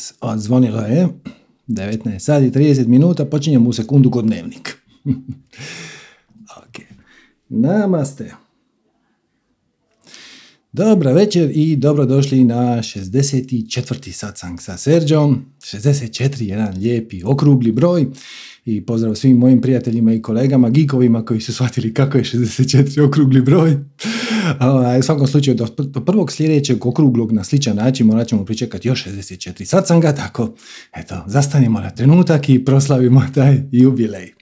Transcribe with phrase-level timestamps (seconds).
[0.00, 0.14] nas.
[0.20, 1.08] Odzvonilo je
[1.68, 4.76] 19 sati 30 minuta, počinjemo u sekundu kod dnevnik.
[6.62, 6.80] ok.
[7.48, 8.34] Namaste.
[10.72, 14.12] Dobra večer i dobrodošli na 64.
[14.12, 15.44] satsang sa Serđom.
[15.60, 18.06] 64, jedan lijepi okrugli broj.
[18.64, 23.40] I pozdrav svim mojim prijateljima i kolegama, gikovima koji su shvatili kako je 64 okrugli
[23.40, 23.76] broj.
[24.98, 25.66] U svakom slučaju, do,
[26.00, 30.54] prvog sljedećeg okruglog na sličan način morat ćemo pričekati još 64 satsanga, tako
[30.96, 34.32] eto, zastanimo na trenutak i proslavimo taj jubilej.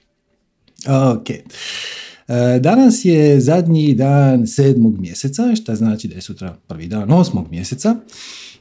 [0.86, 1.30] Ok.
[1.30, 7.50] E, danas je zadnji dan sedmog mjeseca, što znači da je sutra prvi dan osmog
[7.50, 7.96] mjeseca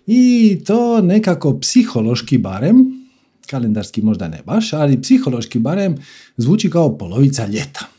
[0.08, 3.08] i to nekako psihološki barem,
[3.50, 5.96] kalendarski možda ne baš, ali psihološki barem
[6.38, 7.97] zvuči kao polovica ljeta.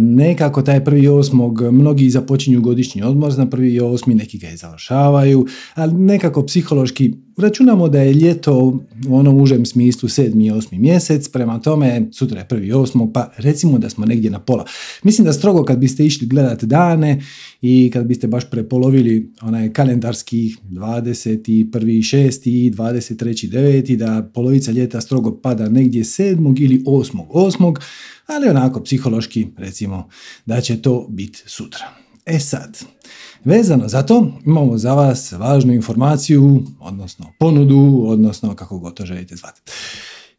[0.00, 5.46] Nekako taj prvi osmog, mnogi započinju godišnji odmor na prvi osmi, neki ga i završavaju,
[5.74, 11.28] ali nekako psihološki računamo da je ljeto u onom užem smislu sedmi i osmi mjesec,
[11.28, 14.64] prema tome sutra je prvi osmog, pa recimo da smo negdje na pola.
[15.02, 17.22] Mislim da strogo kad biste išli gledati dane
[17.62, 22.02] i kad biste baš prepolovili onaj kalendarski 21.
[22.02, 23.48] šesti i 23.
[23.48, 27.80] deveti, da polovica ljeta strogo pada negdje sedmog ili osmog osmog,
[28.26, 30.08] ali onako psihološki recimo
[30.46, 32.04] da će to biti sutra.
[32.26, 32.78] E sad,
[33.44, 39.36] vezano za to imamo za vas važnu informaciju, odnosno ponudu, odnosno kako god to želite
[39.36, 39.60] zvati.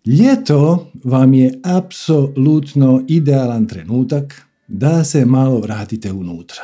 [0.06, 6.64] Ljeto vam je apsolutno idealan trenutak da se malo vratite unutra.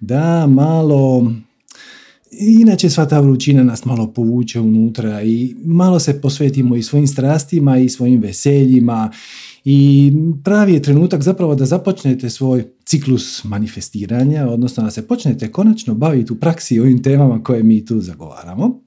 [0.00, 1.32] Da malo
[2.38, 7.78] Inače sva ta vrućina nas malo povuče unutra i malo se posvetimo i svojim strastima
[7.78, 9.10] i svojim veseljima
[9.64, 10.12] i
[10.44, 16.32] pravi je trenutak zapravo da započnete svoj ciklus manifestiranja, odnosno da se počnete konačno baviti
[16.32, 18.80] u praksi ovim temama koje mi tu zagovaramo.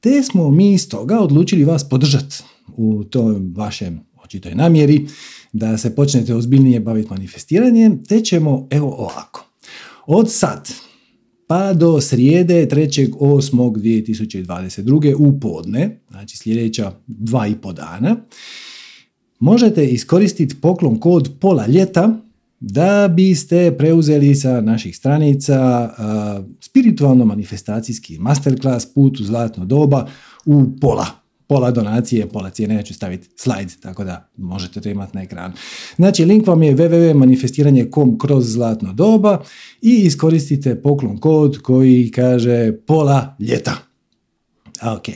[0.00, 2.36] Te smo mi stoga odlučili vas podržati
[2.76, 5.06] u toj vašem očitoj namjeri
[5.52, 9.46] da se počnete ozbiljnije baviti manifestiranjem, te ćemo evo ovako.
[10.06, 10.70] Od sad
[11.46, 15.14] pa do srijede 3.8.2022.
[15.18, 18.16] u podne, znači sljedeća dva i po dana,
[19.38, 22.20] možete iskoristiti poklon kod pola ljeta
[22.60, 25.90] da biste preuzeli sa naših stranica
[26.60, 30.06] spiritualno manifestacijski masterclass put u zlatno doba
[30.44, 31.06] u pola
[31.48, 35.54] pola donacije, pola cijene, ja ću staviti slajd, tako da možete to imati na ekranu.
[35.96, 39.42] Znači, link vam je www.manifestiranje.com kroz zlatno doba
[39.82, 43.76] i iskoristite poklon kod koji kaže pola ljeta.
[44.82, 45.08] Ok.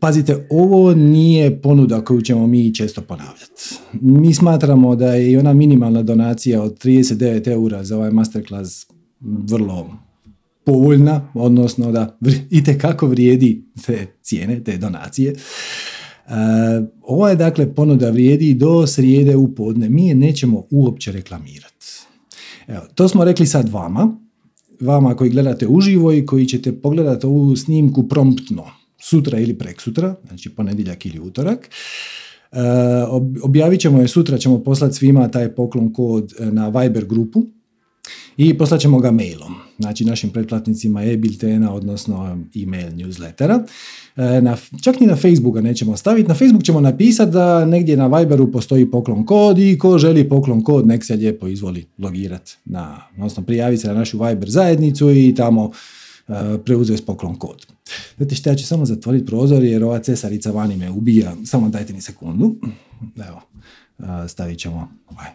[0.00, 3.74] Pazite, ovo nije ponuda koju ćemo mi često ponavljati.
[3.92, 8.86] Mi smatramo da je i ona minimalna donacija od 39 eura za ovaj masterclass
[9.20, 9.90] vrlo
[10.64, 12.18] povoljna, odnosno da
[12.50, 15.32] i kako vrijedi te cijene, te donacije.
[15.32, 16.32] Uh,
[17.02, 19.88] ovo je dakle ponuda vrijedi do srijede u podne.
[19.88, 21.86] Mi je nećemo uopće reklamirati.
[22.66, 24.16] Evo, to smo rekli sad vama,
[24.80, 28.64] vama koji gledate uživo i koji ćete pogledati ovu snimku promptno,
[29.00, 31.70] sutra ili prek sutra, znači ponedjeljak ili utorak.
[32.52, 32.58] Uh,
[33.42, 37.44] objavit ćemo je sutra, ćemo poslati svima taj poklon kod na Viber grupu
[38.36, 43.66] i poslat ćemo ga mailom, znači našim pretplatnicima e-biltena, odnosno e-mail newslettera.
[44.16, 48.06] E, na, čak ni na Facebooka nećemo staviti, na Facebook ćemo napisati da negdje na
[48.06, 53.00] Viberu postoji poklon kod i ko želi poklon kod nek se lijepo izvoli logirati, na,
[53.16, 55.70] odnosno prijaviti se na našu Viber zajednicu i tamo
[56.28, 56.34] uh,
[56.64, 57.66] preuzeti poklon kod.
[58.16, 61.92] Znate što, ja ću samo zatvoriti prozor jer ova cesarica vani me ubija, samo dajte
[61.92, 62.56] mi sekundu.
[63.28, 63.40] Evo,
[63.98, 65.28] uh, stavit ćemo ovaj.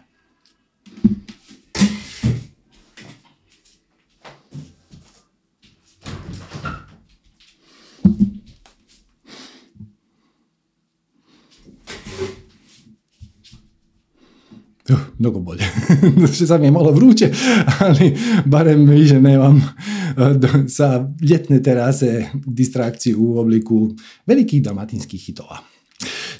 [14.90, 15.62] Uh, mnogo bolje.
[16.48, 17.30] Sad mi je malo vruće,
[17.78, 23.90] ali barem više nemam uh, sa ljetne terase distrakciju u obliku
[24.26, 25.58] velikih dalmatinskih hitova.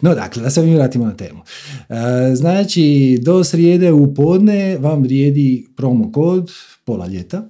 [0.00, 1.41] No dakle, da se mi vratimo na temu.
[1.41, 1.96] Uh,
[2.35, 6.50] znači, do srijede u podne vam vrijedi promo kod
[6.85, 7.49] pola ljeta,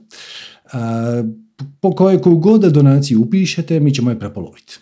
[1.80, 4.78] po kojoj god donaciju upišete, mi ćemo je prepoloviti.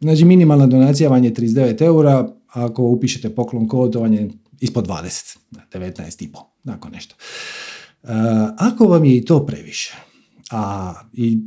[0.00, 4.30] Znači, minimalna donacija vam je 39 eura, ako upišete poklon kod, to vam je
[4.60, 5.36] ispod 20,
[5.72, 6.28] 19 i
[6.64, 7.14] nakon nešto.
[8.02, 8.10] Uh,
[8.58, 9.94] ako vam je i to previše,
[10.50, 11.38] a i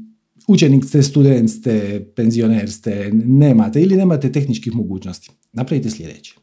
[0.48, 6.36] učenik ste, student ste, penzioner ste, nemate ili nemate tehničkih mogućnosti, napravite sljedeće.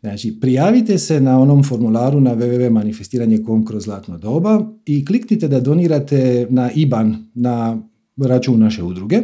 [0.00, 6.46] Znači, prijavite se na onom formularu na www.manifestiranje.com kroz zlatno doba i kliknite da donirate
[6.50, 7.82] na IBAN na
[8.16, 9.22] račun naše udruge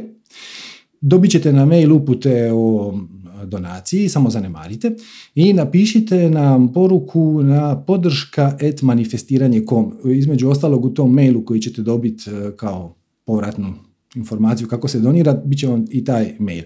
[1.01, 2.99] dobit ćete na mail upute o
[3.47, 4.91] donaciji, samo zanemarite
[5.35, 9.93] i napišite nam poruku na podrška et manifestiranje.com.
[10.05, 12.95] Između ostalog u tom mailu koji ćete dobiti e, kao
[13.25, 13.75] povratnu
[14.15, 16.65] informaciju kako se donira, bit će vam i taj mail.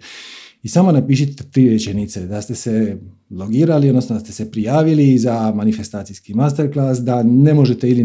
[0.62, 2.97] I samo napišite tri rečenice da ste se
[3.31, 8.05] logirali, odnosno da ste se prijavili za manifestacijski masterclass, da ne možete ili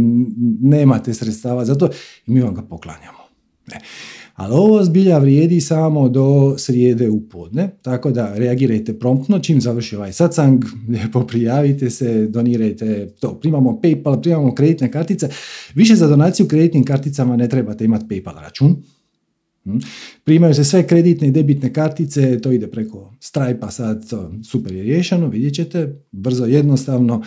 [0.61, 1.89] nemate sredstava za to
[2.27, 3.19] i mi vam ga poklanjamo.
[3.67, 3.79] Ne.
[4.35, 9.95] Ali ovo zbilja vrijedi samo do srijede u podne, tako da reagirajte promptno čim završi
[9.95, 13.39] ovaj satsang, lijepo prijavite se, donirajte to.
[13.39, 15.29] Primamo PayPal, primamo kreditne kartice.
[15.75, 18.75] Više za donaciju kreditnim karticama ne trebate imati PayPal račun.
[19.63, 19.77] Hm?
[20.23, 24.03] Primaju se sve kreditne i debitne kartice, to ide preko Stripe-a sad,
[24.43, 27.23] super je riješeno, vidjet ćete, brzo, jednostavno.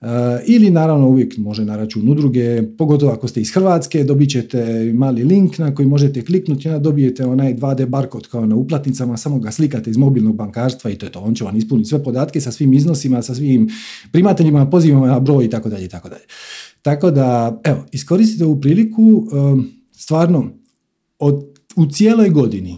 [0.00, 0.06] Eh,
[0.46, 5.24] ili naravno uvijek može na račun udruge, pogotovo ako ste iz Hrvatske, dobit ćete mali
[5.24, 9.38] link na koji možete kliknuti i onda dobijete onaj 2D barkod kao na uplatnicama, samo
[9.38, 12.40] ga slikate iz mobilnog bankarstva i to je to, on će vam ispuniti sve podatke
[12.40, 13.68] sa svim iznosima, sa svim
[14.12, 16.24] primateljima, pozivama na broj i tako dalje i tako dalje.
[16.82, 19.62] Tako da, evo, iskoristite ovu priliku, eh,
[19.92, 20.50] stvarno,
[21.18, 21.44] od,
[21.76, 22.76] u cijeloj godini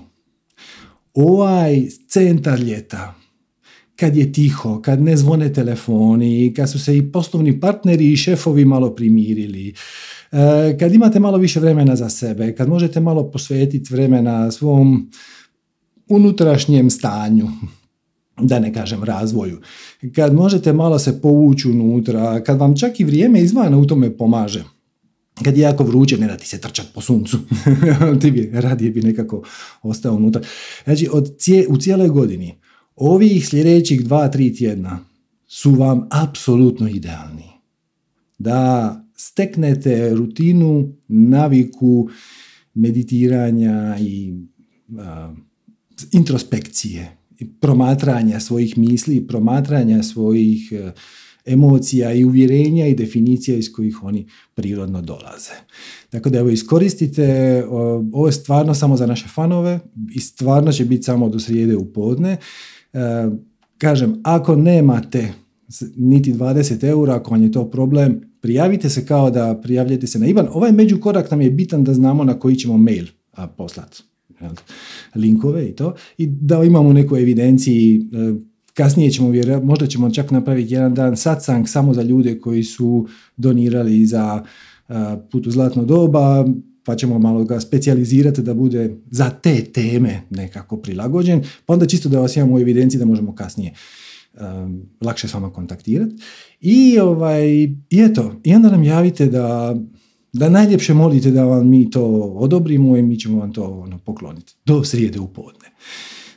[1.15, 3.15] ovaj centar ljeta,
[3.97, 8.65] kad je tiho, kad ne zvone telefoni, kad su se i poslovni partneri i šefovi
[8.65, 9.75] malo primirili,
[10.33, 15.11] e, kad imate malo više vremena za sebe, kad možete malo posvetiti vremena svom
[16.09, 17.49] unutrašnjem stanju,
[18.41, 19.61] da ne kažem razvoju,
[20.15, 24.65] kad možete malo se povući unutra, kad vam čak i vrijeme izvana u tome pomaže,
[25.45, 27.39] kad je jako vruće, ne da ti se trčat po suncu,
[28.21, 29.43] ti bi radije bi nekako
[29.83, 30.43] ostao unutra.
[30.85, 31.37] Znači, od
[31.69, 32.55] u cijeloj godini
[32.97, 34.99] ovih sljedećih dva, tri tjedna
[35.47, 37.51] su vam apsolutno idealni.
[38.39, 42.09] Da steknete rutinu, naviku
[42.75, 44.35] meditiranja i
[46.13, 47.17] introspekcije,
[47.61, 50.93] promatranja svojih misli, promatranja svojih e,
[51.47, 55.53] emocija i uvjerenja i definicija iz kojih oni prirodno dolaze.
[56.11, 57.65] Tako da evo iskoristite,
[58.13, 59.81] ovo je stvarno samo za naše fanove
[60.15, 62.37] i stvarno će biti samo do srijede u podne.
[62.93, 62.99] E,
[63.79, 65.33] kažem, ako nemate
[65.97, 70.27] niti 20 eura, ako vam je to problem, prijavite se kao da prijavljate se na
[70.27, 70.49] Ivan.
[70.53, 73.07] Ovaj međukorak nam je bitan da znamo na koji ćemo mail
[73.57, 74.03] poslati
[75.15, 78.35] linkove i to i da imamo neku evidenciji e,
[78.75, 79.33] kasnije ćemo
[79.63, 83.07] možda ćemo čak napraviti jedan dan satsang samo za ljude koji su
[83.37, 84.45] donirali za
[84.89, 84.93] e,
[85.31, 86.47] put u zlatno doba
[86.87, 92.09] pa ćemo malo ga specijalizirati da bude za te teme nekako prilagođen, pa onda čisto
[92.09, 93.75] da vas imamo u evidenciji da možemo kasnije
[94.41, 96.15] um, lakše s vama kontaktirati.
[96.61, 97.47] I, ovaj,
[97.91, 99.77] I eto, i onda nam javite da,
[100.33, 102.05] da najljepše molite da vam mi to
[102.37, 105.69] odobrimo i mi ćemo vam to ono, pokloniti do srijede u podne.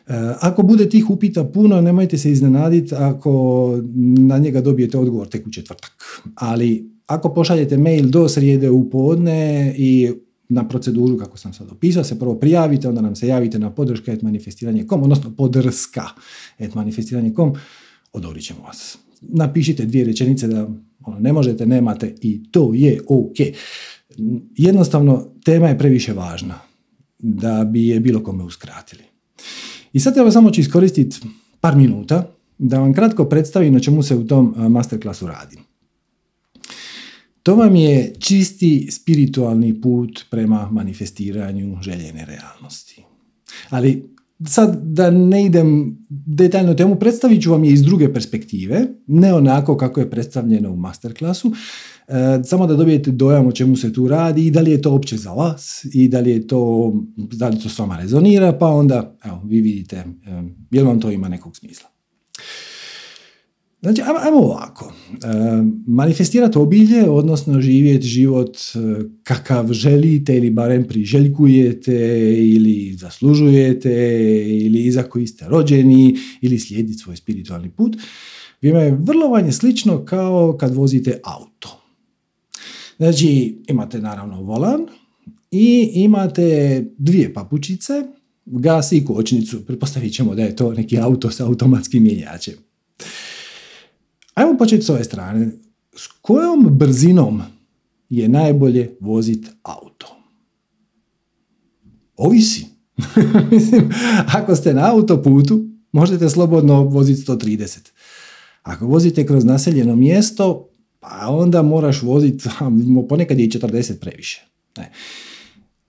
[0.07, 3.73] Uh, ako bude tih upita puno, nemojte se iznenaditi ako
[4.17, 5.91] na njega dobijete odgovor tek u četvrtak.
[6.35, 10.11] Ali ako pošaljete mail do srijede u podne i
[10.49, 14.17] na proceduru kako sam sad opisao, se prvo prijavite, onda nam se javite na podrška
[14.21, 16.03] manifestiranje.com, odnosno podrska
[16.73, 17.53] manifestiranje.com,
[18.13, 18.97] odobrit ćemo vas.
[19.21, 20.67] Napišite dvije rečenice da
[21.05, 23.35] ono, ne možete, nemate i to je ok.
[24.55, 26.59] Jednostavno, tema je previše važna
[27.19, 29.03] da bi je bilo kome uskratili.
[29.93, 31.17] I sad evo samo ću iskoristiti
[31.61, 35.57] par minuta da vam kratko predstavim na čemu se u tom masterclassu radi.
[37.43, 43.03] To vam je čisti spiritualni put prema manifestiranju željene realnosti.
[43.69, 44.09] Ali
[44.47, 49.77] sad da ne idem detaljno temu, predstavit ću vam je iz druge perspektive, ne onako
[49.77, 51.51] kako je predstavljeno u masterclassu,
[52.07, 54.93] e, samo da dobijete dojam o čemu se tu radi i da li je to
[54.93, 58.67] opće za vas i da li je to, da li to s vama rezonira, pa
[58.67, 60.05] onda evo, vi vidite e,
[60.71, 61.89] jel vam to ima nekog smisla.
[63.81, 64.93] Znači, ajmo ovako.
[65.11, 65.17] E,
[65.87, 68.79] manifestirati obilje, odnosno živjeti život e,
[69.23, 71.93] kakav želite ili barem priželjkujete
[72.37, 73.91] ili zaslužujete
[74.49, 77.97] ili za koji ste rođeni ili slijediti svoj spiritualni put,
[78.61, 81.81] vima je vrlo vanje slično kao kad vozite auto.
[82.97, 84.81] Znači, imate naravno volan
[85.51, 87.93] i imate dvije papučice,
[88.45, 89.65] gas i kočnicu.
[89.65, 92.68] Pretpostavit ćemo da je to neki auto sa automatskim mjenjačem.
[94.39, 95.51] Ajmo početi s ove strane.
[95.95, 97.41] S kojom brzinom
[98.09, 100.07] je najbolje voziti auto?
[102.17, 102.65] Ovisi.
[103.51, 103.89] Mislim,
[104.27, 107.77] ako ste na autoputu, možete slobodno voziti 130.
[108.63, 110.69] Ako vozite kroz naseljeno mjesto,
[110.99, 112.49] pa onda moraš voziti,
[113.09, 114.47] ponekad je i 40 previše.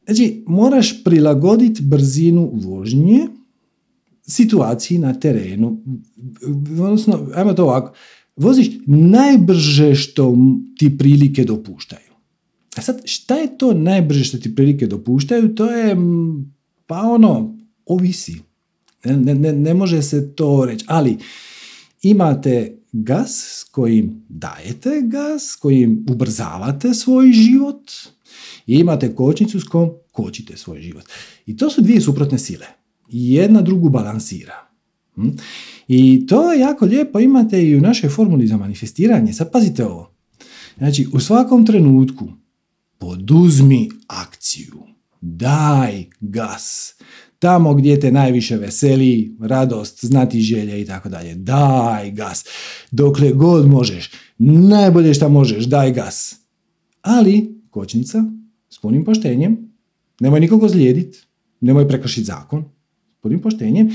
[0.04, 3.26] Znači, moraš prilagoditi brzinu vožnje
[4.22, 5.82] situaciji na terenu.
[6.70, 7.94] Odnosno, ajmo to ovako,
[8.40, 10.36] voziš najbrže što
[10.78, 12.10] ti prilike dopuštaju.
[12.76, 15.54] A sad, šta je to najbrže što ti prilike dopuštaju?
[15.54, 15.96] To je,
[16.86, 18.40] pa ono, ovisi.
[19.04, 21.16] Ne, ne, ne može se to reći, ali
[22.02, 27.90] imate gas s kojim dajete gas, s kojim ubrzavate svoj život
[28.66, 31.04] i imate kočnicu s kojom kočite svoj život.
[31.46, 32.66] I to su dvije suprotne sile.
[33.08, 34.70] Jedna drugu balansira.
[35.14, 35.28] Hm?
[35.92, 39.32] I to je jako lijepo imate i u našoj formuli za manifestiranje.
[39.32, 40.14] Sad pazite ovo.
[40.78, 42.28] Znači, u svakom trenutku
[42.98, 44.82] poduzmi akciju.
[45.20, 46.94] Daj gas.
[47.38, 51.34] Tamo gdje te najviše veseli, radost, znati želje i tako dalje.
[51.34, 52.44] Daj gas.
[52.90, 54.10] Dokle god možeš.
[54.38, 56.36] Najbolje što možeš, daj gas.
[57.02, 58.24] Ali, kočnica,
[58.68, 59.74] s punim poštenjem,
[60.20, 61.18] nemoj nikogo zlijediti,
[61.60, 62.64] nemoj prekršiti zakon,
[63.18, 63.90] s punim poštenjem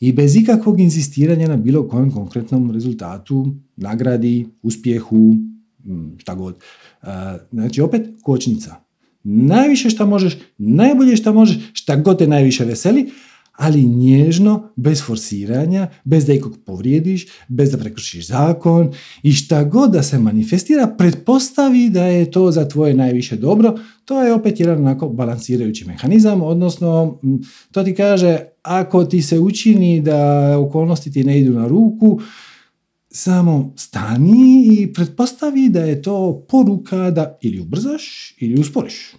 [0.00, 5.36] i bez ikakvog insistiranja na bilo kojem konkretnom rezultatu, nagradi, uspjehu,
[5.84, 6.56] mm, šta god.
[7.52, 8.76] Znači, opet, kočnica.
[9.22, 13.10] Najviše šta možeš, najbolje šta možeš, šta god te najviše veseli,
[13.60, 19.90] ali nježno, bez forsiranja, bez da ikog povrijediš, bez da prekršiš zakon i šta god
[19.90, 23.74] da se manifestira, pretpostavi da je to za tvoje najviše dobro,
[24.04, 27.20] to je opet jedan onako balansirajući mehanizam, odnosno
[27.72, 32.20] to ti kaže ako ti se učini da okolnosti ti ne idu na ruku,
[33.10, 39.12] samo stani i pretpostavi da je to poruka da ili ubrzaš ili usporiš.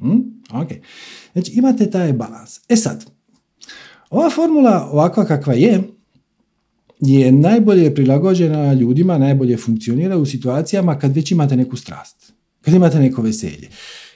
[0.00, 0.18] Hm?
[0.52, 0.68] Ok.
[1.32, 2.60] Znači imate taj balans.
[2.68, 3.13] E sad,
[4.14, 5.82] ova formula ovakva kakva je,
[7.00, 12.98] je najbolje prilagođena ljudima, najbolje funkcionira u situacijama kad već imate neku strast, kad imate
[12.98, 13.68] neko veselje,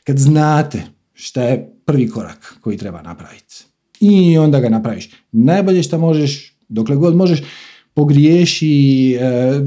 [0.05, 3.65] kad znate šta je prvi korak koji treba napraviti.
[4.01, 5.11] I onda ga napraviš.
[5.33, 7.43] Najbolje što možeš, dokle god možeš,
[7.95, 9.65] pogriješi, e,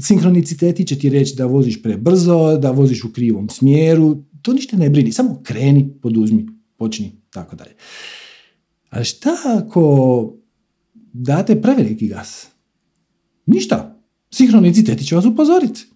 [0.00, 4.90] sinkroniciteti će ti reći da voziš prebrzo, da voziš u krivom smjeru, to ništa ne
[4.90, 7.70] brini, samo kreni, poduzmi, počni, tako dalje.
[8.90, 10.34] A šta ako
[11.12, 12.46] date preveliki gas?
[13.46, 13.94] Ništa.
[14.30, 15.86] Sinhroniciteti će vas upozoriti.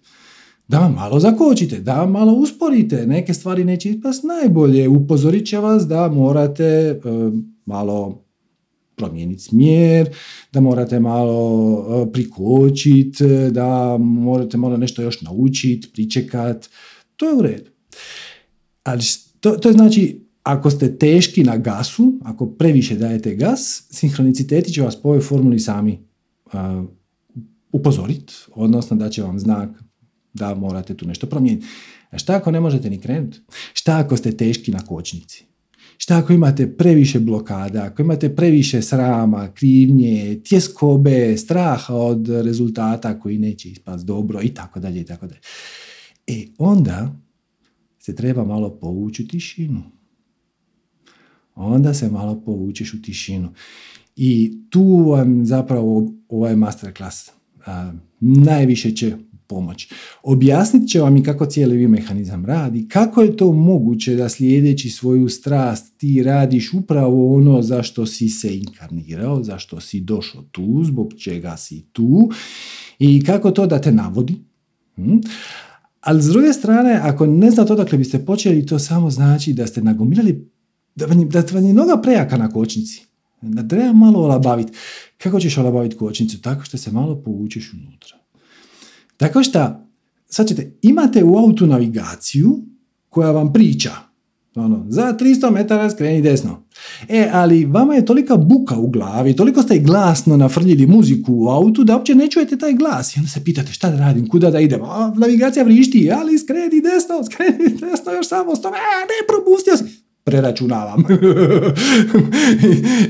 [0.67, 5.87] Da vam malo zakočite, da malo usporite, neke stvari neće ispast najbolje, upozorit će vas
[5.87, 6.99] da morate e,
[7.65, 8.23] malo
[8.95, 10.09] promijeniti smjer,
[10.53, 16.69] da morate malo e, prikočiti, da morate malo nešto još naučiti, pričekat.
[17.15, 17.69] To je u redu.
[18.83, 19.01] Ali
[19.39, 24.81] to, to je znači ako ste teški na gasu, ako previše dajete gas, sinhroniciteti će
[24.81, 25.99] vas po ovoj formuli sami
[26.45, 26.51] uh,
[27.71, 29.69] upozoriti, odnosno da će vam znak
[30.33, 31.67] da morate tu nešto promijeniti.
[32.11, 33.39] A šta ako ne možete ni krenuti?
[33.73, 35.45] Šta ako ste teški na kočnici?
[35.97, 43.37] Šta ako imate previše blokada, ako imate previše srama, krivnje, tjeskobe, straha od rezultata koji
[43.37, 45.41] neće ispast dobro i tako dalje i tako dalje.
[46.27, 47.15] E onda
[47.99, 49.83] se treba malo povući tišinu
[51.55, 53.49] onda se malo povučeš u tišinu.
[54.15, 57.31] I tu vam zapravo ovaj masterclass
[57.65, 59.17] a, najviše će
[59.47, 59.89] pomoći.
[60.23, 64.89] Objasnit će vam i kako cijeli vi mehanizam radi, kako je to moguće da slijedeći
[64.89, 70.83] svoju strast ti radiš upravo ono za što si se inkarnirao, zašto si došao tu,
[70.83, 72.29] zbog čega si tu
[72.99, 74.35] i kako to da te navodi.
[74.95, 75.17] Hm?
[76.01, 79.81] Ali s druge strane, ako ne znate odakle biste počeli, to samo znači da ste
[79.81, 80.49] nagomilali
[80.95, 83.05] da vam, da vam je noga prejaka na kočnici.
[83.41, 84.71] Da treba malo olabaviti.
[85.17, 86.41] Kako ćeš olabaviti kočnicu?
[86.41, 88.17] Tako što se malo povučeš unutra.
[89.17, 89.87] Tako što,
[90.29, 92.59] sad ćete, imate u autu navigaciju
[93.09, 93.91] koja vam priča.
[94.55, 96.63] Ono, za 300 metara skreni desno.
[97.09, 101.83] E, ali vama je tolika buka u glavi, toliko ste glasno nafrljili muziku u autu
[101.83, 103.15] da uopće ne čujete taj glas.
[103.15, 104.81] I onda se pitate šta da radim, kuda da idem.
[104.83, 110.02] A, navigacija vrišti, ali skreni desno, skreni desno, još samo 100 metara, ne, propustio si
[110.23, 111.01] preračunavam.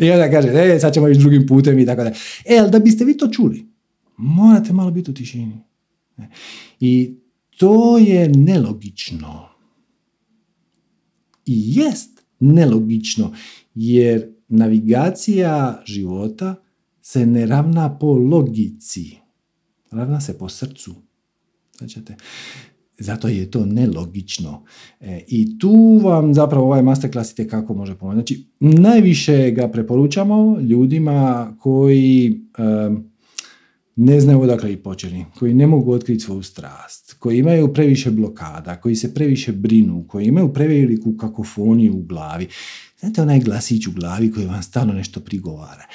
[0.01, 2.11] I onda kaže, e, sad ćemo ići drugim putem i tako da.
[2.45, 3.65] E, ali da biste vi to čuli,
[4.17, 5.59] morate malo biti u tišini.
[6.79, 7.17] I
[7.57, 9.49] to je nelogično.
[11.45, 13.33] I jest nelogično,
[13.75, 16.55] jer navigacija života
[17.01, 19.17] se ne ravna po logici,
[19.91, 20.95] ravna se po srcu.
[21.77, 21.99] Znači,
[22.99, 24.63] zato je to nelogično.
[24.99, 28.15] E, I tu vam zapravo ovaj masterclass kako može pomoći.
[28.15, 32.41] Znači, najviše ga preporučamo ljudima koji
[33.95, 38.81] ne znaju odakle i počeli, koji ne mogu otkriti svoju strast, koji imaju previše blokada,
[38.81, 42.47] koji se previše brinu, koji imaju preveliku kakofoniju u glavi.
[42.99, 45.85] Znate onaj glasić u glavi koji vam stalno nešto prigovara.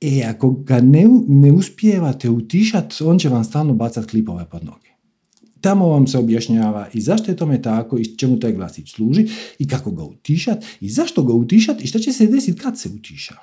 [0.00, 4.93] E, ako ga ne, ne uspijevate utišati, on će vam stalno bacati klipove pod noge.
[5.64, 9.26] Tamo vam se objašnjava i zašto je tome tako i čemu taj glasić služi
[9.58, 12.88] i kako ga utišati i zašto ga utišati i što će se desiti kad se
[12.88, 13.34] utiša.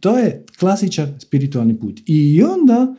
[0.00, 2.00] To je klasičan spiritualni put.
[2.06, 2.94] I onda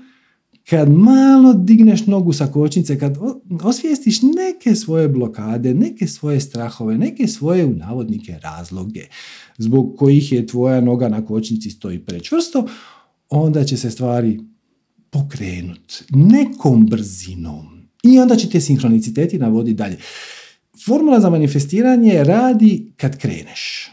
[0.70, 3.18] kad malo digneš nogu sa kočnice, kad
[3.64, 9.08] osvijestiš neke svoje blokade, neke svoje strahove, neke svoje u navodnike razloge
[9.58, 12.68] zbog kojih je tvoja noga na kočnici stoji prečvrsto,
[13.30, 14.40] onda će se stvari
[15.10, 17.73] pokrenut nekom brzinom.
[18.04, 19.98] I onda će te sinhroniciteti navoditi dalje.
[20.86, 23.92] Formula za manifestiranje radi kad kreneš.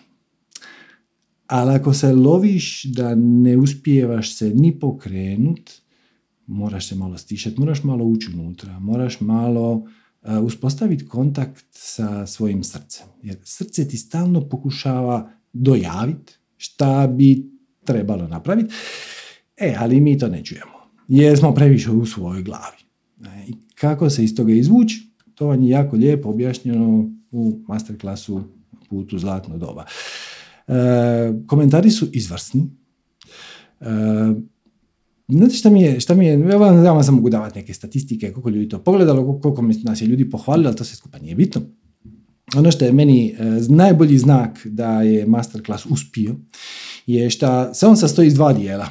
[1.47, 5.71] Ali ako se loviš da ne uspijevaš se ni pokrenut,
[6.47, 9.87] moraš se malo stišati, moraš malo ući unutra, moraš malo uh,
[10.43, 13.07] uspostaviti kontakt sa svojim srcem.
[13.23, 17.51] Jer srce ti stalno pokušava dojaviti šta bi
[17.85, 18.75] trebalo napraviti.
[19.57, 20.73] E, ali mi to ne čujemo.
[21.09, 22.77] Jer smo previše u svojoj glavi.
[23.25, 28.43] E, I kako se iz toga izvući, to vam je jako lijepo objašnjeno u masterklasu
[28.89, 29.85] putu zlatno doba.
[30.69, 30.75] E,
[31.47, 32.71] komentari su izvrsni.
[33.81, 33.87] E,
[35.29, 36.41] Znate šta mi je, šta mi je,
[36.85, 40.31] ja vam sam mogu davati neke statistike, koliko ljudi to pogledalo, koliko nas je ljudi
[40.31, 41.63] pohvalili, ali to sve skupa nije bitno.
[42.57, 43.37] Ono što je meni e,
[43.69, 46.37] najbolji znak da je masterclass uspio,
[47.07, 48.89] je što se on sastoji iz dva dijela.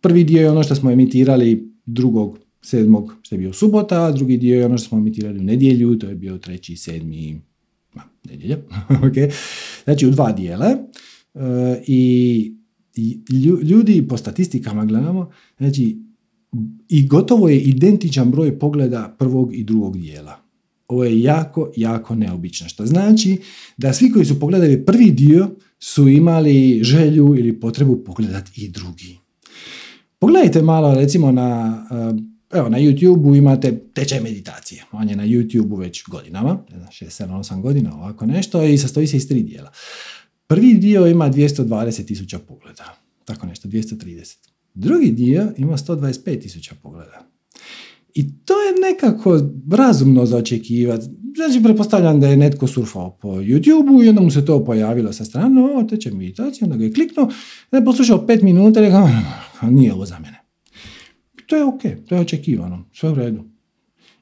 [0.00, 4.36] Prvi dio je ono što smo emitirali drugog, sedmog, što je bio subota, a drugi
[4.36, 7.40] dio je ono što smo emitirali u nedjelju, to je bio treći, sedmi,
[8.24, 8.58] nedjelja.
[9.06, 9.32] okay.
[9.84, 10.66] Znači u dva dijela.
[11.34, 12.52] E, I
[13.62, 15.98] ljudi po statistikama gledamo, znači
[16.88, 20.36] i gotovo je identičan broj pogleda prvog i drugog dijela.
[20.88, 22.68] Ovo je jako, jako neobično.
[22.68, 23.38] Što znači
[23.76, 29.18] da svi koji su pogledali prvi dio su imali želju ili potrebu pogledati i drugi.
[30.18, 34.84] Pogledajte malo recimo na, eh, evo, na YouTube-u imate tečaj meditacije.
[34.92, 39.16] On je na YouTube-u već godinama, 6, 7, 8 godina, ovako nešto i sastoji se
[39.16, 39.70] iz tri dijela.
[40.46, 44.36] Prvi dio ima 220 tisuća pogleda, tako nešto, 230.
[44.74, 47.26] Drugi dio ima 125 tisuća pogleda.
[48.14, 49.40] I to je nekako
[49.70, 51.06] razumno za očekivati.
[51.36, 55.24] Znači, pretpostavljam da je netko surfao po YouTube-u i onda mu se to pojavilo sa
[55.24, 57.28] strane, o, teče meditacija, onda ga je kliknuo,
[57.70, 59.08] da je poslušao pet minuta i rekao,
[59.62, 60.45] nije ovo za mene.
[61.46, 63.44] To je ok, to je očekivano, sve u redu.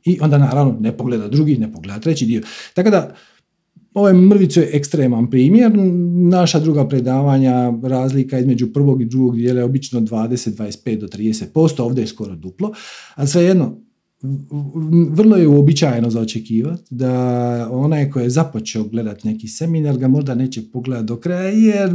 [0.04, 2.42] I onda naravno ne pogleda drugi, ne pogleda treći dio.
[2.74, 3.14] Tako da,
[3.94, 5.72] Ovaj mrvicu je ekstreman primjer.
[6.30, 11.82] Naša druga predavanja, razlika između prvog i drugog dijela je obično 20, 25 do 30%,
[11.82, 12.72] ovdje je skoro duplo.
[13.14, 13.76] A svejedno,
[15.10, 20.34] vrlo je uobičajeno za očekivati da onaj ko je započeo gledati neki seminar ga možda
[20.34, 21.90] neće pogledati do kraja jer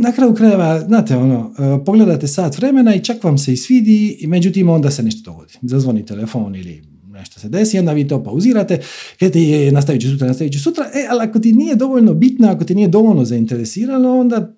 [0.00, 1.54] na kraju krajeva, znate ono,
[1.86, 5.52] pogledate sat vremena i čak vam se i svidi i međutim onda se nešto dogodi.
[5.62, 6.82] Zazvoni telefon ili
[7.12, 8.80] nešto se desi, onda vi to pauzirate,
[9.18, 12.74] kada je nastavit sutra, nastavit sutra, e, ali ako ti nije dovoljno bitno, ako ti
[12.74, 14.54] nije dovoljno zainteresirano, onda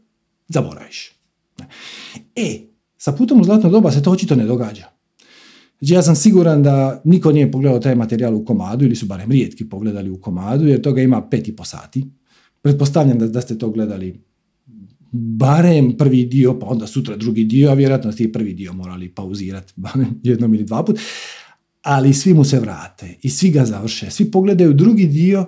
[0.48, 1.12] zaboraviš.
[2.37, 2.59] E,
[2.98, 4.85] sa putom u zlatno doba se to očito ne događa.
[5.78, 9.31] Znači ja sam siguran da niko nije pogledao taj materijal u komadu, ili su barem
[9.31, 12.05] rijetki pogledali u komadu, jer toga ima pet i po sati.
[12.62, 14.24] Pretpostavljam da, da ste to gledali
[15.12, 19.09] barem prvi dio, pa onda sutra drugi dio, a vjerojatno ste i prvi dio morali
[19.09, 19.75] pauzirati
[20.22, 20.98] jednom ili dva put
[21.83, 24.11] ali svi mu se vrate i svi ga završe.
[24.11, 25.46] Svi pogledaju drugi dio,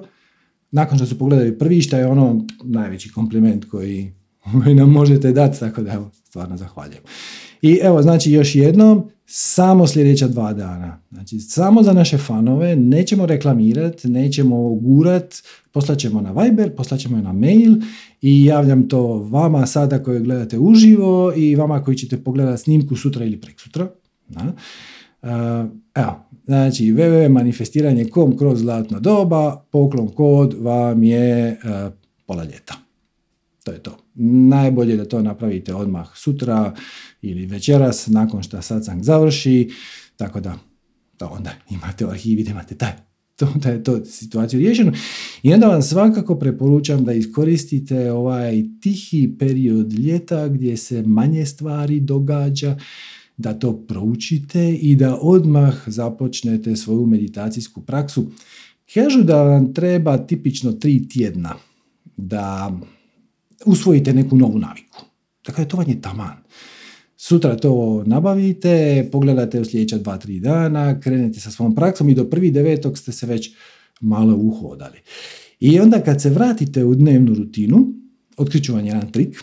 [0.71, 4.13] nakon što su pogledali prvi, što je ono najveći kompliment koji,
[4.75, 7.03] nam možete dati, tako da evo, stvarno zahvaljujem.
[7.63, 11.01] I evo, znači još jednom, samo sljedeća dva dana.
[11.11, 15.35] Znači, samo za naše fanove, nećemo reklamirati, nećemo gurat,
[15.73, 17.75] poslaćemo na Viber, poslaćemo na mail
[18.23, 23.25] i javljam to vama sada koji gledate uživo i vama koji ćete pogledati snimku sutra
[23.25, 23.89] ili preksutra.
[24.29, 24.53] Da?
[25.95, 31.93] Evo, znači www.manifestiranje.com kroz zlatno doba, poklon kod vam je uh,
[32.27, 32.75] pola ljeta.
[33.65, 33.97] To je to.
[34.49, 36.75] Najbolje da to napravite odmah sutra
[37.25, 39.71] ili večeras nakon što satsang završi,
[40.17, 40.59] tako da,
[41.19, 42.93] da onda imate u arhivi da imate taj
[43.37, 44.93] to, da je to situaciju riješeno.
[45.43, 52.01] I onda vam svakako preporučam da iskoristite ovaj tihi period ljeta gdje se manje stvari
[52.01, 52.77] događa,
[53.37, 58.31] da to proučite i da odmah započnete svoju meditacijsku praksu.
[58.95, 61.55] Kažu da vam treba tipično tri tjedna
[62.17, 62.79] da
[63.67, 65.05] usvojite neku novu naviku.
[65.47, 66.37] Dakle, to vam je taman.
[67.27, 72.25] Sutra to nabavite, pogledate u sljedeća dva, tri dana, krenete sa svom praksom i do
[72.25, 73.55] prvi devetog ste se već
[74.01, 74.99] malo uhodali.
[75.61, 77.87] I onda kad se vratite u dnevnu rutinu,
[78.37, 79.43] otkriću vam jedan trik,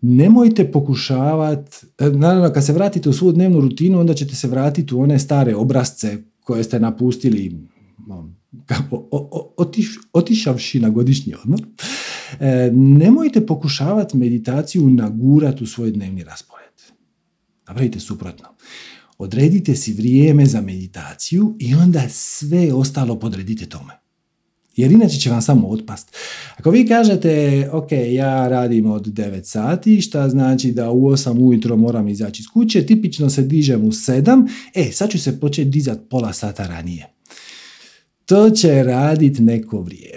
[0.00, 4.94] nemojte pokušavati, e, naravno kad se vratite u svu dnevnu rutinu, onda ćete se vratiti
[4.94, 7.60] u one stare obrazce koje ste napustili
[9.56, 11.60] otiš, otišavši na godišnji odmor.
[12.40, 16.66] E, nemojte pokušavati meditaciju nagurati u svoj dnevni raspored.
[17.68, 18.48] Napravite suprotno.
[19.18, 23.92] Odredite si vrijeme za meditaciju i onda sve ostalo podredite tome.
[24.76, 26.16] Jer inače će vam samo otpast.
[26.56, 31.76] Ako vi kažete, ok, ja radim od 9 sati, šta znači da u 8 ujutro
[31.76, 36.00] moram izaći iz kuće, tipično se dižem u 7, e, sad ću se početi dizati
[36.10, 37.06] pola sata ranije.
[38.26, 40.15] To će raditi neko vrijeme.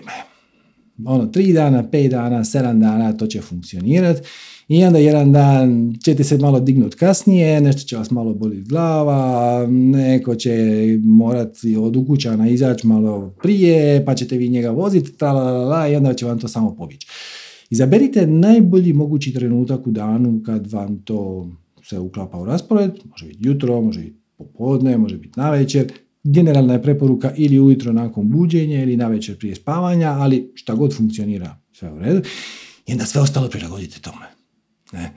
[1.05, 4.21] Ono, 3 dana, 5 dana, 7 dana, to će funkcionirati
[4.67, 9.67] i onda jedan dan ćete se malo dignut kasnije, nešto će vas malo boliti glava,
[9.69, 10.53] neko će
[11.03, 15.11] morati od ukućana izaći malo prije, pa ćete vi njega voziti,
[15.91, 17.07] i onda će vam to samo pobići.
[17.69, 21.49] Izaberite najbolji mogući trenutak u danu kad vam to
[21.83, 25.91] se uklapa u raspored, može biti jutro, može biti popodne, može biti navečer,
[26.23, 31.61] generalna je preporuka ili ujutro nakon buđenja ili navečer prije spavanja, ali šta god funkcionira,
[31.71, 32.21] sve u redu.
[32.87, 34.25] I onda sve ostalo prilagodite tome.
[34.91, 35.13] Ne.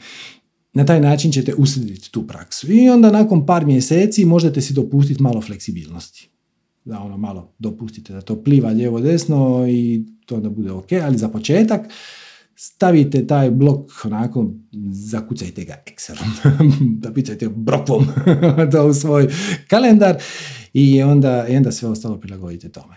[0.72, 2.72] Na taj način ćete usrediti tu praksu.
[2.72, 6.28] I onda nakon par mjeseci možete si dopustiti malo fleksibilnosti.
[6.84, 11.18] Da ono malo dopustite da to pliva lijevo desno i to onda bude ok, ali
[11.18, 11.80] za početak
[12.56, 14.50] stavite taj blok onako,
[14.92, 18.06] zakucajte ga Excelom, da brokvom
[18.72, 19.28] to u svoj
[19.68, 20.22] kalendar
[20.72, 22.96] i onda, i onda sve ostalo prilagodite tome.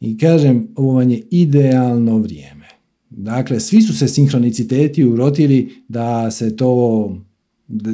[0.00, 2.66] I kažem, ovo vam je idealno vrijeme.
[3.10, 7.12] Dakle, svi su se sinhroniciteti urotili da se to,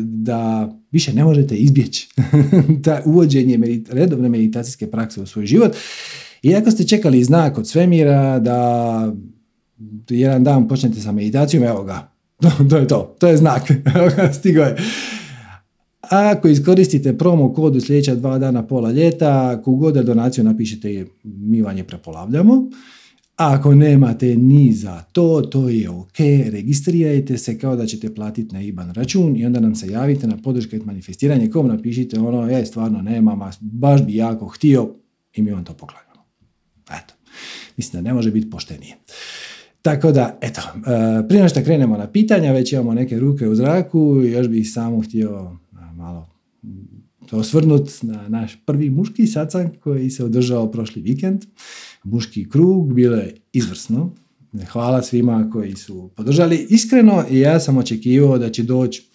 [0.04, 2.08] da više ne možete izbjeći
[2.85, 3.58] ta uvođenje
[3.90, 5.76] redovne meditacijske prakse u svoj život.
[6.42, 9.12] Iako ste čekali znak od svemira da
[10.08, 12.12] jedan dan počnete sa meditacijom, evo ga,
[12.70, 13.62] to je to, to je znak,
[14.38, 14.76] stigo je.
[16.12, 21.77] Ako iskoristite promo kod u sljedeća dva dana pola ljeta, kogod donaciju napišete mi vam
[21.77, 22.70] je prepolavljamo.
[23.37, 26.18] Ako nemate ni za to, to je ok,
[26.51, 30.37] registrirajte se kao da ćete platiti na IBAN račun i onda nam se javite na
[30.37, 34.94] podrške manifestiranje kom napišite ono, je, stvarno nemam, baš bi jako htio
[35.35, 36.25] i mi vam to poklanjamo.
[36.87, 37.14] Eto,
[37.77, 38.96] mislim da ne može biti poštenije.
[39.83, 44.22] Tako da, eto, e, prije što krenemo na pitanja, već imamo neke ruke u zraku,
[44.25, 45.62] još bih samo htio e,
[46.02, 46.28] malo
[47.32, 51.44] osvrnut na naš prvi muški sacan koji se održao prošli vikend
[52.04, 54.14] muški krug, bilo je izvrsno.
[54.72, 56.66] Hvala svima koji su podržali.
[56.70, 59.12] Iskreno, ja sam očekivao da će doći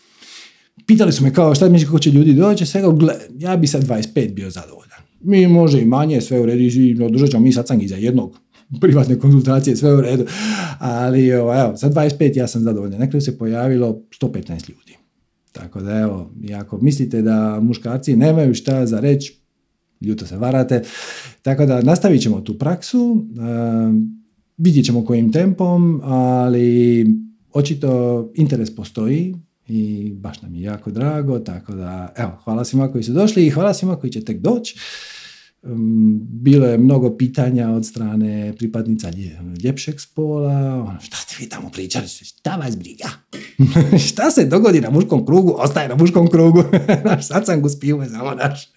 [0.86, 3.84] Pitali su me kao šta misliš kako će ljudi doći, svega, gle, ja bi sad
[3.84, 5.00] 25 bio zadovoljan.
[5.21, 8.39] Mi može i manje, sve u redu, i održat ćemo mi sacangi za jednog
[8.82, 10.26] privatne konzultacije, sve u redu.
[10.80, 13.00] Ali evo, za 25 ja sam zadovoljan.
[13.00, 14.87] Nekada se pojavilo 115 ljudi.
[15.58, 19.39] Tako da evo, ako mislite da muškarci nemaju šta za reći,
[20.02, 20.82] ljuto se varate.
[21.41, 23.26] Tako da nastavit ćemo tu praksu,
[24.58, 27.06] vidjet ćemo kojim tempom, ali
[27.54, 29.36] očito interes postoji
[29.67, 33.50] i baš nam je jako drago, tako da evo, hvala svima koji su došli i
[33.50, 34.78] hvala svima koji će tek doći.
[36.20, 39.12] Bilo je mnogo pitanja od strane pripadnica
[39.63, 40.84] ljepšeg spola.
[40.88, 42.08] Ono, šta ste vi tamo pričali?
[42.08, 43.10] Šta vas briga?
[44.08, 45.56] šta se dogodi na muškom krugu?
[45.58, 46.63] Ostaje na muškom krugu.
[47.30, 47.62] sad sam
[48.10, 48.70] samo naš.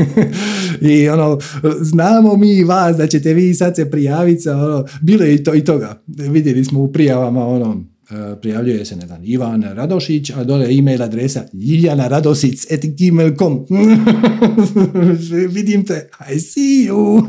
[0.92, 1.38] I ono,
[1.80, 4.48] znamo mi vas da ćete vi sad se prijaviti.
[4.48, 6.02] Ono, bilo je i, to, i toga.
[6.06, 7.84] Vidjeli smo u prijavama ono,
[8.40, 13.66] prijavljuje se, ne znam, Ivan Radošić, a dole e-mail adresa Ljiljana Radosic at gmail.com
[15.54, 17.26] Vidim te, I see you.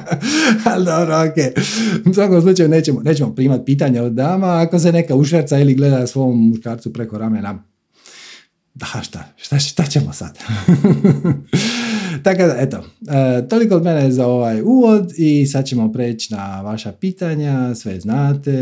[0.70, 1.66] Ali dobro, ok.
[2.10, 6.06] U svakom slučaju nećemo, nećemo primati pitanja od dama, ako se neka ušverca ili gleda
[6.06, 7.64] svom muškarcu preko ramena.
[8.74, 10.38] Da, šta, šta, šta ćemo sad?
[12.24, 16.60] Tako da, eto, e, toliko od mene za ovaj uvod i sad ćemo preći na
[16.60, 18.52] vaša pitanja, sve znate,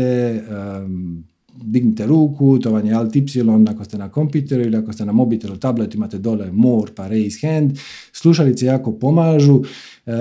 [1.65, 3.21] dignite ruku, to vam je Alt Y
[3.69, 7.47] ako ste na kompjuteru ili ako ste na mobitelu, tablet, imate dole more pa raise
[7.47, 7.77] hand.
[8.11, 9.63] Slušalice jako pomažu.
[10.05, 10.11] E,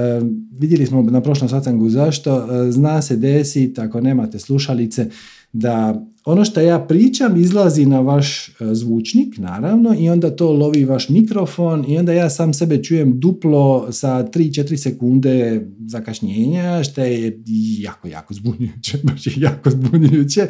[0.58, 2.36] vidjeli smo na prošlom sastangu zašto.
[2.36, 5.10] E, zna se desiti ako nemate slušalice
[5.52, 10.84] da ono što ja pričam izlazi na vaš e, zvučnik, naravno, i onda to lovi
[10.84, 17.42] vaš mikrofon i onda ja sam sebe čujem duplo sa 3-4 sekunde zakašnjenja, što je
[17.78, 20.46] jako, jako zbunjujuće, baš je jako zbunjujuće.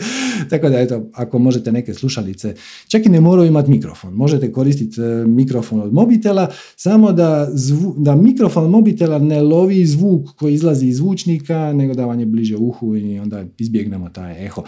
[0.50, 2.54] Tako da, eto, ako možete neke slušalice,
[2.88, 7.48] čak i ne moraju imati mikrofon, možete koristiti e, mikrofon od mobitela, samo da,
[7.96, 12.56] da mikrofon mobitela ne lovi zvuk koji izlazi iz zvučnika, nego da vam je bliže
[12.56, 14.62] uhu i onda izbjegnemo taj eho.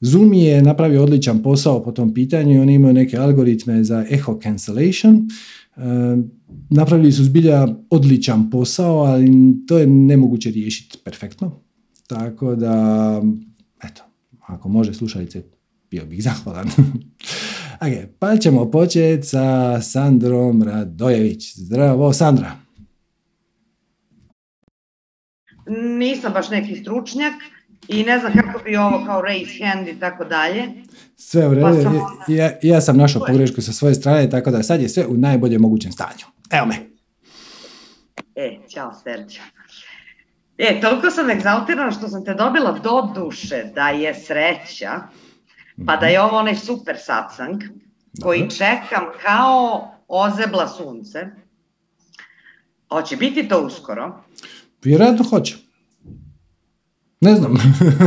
[0.00, 4.38] Zoom je napravio odličan posao po tom pitanju i oni imaju neke algoritme za echo
[4.42, 5.28] cancellation.
[5.76, 5.80] E,
[6.70, 9.30] napravili su zbilja odličan posao, ali
[9.66, 11.60] to je nemoguće riješiti perfektno.
[12.06, 13.22] Tako da,
[13.84, 14.02] eto,
[14.46, 15.42] ako može slušalice,
[15.90, 16.68] bio bih zahvalan.
[17.84, 21.56] ok, pa ćemo početi sa Sandrom Radojević.
[21.56, 22.52] Zdravo, Sandra.
[25.98, 27.34] Nisam baš neki stručnjak,
[27.88, 30.64] i ne znam kako bi ovo kao raise hand i tako dalje.
[31.16, 31.66] Sve u redu,
[32.26, 35.14] pa ja, ja sam našao pogrešku sa svoje strane, tako da sad je sve u
[35.14, 36.24] najboljem mogućem stanju.
[36.50, 36.76] Evo me.
[38.34, 39.40] E, čao Serđo.
[40.58, 44.92] E, toliko sam egzaltirana što sam te dobila do duše da je sreća,
[45.86, 47.62] pa da je ovo onaj super satsang
[48.22, 51.26] koji čekam kao ozebla sunce.
[52.88, 54.22] Hoće biti to uskoro?
[54.82, 55.67] Vjerojatno hoće.
[57.20, 57.54] Ne znam,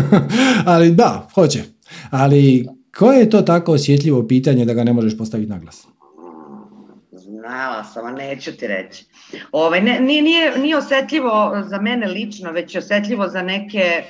[0.73, 1.63] ali da, hoće.
[2.09, 5.87] Ali koje je to tako osjetljivo pitanje da ga ne možeš postaviti na glas?
[7.11, 9.05] Znala sam, a neću ti reći.
[9.51, 14.03] Ove, ovaj, ne, nije, nije, nije osjetljivo za mene lično, već je osjetljivo za neke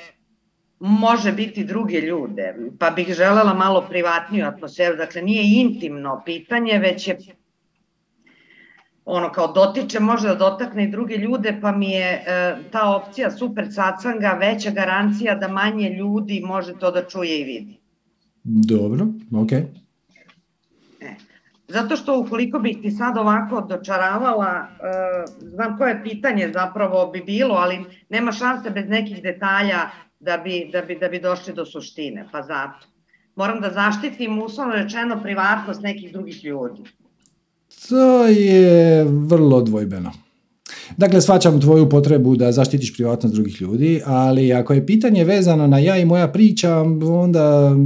[0.80, 7.08] može biti druge ljude, pa bih želela malo privatniju atmosferu, dakle nije intimno pitanje, već
[7.08, 7.18] je
[9.04, 13.30] ono kao dotiče, može da dotakne i druge ljude, pa mi je e, ta opcija
[13.30, 17.78] super sacanga veća garancija da manje ljudi može to da čuje i vidi.
[18.44, 19.06] Dobro,
[19.42, 19.52] ok.
[19.52, 19.66] E,
[21.68, 24.66] zato što ukoliko bih ti sad ovako dočaravala, e,
[25.40, 30.82] znam koje pitanje zapravo bi bilo, ali nema šanse bez nekih detalja da bi, da
[30.82, 32.86] bi, da bi došli do suštine, pa zato.
[33.36, 36.82] Moram da zaštitim uslovno rečeno privatnost nekih drugih ljudi.
[37.88, 40.12] To je vrlo dvojbeno.
[40.96, 45.78] Dakle, svačam tvoju potrebu da zaštitiš privatnost drugih ljudi, ali ako je pitanje vezano na
[45.78, 47.76] ja i moja priča, onda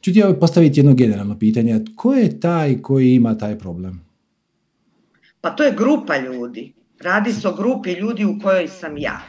[0.00, 1.84] ću ti postaviti jedno generalno pitanje.
[1.96, 4.00] Ko je taj koji ima taj problem?
[5.40, 6.72] Pa to je grupa ljudi.
[7.00, 9.20] Radi se o grupi ljudi u kojoj sam ja.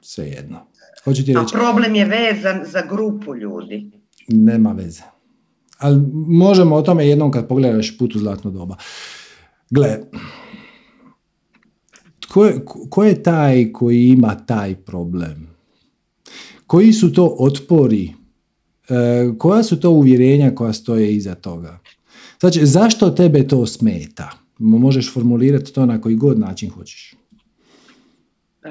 [0.00, 0.58] Svejedno.
[1.04, 1.54] Hoću ti reći...
[1.54, 3.90] A problem je vezan za grupu ljudi.
[4.28, 5.02] Nema veze.
[5.78, 8.76] Ali možemo o tome jednom kad pogledaš put u zlatno doba.
[9.70, 9.98] Gle,
[12.32, 15.56] ko je, ko je taj koji ima taj problem?
[16.66, 18.12] Koji su to otpori?
[18.88, 21.78] E, koja su to uvjerenja koja stoje iza toga?
[22.40, 24.30] Znači, zašto tebe to smeta?
[24.58, 27.12] Možeš formulirati to na koji god način hoćeš.
[27.12, 28.68] E,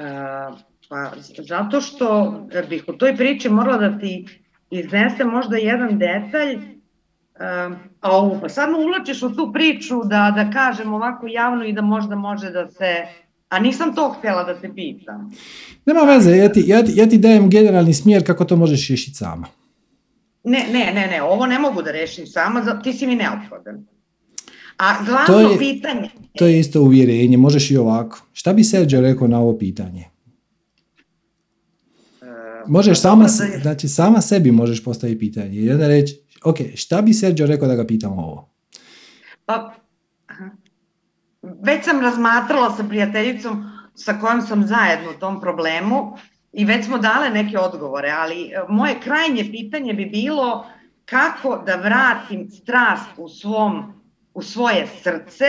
[0.88, 1.12] pa,
[1.48, 4.26] zato što bih u toj priči morala da ti
[4.70, 6.75] iznesem možda jedan detalj
[8.00, 11.72] a ovo, pa sad me uvlačiš u tu priču da, da kažem ovako javno i
[11.72, 13.06] da možda može da se...
[13.48, 15.32] A nisam to htjela da te pitam.
[15.86, 19.16] Nema veze, ja ti, ja, ti, ja ti dajem generalni smjer kako to možeš riješiti
[19.16, 19.46] sama.
[20.44, 23.86] Ne, ne, ne, ne, ovo ne mogu da rešim sama, ti si mi neophodan.
[24.76, 26.10] A glavno to je, pitanje...
[26.38, 28.22] To je isto uvjerenje, možeš i ovako.
[28.32, 30.04] Šta bi Sergio rekao na ovo pitanje?
[32.22, 32.26] E,
[32.66, 33.28] možeš pa sama,
[33.62, 37.74] znači sama sebi možeš postaviti pitanje i onda reći ok, šta bi Sergio rekao da
[37.74, 38.50] ga pitam ovo?
[39.44, 39.74] Pa,
[41.42, 46.16] već sam razmatrala sa prijateljicom sa kojom sam zajedno u tom problemu
[46.52, 50.66] i već smo dale neke odgovore, ali e, moje krajnje pitanje bi bilo
[51.04, 54.02] kako da vratim strast u, svom,
[54.34, 55.44] u svoje srce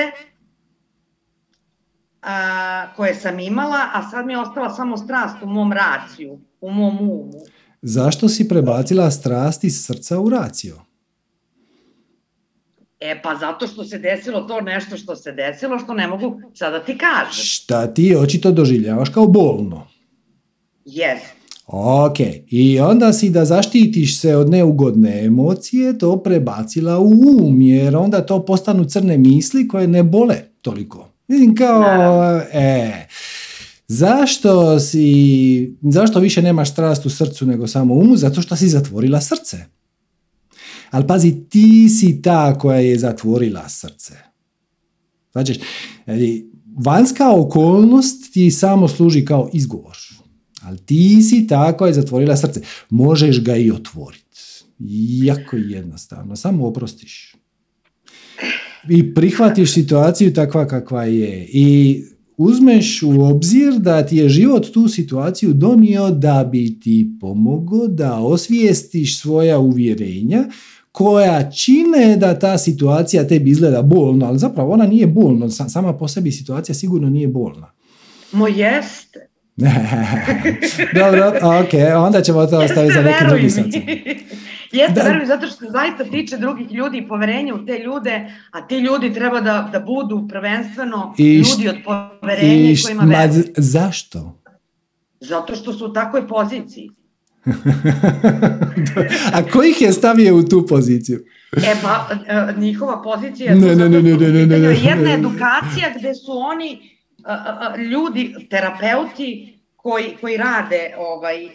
[2.22, 6.72] a, koje sam imala, a sad mi je ostala samo strast u mom raciju, u
[6.72, 7.32] mom umu.
[7.82, 10.87] Zašto si prebacila strast iz srca u raciju?
[13.00, 16.80] E pa zato što se desilo to nešto što se desilo što ne mogu sada
[16.80, 17.44] ti kažem.
[17.44, 19.88] Šta ti očito doživljavaš kao bolno?
[20.86, 21.20] Jes.
[21.68, 27.96] Ok, i onda si da zaštitiš se od neugodne emocije to prebacila u um, jer
[27.96, 31.10] onda to postanu crne misli koje ne bole toliko.
[31.28, 33.08] Mislim kao, e,
[33.88, 38.18] zašto si, zašto više nemaš strast u srcu nego samo umu?
[38.18, 39.58] Zato što si zatvorila srce.
[40.92, 44.14] Ali pazi, ti si ta koja je zatvorila srce.
[45.32, 45.60] Znači,
[46.86, 49.98] vanjska okolnost ti samo služi kao izgovor.
[50.62, 52.62] Ali ti si ta koja je zatvorila srce.
[52.90, 54.24] Možeš ga i otvoriti.
[55.24, 56.36] jako jednostavno.
[56.36, 57.36] Samo oprostiš.
[58.90, 61.48] I prihvatiš situaciju takva kakva je.
[61.54, 62.04] I
[62.38, 68.16] uzmeš u obzir da ti je život tu situaciju donio da bi ti pomogao da
[68.16, 70.46] osvijestiš svoja uvjerenja
[70.98, 76.08] koja čine da ta situacija tebi izgleda bolno, ali zapravo ona nije bolna, sama po
[76.08, 77.72] sebi situacija sigurno nije bolna.
[78.32, 79.30] Mo jeste.
[81.00, 83.82] Dobro, ok, onda ćemo to ostaviti za neki drugi sacin.
[84.72, 88.68] Jeste, verujem, zato što se zaista tiče drugih ljudi i poverenja u te ljude, a
[88.68, 93.44] ti ljudi treba da, da budu prvenstveno I ljudi od poverenja i kojima veruju.
[93.58, 94.42] Zašto?
[95.20, 96.92] Zato što su u takvoj poziciji.
[99.38, 101.20] a ko ih je stavio u tu poziciju?
[101.58, 106.14] E pa, e, njihova pozicija je ne, ne, ne, ne, ne, ne, jedna edukacija gde
[106.14, 106.98] su oni
[107.92, 111.48] ljudi, terapeuti, koji, koji rade ovaj,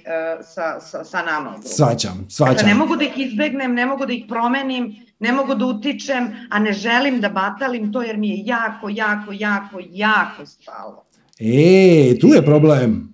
[0.54, 1.58] sa, sa, sa nama.
[1.64, 2.54] Svaćam, svaćam.
[2.54, 6.28] Dakle, ne mogu da ih izbegnem, ne mogu da ih promenim, ne mogu da utičem,
[6.50, 11.04] a ne želim da batalim to jer mi je jako, jako, jako, jako stalo.
[11.38, 13.11] E, tu je problem.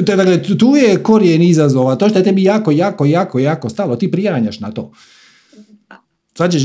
[0.00, 4.10] Dakle, tu je korijen izazova, to što je tebi jako, jako, jako, jako stalo, ti
[4.10, 4.92] prijanjaš na to.
[6.36, 6.62] Svađeš,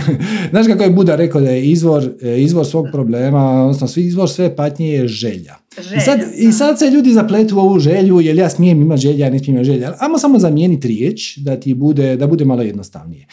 [0.50, 4.56] znaš kako je Buda rekao da je izvor, e, izvor svog problema, odnosno izvor sve
[4.56, 5.54] patnje je želja.
[5.82, 9.00] želja I, sad, I sad se ljudi zapletu u ovu želju, jer ja smijem imati
[9.00, 9.94] želja, ja ne smijem imati želja.
[9.98, 13.26] Amo samo zamijeniti riječ da ti bude, da bude malo jednostavnije.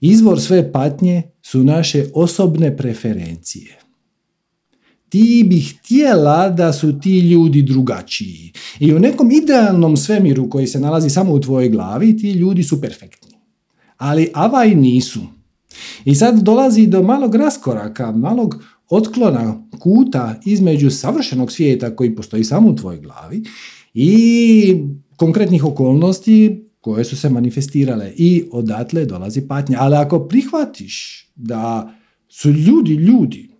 [0.00, 3.81] Izvor sve patnje su naše osobne preferencije.
[5.12, 8.52] Ti bi htjela da su ti ljudi drugačiji.
[8.80, 12.80] I u nekom idealnom svemiru koji se nalazi samo u tvojoj glavi, ti ljudi su
[12.80, 13.32] perfektni
[14.02, 15.20] ali avaj nisu.
[16.04, 22.70] I sad dolazi do malog raskoraka, malog otklona kuta između savršenog svijeta koji postoji samo
[22.70, 23.42] u tvojoj glavi
[23.94, 24.76] i
[25.16, 29.78] konkretnih okolnosti koje su se manifestirale i odatle dolazi patnja.
[29.80, 31.94] Ali ako prihvatiš da
[32.28, 33.50] su ljudi ljudi,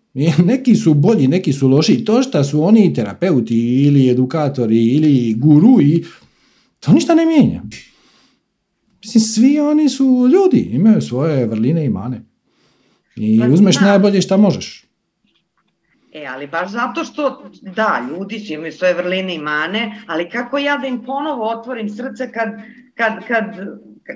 [0.44, 6.04] neki su bolji, neki su loši, to što su oni terapeuti ili edukatori ili gurui,
[6.80, 7.62] to ništa ne mijenja.
[9.04, 12.22] Mislim, svi oni su ljudi, imaju svoje vrline i mane.
[13.16, 13.84] I pa, uzmeš da.
[13.84, 14.84] najbolje šta možeš.
[16.12, 20.58] E, ali baš zato što, da, ljudi su imaju svoje vrline i mane, ali kako
[20.58, 22.48] ja da im ponovo otvorim srce kad,
[22.94, 23.44] kad, kad,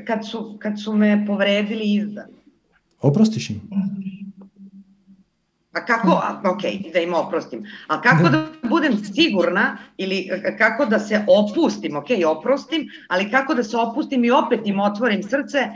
[0.07, 2.35] kad, su, kad su me povredili izdali?
[3.01, 3.61] Oprostiš im.
[5.77, 6.63] A kako, ok,
[6.93, 8.47] da im oprostim, a kako da.
[8.69, 14.31] budem sigurna ili kako da se opustim, ok, oprostim, ali kako da se opustim i
[14.31, 15.69] opet im otvorim srce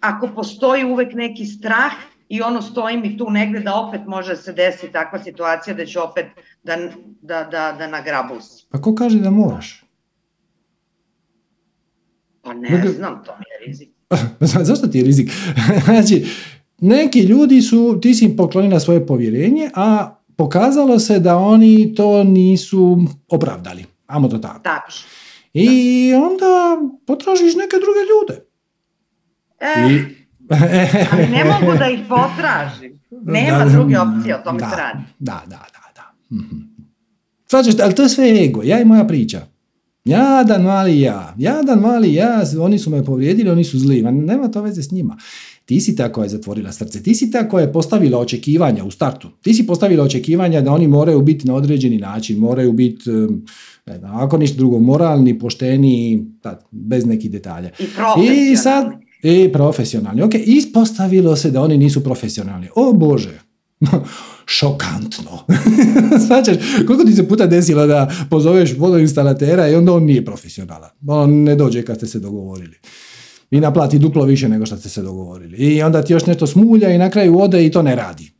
[0.00, 1.92] ako postoji uvek neki strah
[2.28, 6.02] i ono stoji mi tu negde da opet može se desi takva situacija da ću
[6.02, 6.26] opet
[6.62, 6.76] da,
[7.22, 8.66] da, da, da nagrabus.
[8.70, 9.84] A ko kaže da moraš?
[12.42, 13.88] Pa ne znam, to mi je rizik.
[14.68, 15.30] Zašto ti je rizik?
[15.84, 16.26] znači,
[16.80, 22.24] neki ljudi su, ti si im poklonila svoje povjerenje, a pokazalo se da oni to
[22.24, 23.84] nisu opravdali.
[24.06, 24.60] Amo to tako.
[24.62, 24.92] Tako.
[25.54, 28.46] I onda potražiš neke druge ljude.
[29.60, 30.24] E, I...
[31.12, 33.00] ali ne mogu da ih potražim.
[33.24, 34.98] Nema da, druge opcije, o tome da, se radi.
[35.18, 35.92] Da, da, da.
[35.94, 36.36] da.
[36.36, 36.56] Mhm.
[37.46, 39.46] Svađaš, ali to je sve ego, ja i moja priča.
[40.04, 44.62] Jadan mali ja, jadan mali ja, oni su me povrijedili, oni su zli, nema to
[44.62, 45.16] veze s njima.
[45.64, 48.90] Ti si ta koja je zatvorila srce, ti si ta koja je postavila očekivanja u
[48.90, 49.28] startu.
[49.42, 53.10] Ti si postavila očekivanja da oni moraju biti na određeni način, moraju biti,
[53.86, 56.26] ne znam, ako ništa drugo, moralni, pošteni,
[56.70, 57.68] bez nekih detalja.
[57.68, 58.52] I profesionalni.
[58.52, 58.86] I sad,
[59.22, 60.22] i profesionalni.
[60.22, 62.68] Ok, ispostavilo se da oni nisu profesionalni.
[62.76, 63.40] O Bože,
[64.58, 65.44] šokantno.
[66.26, 70.90] Svačaš, koliko ti se puta desilo da pozoveš vodoinstalatera i onda on nije profesionalan.
[71.06, 72.76] On ne dođe kad ste se dogovorili
[73.50, 75.56] i naplati duplo više nego što ste se dogovorili.
[75.56, 78.30] I onda ti još nešto smulja i na kraju ode i to ne radi.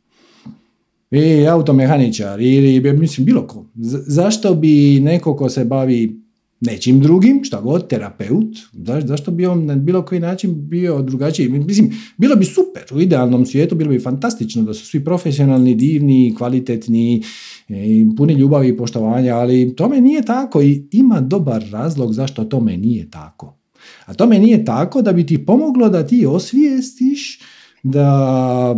[1.11, 3.65] I automehaničar ili mislim bilo ko.
[4.07, 6.25] zašto bi neko ko se bavi
[6.61, 8.57] nečim drugim, šta god, terapeut,
[9.03, 11.49] zašto bi on na bilo koji način bio drugačiji?
[11.49, 16.33] Mislim, bilo bi super, u idealnom svijetu bilo bi fantastično da su svi profesionalni, divni,
[16.37, 17.23] kvalitetni,
[17.69, 22.77] i puni ljubavi i poštovanja, ali tome nije tako i ima dobar razlog zašto tome
[22.77, 23.57] nije tako.
[24.05, 27.39] A tome nije tako da bi ti pomoglo da ti osvijestiš
[27.83, 28.75] da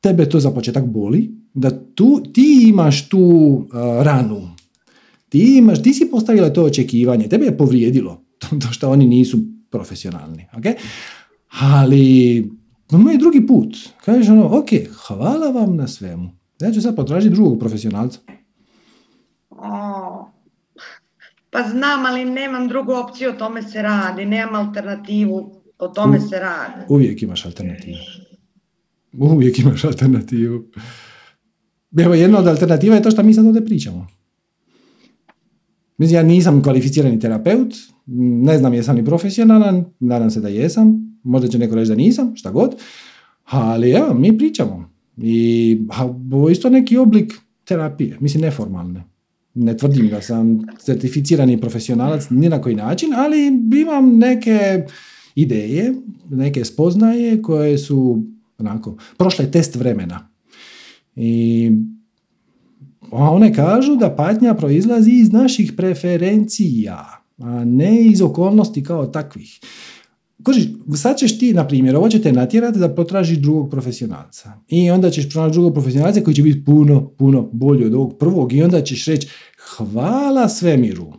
[0.00, 4.48] tebe to za početak boli, da tu, ti imaš tu uh, ranu.
[5.28, 8.24] Ti, imaš, ti si postavila to očekivanje, tebe je povrijedilo
[8.60, 9.38] to što oni nisu
[9.70, 10.46] profesionalni.
[10.56, 10.74] Okay?
[11.60, 12.50] Ali
[12.90, 13.76] moj drugi put.
[14.04, 14.68] Kažeš ono, ok,
[15.06, 16.30] hvala vam na svemu.
[16.60, 18.18] Ja ću sad potražiti drugog profesionalca.
[21.54, 25.62] Pa znam, ali nemam drugu opciju, o tome se radi, nemam alternativu.
[25.78, 26.84] po tome se radi.
[26.88, 27.96] Uvijek imaš alternativu.
[29.12, 30.64] Uvijek imaš alternativu.
[31.98, 34.06] Evo, jedna od alternativa je to što mi sad ovdje pričamo.
[35.98, 37.74] Mislim, ja nisam kvalificirani terapeut,
[38.46, 42.36] ne znam jesam li profesionalan, nadam se da jesam, možda će neko reći da nisam,
[42.36, 42.74] šta god,
[43.44, 44.90] ali evo, mi pričamo.
[45.16, 45.78] I
[46.32, 47.32] ovo isto neki oblik
[47.64, 49.13] terapije, mislim neformalne.
[49.54, 53.46] Ne tvrdim da sam certificirani profesionalac ni na koji način, ali
[53.80, 54.86] imam neke
[55.34, 55.94] ideje,
[56.30, 58.24] neke spoznaje koje su
[58.58, 60.28] onako, prošle test vremena.
[61.16, 61.70] I
[63.10, 69.60] one kažu da patnja proizlazi iz naših preferencija, a ne iz okolnosti kao takvih.
[70.42, 70.64] Kožiš,
[70.96, 74.52] sad ćeš ti, na primjer, ovo će te natjerati da potražiš drugog profesionalca.
[74.68, 78.52] I onda ćeš pronaći drugog profesionalca koji će biti puno, puno bolji od ovog prvog.
[78.52, 79.28] I onda ćeš reći,
[79.76, 81.12] hvala svemiru,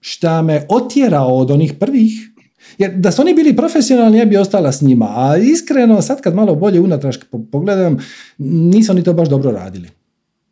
[0.00, 2.30] šta me otjerao od onih prvih,
[2.78, 5.06] jer da su oni bili profesionalni, ja bi ostala s njima.
[5.16, 7.16] A iskreno, sad kad malo bolje unatraš
[7.52, 7.96] pogledam,
[8.38, 9.88] nisu oni to baš dobro radili.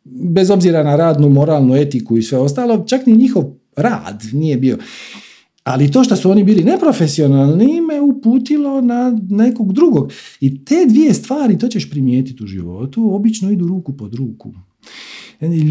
[0.05, 3.43] Bez obzira na radnu, moralnu etiku i sve ostalo, čak ni njihov
[3.75, 4.77] rad nije bio.
[5.65, 10.11] Ali to što su oni bili neprofesionalni me uputilo na nekog drugog.
[10.39, 14.53] I te dvije stvari, to ćeš primijetiti u životu, obično idu ruku pod ruku.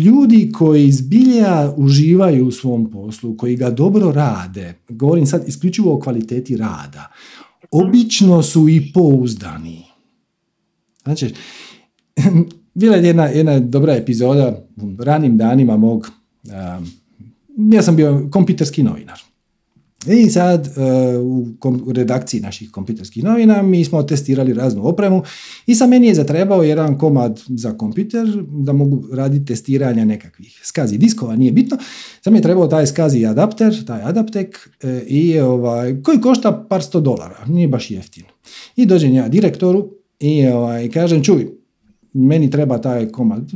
[0.05, 6.01] Ljudi koji zbilja uživaju u svom poslu, koji ga dobro rade, govorim sad isključivo o
[6.01, 7.12] kvaliteti rada,
[7.70, 9.84] obično su i pouzdani.
[11.03, 11.34] Znači,
[12.74, 16.11] bila je jedna, jedna dobra epizoda u ranim danima mog,
[17.72, 19.34] ja sam bio kompjuterski novinar.
[20.07, 20.71] I sad e,
[21.87, 25.23] u redakciji naših kompjuterskih novina mi smo testirali raznu opremu
[25.67, 30.99] i sa meni je zatrebao jedan komad za kompjuter da mogu raditi testiranja nekakvih skazi
[30.99, 31.79] diskova, nije bitno.
[32.21, 36.83] Sad mi je trebao taj skazi adapter, taj adaptek e, i ovaj, koji košta par
[36.83, 38.25] sto dolara, nije baš jeftin.
[38.77, 39.91] I dođem ja direktoru
[40.21, 41.49] i ovaj, kažem čuj,
[42.13, 43.51] meni treba taj komad,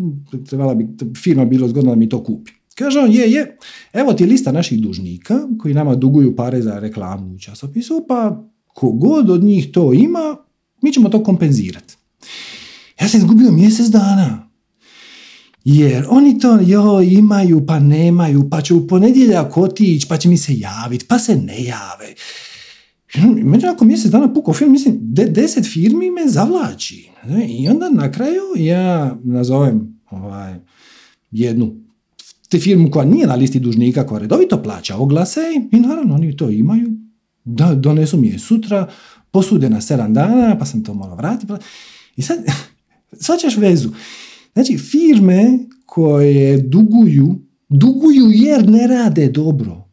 [0.48, 0.86] trebala bi
[1.22, 2.57] firma bilo zgodno da mi to kupi.
[2.78, 3.56] Kaže on, je, je,
[3.92, 9.30] evo ti lista naših dužnika koji nama duguju pare za reklamu u časopisu, pa kogod
[9.30, 10.36] od njih to ima,
[10.82, 11.96] mi ćemo to kompenzirati.
[13.00, 14.50] Ja sam izgubio mjesec dana.
[15.64, 20.36] Jer oni to jo, imaju, pa nemaju, pa će u ponedjeljak otići, pa će mi
[20.36, 22.14] se javiti, pa se ne jave.
[23.44, 24.98] Meni ako mjesec dana pukao film, mislim,
[25.28, 27.10] deset firmi me zavlači.
[27.48, 30.54] I onda na kraju ja nazovem ovaj,
[31.30, 31.87] jednu
[32.48, 35.40] te firmu koja nije na listi dužnika, koja redovito plaća oglase
[35.72, 36.90] i naravno oni to imaju,
[37.44, 38.88] da donesu mi je sutra,
[39.30, 41.46] posude na 7 dana, pa sam to morao vratiti.
[41.46, 41.58] Pa...
[42.16, 42.38] I sad,
[43.24, 43.88] svačaš vezu.
[44.52, 47.34] Znači, firme koje duguju,
[47.68, 49.88] duguju jer ne rade dobro.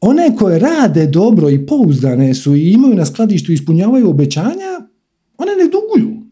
[0.00, 4.88] One koje rade dobro i pouzdane su i imaju na skladištu i ispunjavaju obećanja,
[5.38, 6.22] one ne duguju.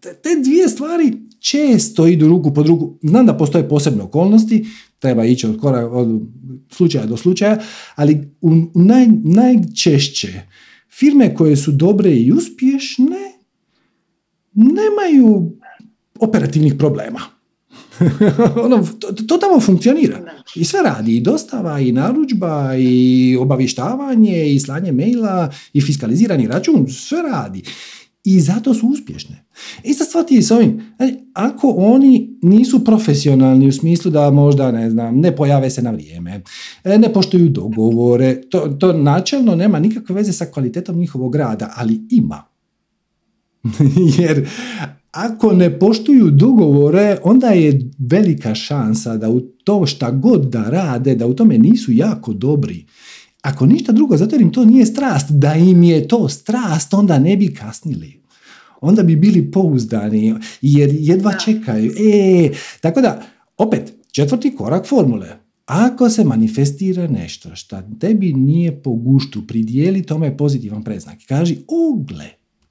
[0.00, 2.98] Te dvije stvari često idu ruku pod ruku.
[3.02, 4.66] Znam da postoje posebne okolnosti,
[4.98, 6.20] treba ići od, kora, od
[6.70, 7.58] slučaja do slučaja,
[7.94, 10.42] ali u naj, najčešće
[10.90, 13.32] firme koje su dobre i uspješne
[14.54, 15.52] nemaju
[16.20, 17.20] operativnih problema.
[18.64, 20.20] ono, to, to, tamo funkcionira.
[20.54, 21.16] I sve radi.
[21.16, 26.86] I dostava, i narudžba, i obavištavanje, i slanje maila, i fiskalizirani račun.
[26.88, 27.62] Sve radi
[28.26, 29.44] i zato su uspješne.
[29.84, 30.82] Ista stvar ti je s ovim.
[31.32, 36.42] Ako oni nisu profesionalni u smislu da možda, ne znam, ne pojave se na vrijeme,
[36.84, 42.00] e, ne poštuju dogovore, to, to načelno nema nikakve veze sa kvalitetom njihovog rada, ali
[42.10, 42.42] ima.
[44.18, 44.48] Jer
[45.10, 51.14] ako ne poštuju dogovore, onda je velika šansa da u to šta god da rade,
[51.14, 52.86] da u tome nisu jako dobri.
[53.46, 55.30] Ako ništa drugo, zato jer im to nije strast.
[55.30, 58.22] Da im je to strast, onda ne bi kasnili.
[58.80, 61.92] Onda bi bili pouzdani, jer jedva čekaju.
[61.92, 63.22] E, tako da,
[63.56, 65.28] opet, četvrti korak formule.
[65.66, 71.18] Ako se manifestira nešto što tebi nije po guštu, pridijeli tome pozitivan preznak.
[71.28, 72.28] Kaži, ogle,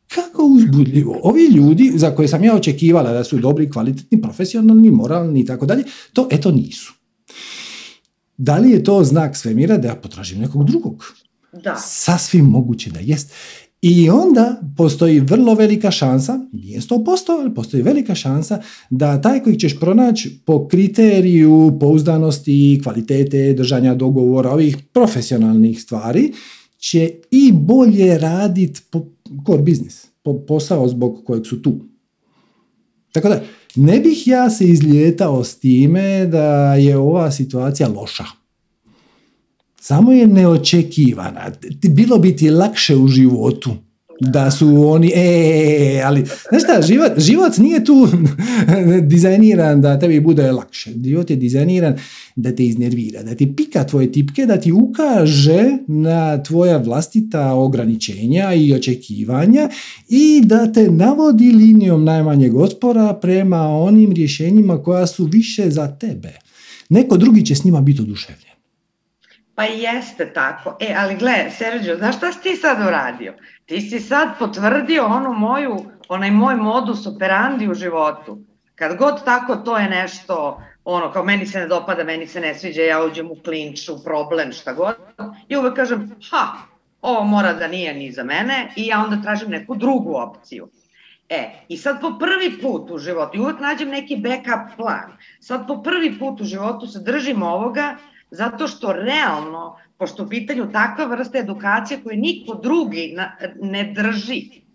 [0.07, 1.19] kako uzbudljivo.
[1.23, 5.65] Ovi ljudi za koje sam ja očekivala da su dobri, kvalitetni, profesionalni, moralni i tako
[5.65, 6.93] dalje, to eto nisu.
[8.38, 11.05] Da li je to znak svemira da ja potražim nekog drugog?
[11.63, 11.75] Da.
[11.75, 13.33] Sasvim moguće da jest.
[13.81, 19.59] I onda postoji vrlo velika šansa, nije 100%, ali postoji velika šansa da taj koji
[19.59, 26.33] ćeš pronaći po kriteriju pouzdanosti, kvalitete, držanja dogovora, ovih profesionalnih stvari,
[26.77, 28.81] će i bolje raditi
[29.45, 31.79] core business, po posao zbog kojeg su tu.
[33.11, 33.41] Tako da,
[33.76, 38.26] ne bih ja se izlijetao s time da je ova situacija loša.
[39.80, 41.51] samo je neočekivana.
[41.89, 43.71] Bilo bi ti lakše u životu
[44.20, 48.07] da su oni, e, ali, znaš šta, život, život nije tu
[49.11, 50.91] dizajniran da tebi bude lakše.
[51.05, 51.95] Život je dizajniran
[52.36, 58.53] da te iznervira, da ti pika tvoje tipke, da ti ukaže na tvoja vlastita ograničenja
[58.53, 59.70] i očekivanja
[60.09, 66.34] i da te navodi linijom najmanjeg otpora prema onim rješenjima koja su više za tebe.
[66.89, 68.44] Neko drugi će s njima biti oduševljen.
[69.56, 70.78] Pa jeste tako.
[70.80, 73.34] E, ali gle, Sergio, znaš šta si ti sad uradio?
[73.66, 75.78] Ti si sad potvrdio onu moju,
[76.10, 78.38] onaj moj modus operandi u životu.
[78.76, 82.56] Kad god tako to je nešto, ono, kao meni se ne dopada, meni se ne
[82.56, 84.95] sviđa, ja uđem u klinč, u problem, šta god.
[85.47, 86.47] I uvek kažem, ha,
[87.01, 90.68] ovo mora da nije ni za mene i ja onda tražim neku drugu opciju.
[91.30, 95.68] E, i sad po prvi put u životu, i uvek nađem neki backup plan, sad
[95.68, 97.97] po prvi put u životu se držim ovoga,
[98.36, 103.17] zato što realno, pošto u pitanju takva vrsta edukacije koju niko drugi
[103.61, 104.65] ne drži,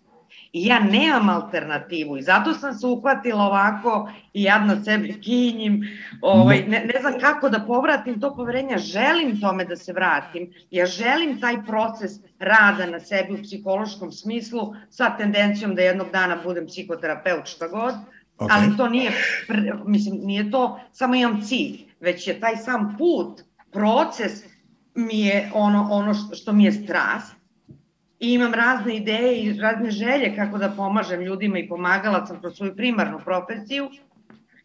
[0.53, 5.87] i ja nemam alternativu i zato sam se uhvatila ovako i ja na sebi kinjim,
[6.21, 10.85] ovaj, ne, ne znam kako da povratim to poverenje, želim tome da se vratim, ja
[10.85, 16.67] želim taj proces rada na sebi u psihološkom smislu sa tendencijom da jednog dana budem
[16.67, 17.93] psihoterapeut šta god,
[18.37, 18.47] okay.
[18.49, 19.11] ali to nije,
[19.85, 23.41] mislim, nije to, samo imam cilj, već je taj sam put,
[23.71, 24.43] proces
[24.95, 27.35] mi je ono, ono što, što mi je strast.
[28.19, 32.55] I imam razne ideje i razne želje kako da pomažem ljudima i pomagala sam kroz
[32.55, 33.89] svoju primarnu profesiju.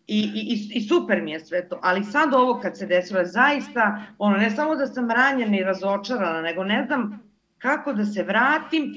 [0.06, 4.02] I, i, i super mi je sve to, ali sad ovo kad se desilo zaista,
[4.18, 7.22] ono, ne samo da sam ranjena i razočarana, nego ne znam
[7.58, 8.94] kako da se vratim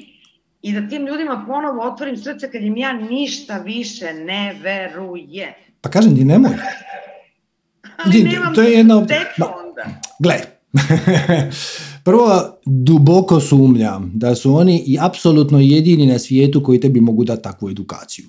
[0.61, 5.53] i da tim ljudima ponovo otvorim srce kad im ja ništa više ne verujem.
[5.81, 6.51] Pa kažem ti, nemoj.
[8.05, 8.97] Ali nemam to je jedna
[9.85, 10.01] onda.
[10.19, 10.35] Gle,
[12.05, 17.43] Prvo, duboko sumnjam da su oni i apsolutno jedini na svijetu koji tebi mogu dati
[17.43, 18.25] takvu edukaciju.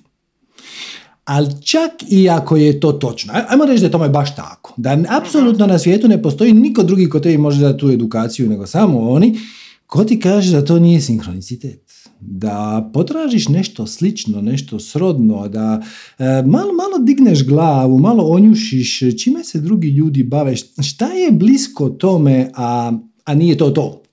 [1.25, 4.97] Ali čak i ako je to točno, ajmo reći da je tome baš tako, da
[5.09, 9.09] apsolutno na svijetu ne postoji niko drugi ko tebi može dati tu edukaciju nego samo
[9.09, 9.39] oni,
[9.87, 11.90] ko ti kaže da to nije sinkronicitet?
[12.21, 15.81] Da potražiš nešto slično, nešto srodno, da
[16.19, 21.89] e, malo, malo digneš glavu, malo onjušiš čime se drugi ljudi bave, šta je blisko
[21.89, 22.91] tome, a
[23.25, 24.03] a nije to to.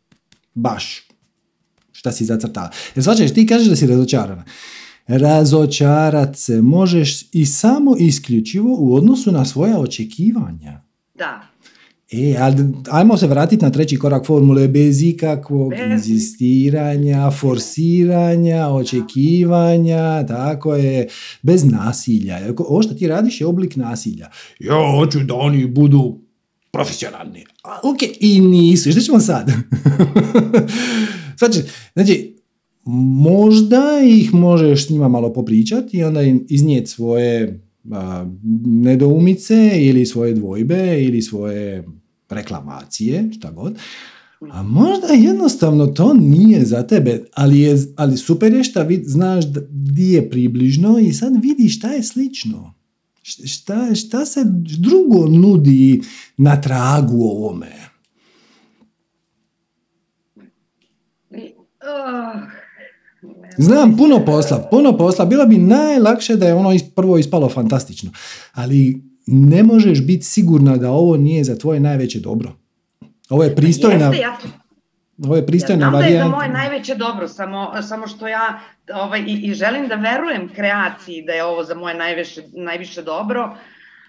[0.54, 1.08] Baš.
[1.92, 2.70] Šta si zacrtala.
[2.94, 4.44] Jer svačaš, ti kažeš da si razočarana.
[5.06, 10.82] Razočarat se možeš i samo isključivo u odnosu na svoja očekivanja.
[11.14, 11.42] Da.
[12.12, 12.56] E, ali
[12.90, 15.90] ajmo se vratiti na treći korak formule bez ikakvog bez...
[15.90, 21.08] inzistiranja, forsiranja, očekivanja, tako je,
[21.42, 22.38] bez nasilja.
[22.58, 24.30] Ovo što ti radiš je oblik nasilja.
[24.60, 26.18] Ja hoću da oni budu
[26.70, 27.44] profesionalni.
[27.64, 28.92] A, ok, i nisu.
[28.92, 29.50] Što ćemo sad?
[31.38, 32.36] znači, znači,
[33.20, 37.60] možda ih možeš s njima malo popričati i onda im iznijeti svoje
[37.92, 38.26] a,
[38.64, 41.84] nedoumice ili svoje dvojbe ili svoje
[42.28, 43.78] reklamacije, šta god.
[44.40, 49.44] A možda jednostavno to nije za tebe, ali, je, ali super je šta vid, znaš
[49.70, 52.74] di je približno i sad vidiš šta je slično.
[53.22, 54.40] Šta, šta se
[54.78, 56.02] drugo nudi
[56.36, 57.72] na tragu ovome?
[63.58, 65.24] Znam, puno posla, puno posla.
[65.24, 68.10] Bilo bi najlakše da je ono prvo ispalo fantastično.
[68.52, 72.52] Ali ne možeš biti sigurna da ovo nije za tvoje najveće dobro.
[73.28, 74.06] Ovo je pristojna...
[74.06, 74.38] Jeste, ja
[75.24, 76.18] ovo je pristojna ja znam varijanta.
[76.18, 78.60] da je za moje najveće dobro, samo, samo što ja
[78.94, 83.56] ovaj, i, i želim da verujem kreaciji da je ovo za moje najviše, najviše dobro,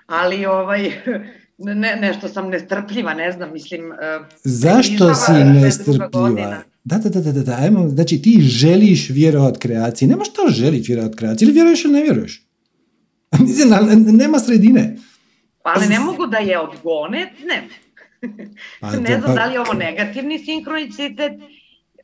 [0.05, 0.91] ali ovaj,
[1.57, 3.91] ne, nešto sam nestrpljiva, ne znam, mislim...
[3.91, 3.95] E,
[4.43, 6.61] Zašto si nestrpljiva?
[6.83, 11.15] Da, da, da, da, da, ajmo, znači ti želiš vjerovat kreaciji, nema što želiš vjerovat
[11.15, 12.45] kreaciji, ili vjeruješ ili ne vjeruješ?
[14.21, 14.97] nema sredine.
[15.63, 17.67] Pa ali ne mogu da je odgone, ne.
[18.81, 19.33] Pa, ne znam pa...
[19.33, 21.31] da li je ovo negativni sinkronicitet,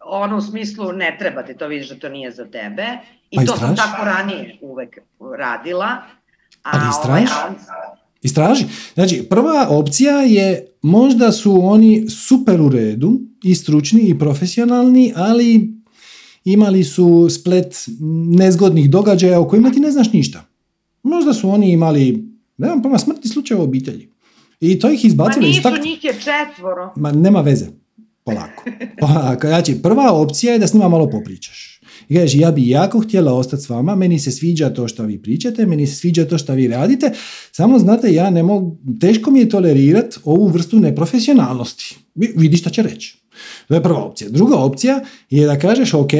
[0.05, 2.87] ono u smislu ne treba ti to vidiš da to nije za tebe.
[3.31, 3.75] I pa to istraži.
[3.75, 4.97] sam tako ranije uvek
[5.37, 5.87] radila.
[6.63, 7.33] A Ali istraži.
[7.43, 7.85] Ovaj,
[8.25, 8.65] Istraži.
[8.93, 15.73] Znači, prva opcija je možda su oni super u redu i stručni i profesionalni, ali
[16.45, 17.75] imali su splet
[18.37, 20.43] nezgodnih događaja o kojima ti ne znaš ništa.
[21.03, 22.24] Možda su oni imali,
[22.57, 24.09] ne znam, prema smrti slučaja u obitelji.
[24.59, 25.83] I to ih izbacilo iz tak...
[25.83, 26.93] njih je četvoro.
[26.95, 27.65] Ma nema veze.
[28.23, 28.63] Polako.
[28.99, 29.47] Polako.
[29.47, 31.81] Znači, prva opcija je da s njima malo popričaš.
[32.09, 35.21] I kažeš, ja bi jako htjela ostati s vama, meni se sviđa to što vi
[35.21, 37.11] pričate, meni se sviđa to što vi radite,
[37.51, 41.97] samo znate, ja ne mogu, teško mi je tolerirati ovu vrstu neprofesionalnosti.
[42.15, 43.17] Vidi šta će reći.
[43.67, 44.29] To je prva opcija.
[44.29, 46.11] Druga opcija je da kažeš, ok,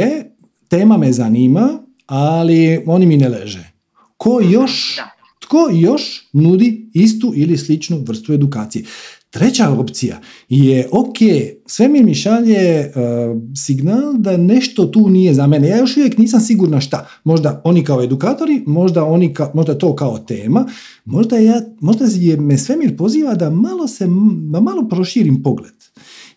[0.68, 3.72] tema me zanima, ali oni mi ne leže.
[4.18, 5.00] Ko još,
[5.46, 8.86] tko još nudi istu ili sličnu vrstu edukacije?
[9.30, 11.18] Treća opcija je, ok,
[11.66, 15.68] sve mi šalje uh, signal da nešto tu nije za mene.
[15.68, 17.08] Ja još uvijek nisam sigurna šta.
[17.24, 20.66] Možda oni kao edukatori, možda, oni ka, možda to kao tema,
[21.06, 24.08] možda, ja, možda je me svemir poziva da malo se,
[24.52, 25.74] da malo proširim pogled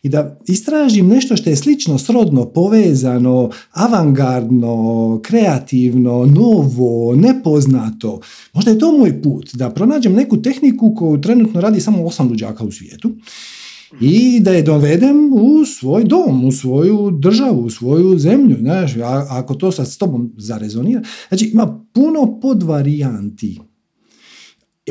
[0.02, 8.20] i da istražim nešto što je slično, srodno, povezano, avangardno, kreativno, novo, nepoznato.
[8.52, 12.64] Možda je to moj put, da pronađem neku tehniku koju trenutno radi samo osam luđaka
[12.64, 13.10] u svijetu
[14.00, 18.56] i da je dovedem u svoj dom, u svoju državu, u svoju zemlju.
[18.60, 18.92] Znaš,
[19.30, 21.02] ako to sa s tobom zarezonira.
[21.28, 23.58] Znači, ima puno podvarijanti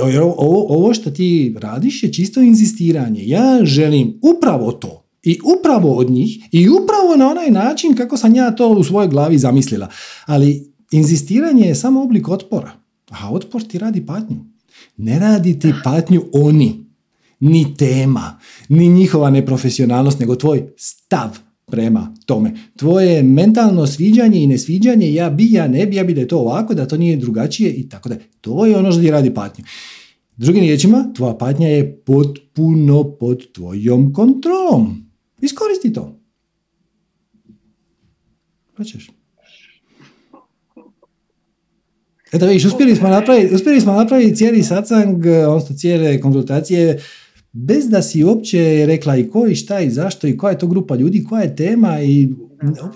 [0.02, 3.22] ovo, ovo što ti radiš je čisto inzistiranje.
[3.26, 5.04] Ja želim upravo to.
[5.24, 9.08] I upravo od njih i upravo na onaj način kako sam ja to u svojoj
[9.08, 9.90] glavi zamislila.
[10.26, 12.72] Ali inzistiranje je samo oblik otpora.
[13.10, 14.38] A otpor ti radi patnju.
[14.98, 16.86] Ne radi ti patnju oni,
[17.40, 18.40] ni tema,
[18.70, 21.40] ni njihova neprofesionalnost, nego tvoj stav
[21.72, 22.54] prema tome.
[22.76, 26.38] Tvoje mentalno sviđanje i nesviđanje, ja bi, ja ne bi, ja bi da je to
[26.38, 28.16] ovako, da to nije drugačije i tako da.
[28.42, 29.66] To je ono što ti radi patnju.
[30.38, 35.12] Drugim riječima, tvoja patnja je potpuno pod tvojom kontrolom.
[35.42, 36.20] Iskoristi to.
[38.78, 39.10] Hoćeš?
[42.32, 47.00] Eto vidiš, uspjeli smo napraviti, uspjeli smo napraviti cijeli satsang, odnosno cijele konzultacije
[47.66, 50.68] bez da si uopće rekla i ko i šta i zašto i koja je to
[50.68, 52.30] grupa ljudi, koja je tema i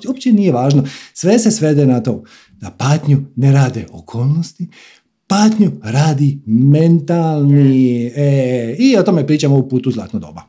[0.08, 0.84] uopće nije važno.
[1.14, 4.68] Sve se svede na to da patnju ne rade okolnosti,
[5.28, 10.42] patnju radi mentalni e, i o tome pričamo u putu zlatno doba.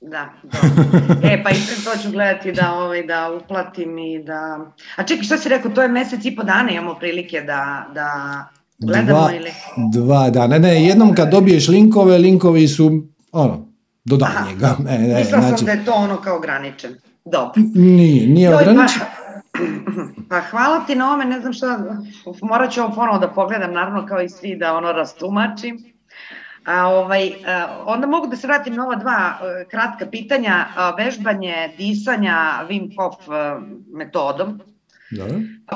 [0.00, 0.30] Da,
[1.32, 4.72] E, pa ispred to ću gledati da, ovaj, da uplatim i da...
[4.96, 8.08] A čekaj, što si rekao, to je mjesec i po dana imamo prilike da, da
[8.78, 9.50] gledamo dva, ili...
[9.92, 13.06] Dva dana, ne, jednom kad dobiješ linkove, linkovi su
[13.36, 13.68] ono,
[14.04, 14.76] do daljnjega.
[14.88, 15.56] E, ne, Mislila znači...
[15.56, 16.94] sam da je to ono kao ograničen.
[17.24, 17.62] Dobro.
[17.74, 19.02] Nije, nije pa- ograničen.
[20.28, 21.78] Pa, hvala ti na ome, ne znam šta,
[22.42, 25.78] morat ću ovo ponovo da pogledam, naravno kao i svi da ono rastumačim.
[26.64, 27.32] A, ovaj,
[27.86, 30.66] onda mogu da se vratim na ova dva e, kratka pitanja,
[30.98, 32.36] vežbanje disanja
[32.68, 33.32] Wim Hof e,
[33.92, 34.60] metodom.
[35.10, 35.24] Da.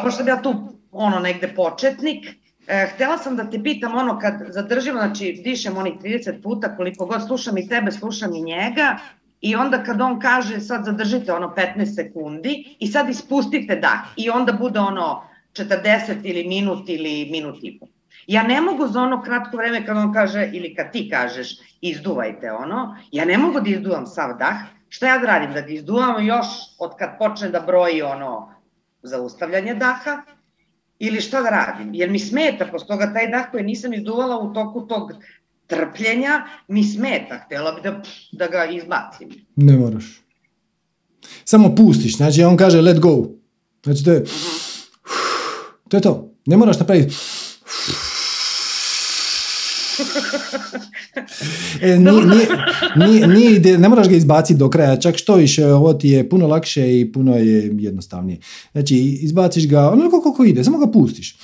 [0.02, 0.54] Pošto ja tu
[0.92, 2.26] ono negde početnik,
[2.70, 7.06] E, htjela sam da te pitam ono kad zadržimo, znači dišem onih 30 puta koliko
[7.06, 8.98] god slušam i tebe, slušam i njega
[9.40, 14.30] i onda kad on kaže sad zadržite ono 15 sekundi i sad ispustite dah i
[14.30, 17.86] onda bude ono 40 ili minut ili minut i po.
[18.26, 22.52] Ja ne mogu za ono kratko vreme kad on kaže ili kad ti kažeš izduvajte
[22.52, 24.56] ono, ja ne mogu da izduvam sav dah.
[24.88, 25.52] Šta ja da radim?
[25.52, 26.46] Da ga izduvam još
[26.78, 28.54] od kad počne da broji ono
[29.02, 30.22] zaustavljanje daha
[31.00, 31.94] ili šta da radim?
[31.94, 35.12] Jer mi smeta, posto toga taj dah koji nisam izduvala u toku tog
[35.66, 37.42] trpljenja, mi smeta.
[37.46, 39.46] Htjela bi da, da ga izbacim.
[39.56, 40.20] Ne moraš.
[41.44, 43.26] Samo pustiš, znači on kaže let go.
[43.84, 44.24] Znači to je,
[45.88, 46.32] to je to.
[46.46, 47.14] Ne moraš napraviti
[51.82, 51.98] E,
[52.96, 56.46] nije, nije, ne moraš ga izbaciti do kraja, čak što više, ovo ti je puno
[56.46, 58.38] lakše i puno je jednostavnije.
[58.72, 61.36] Znači, izbaciš ga onako kako ide, samo ga pustiš.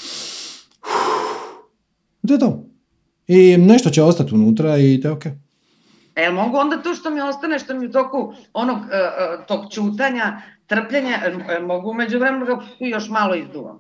[2.27, 2.67] To je to.
[3.27, 5.33] I nešto će ostati unutra i to je okej.
[5.33, 5.37] Okay.
[6.17, 10.43] E, mogu onda to što mi ostane, što mi u toku onog uh, tog čutanja,
[10.67, 11.19] trpljenja,
[11.67, 12.47] mogu među vremenu
[12.81, 13.79] još malo izduvam?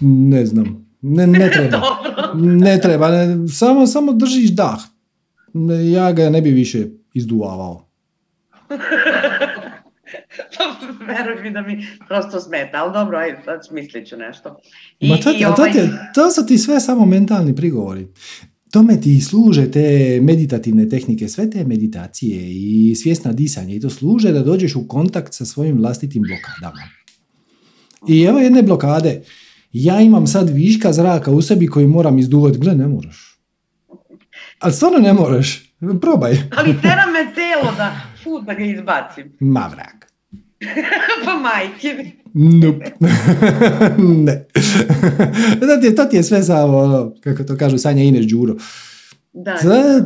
[0.00, 0.83] Ne znam.
[1.06, 1.80] Ne, ne treba.
[2.34, 3.10] ne treba.
[3.10, 4.78] Ne, samo, samo držiš dah.
[5.92, 7.88] Ja ga ne bi više izduvavao.
[11.08, 14.60] Veruj mi da mi prosto smeta, ali dobro, ajde, sad smislit ću nešto.
[15.00, 15.72] I, Ma to, i ovaj...
[15.72, 15.78] to,
[16.14, 18.08] to su ti sve samo mentalni prigovori.
[18.70, 24.32] Tome ti služe te meditativne tehnike, sve te meditacije i svjesna disanje i to služe
[24.32, 26.82] da dođeš u kontakt sa svojim vlastitim blokadama.
[28.08, 29.22] I evo jedne blokade
[29.74, 32.58] ja imam sad viška zraka u sebi koji moram izduvati.
[32.58, 33.38] Gle, ne moraš.
[34.58, 35.74] Ali stvarno ne moraš.
[36.00, 36.32] Probaj.
[36.58, 39.32] Ali tera me telo da, fu, da ga izbacim.
[39.40, 40.12] Ma vrak.
[41.24, 42.84] pa majke Nope.
[44.24, 44.46] ne.
[45.60, 48.54] to, ti je, to ti je sve samo, ono, kako to kažu, Sanja Ines Đuro.
[49.32, 49.56] Da.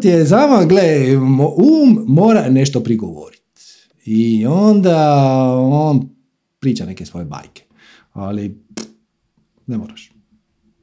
[0.01, 1.17] Ti je samo, gle,
[1.57, 3.43] um mora nešto prigovoriti.
[4.05, 5.15] I onda
[5.57, 6.09] on
[6.61, 7.63] priča neke svoje bajke.
[8.13, 8.61] Ali
[9.69, 10.11] ne moraš.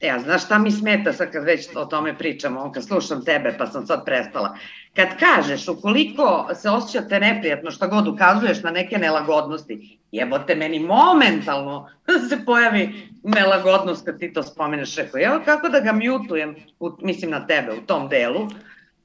[0.02, 3.56] E, a znaš šta mi smeta sad kad već o tome pričamo, kad slušam tebe
[3.58, 4.58] pa sam sad prestala.
[4.96, 11.90] Kad kažeš, ukoliko se osjećate neprijatno, šta god ukazuješ na neke nelagodnosti, jebote, meni momentalno
[12.30, 14.96] se pojavi nelagodnost kad ti to spomeneš.
[14.96, 18.48] Rekao, evo kako da ga mjutujem, u, mislim na tebe, u tom delu,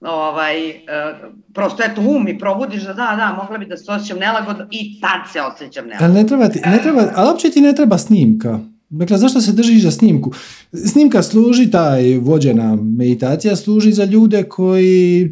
[0.01, 0.76] ovaj, e,
[1.55, 5.01] prosto eto um i probudiš da da, da, mogla bi da se osjećam nelagodno i
[5.01, 6.07] tad se osjećam nelagodno.
[6.07, 8.59] Ali ne treba ti, ne treba, ali uopće ti ne treba snimka.
[8.91, 10.32] Dakle, zašto se držiš za snimku?
[10.86, 15.30] Snimka služi, taj vođena meditacija služi za ljude koji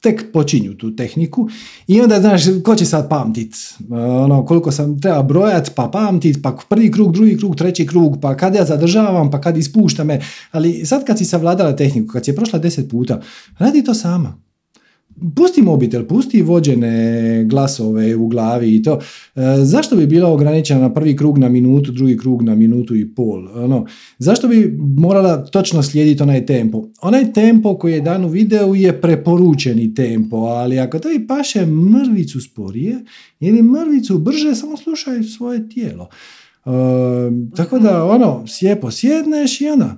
[0.00, 1.48] tek počinju tu tehniku
[1.86, 3.54] i onda znaš ko će sad pamtit?
[3.90, 8.36] Ono, koliko sam treba brojat pa pamtit pa prvi krug, drugi krug, treći krug pa
[8.36, 10.20] kad ja zadržavam pa kad ispušta me.
[10.50, 13.20] Ali sad kad si savladala tehniku kad si je prošla deset puta
[13.58, 14.45] radi to sama
[15.36, 18.98] pusti mobitel, pusti vođene glasove u glavi i to.
[19.34, 23.14] E, zašto bi bila ograničena na prvi krug na minutu, drugi krug na minutu i
[23.14, 23.48] pol?
[23.54, 23.86] Ono,
[24.18, 26.88] zašto bi morala točno slijediti onaj tempo?
[27.02, 32.40] Onaj tempo koji je dan u videu je preporučeni tempo, ali ako tebi paše mrvicu
[32.40, 33.04] sporije
[33.40, 36.08] ili mrvicu brže, samo slušaj svoje tijelo.
[36.66, 36.70] E,
[37.56, 39.96] tako da, ono, slijepo sjedneš i ono,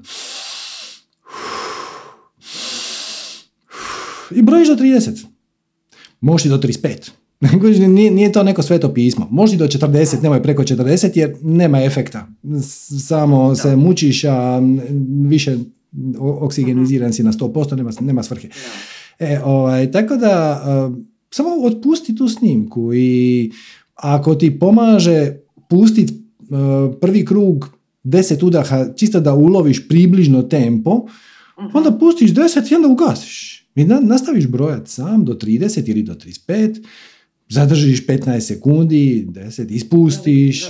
[4.30, 5.24] i brojiš do 30.
[6.20, 7.10] Možeš i do 35.
[7.88, 9.28] nije, nije to neko sveto pismo.
[9.30, 12.28] Možeš i do 40, nemoj preko 40 jer nema efekta.
[13.06, 14.60] Samo se mučiš, a
[15.28, 15.58] više
[16.20, 18.48] oksigeniziran si na 100%, nema, nema svrhe.
[19.18, 20.62] E, ovaj, tako da,
[21.30, 23.50] samo otpusti tu snimku i
[23.94, 25.36] ako ti pomaže
[25.68, 26.14] pustiti
[27.00, 31.06] prvi krug 10 udaha čisto da uloviš približno tempo,
[31.74, 33.57] onda pustiš 10 i onda ugasiš.
[33.78, 36.84] I nastaviš brojati sam do 30 ili do 35,
[37.48, 40.66] zadržiš 15 sekundi, 10, ispustiš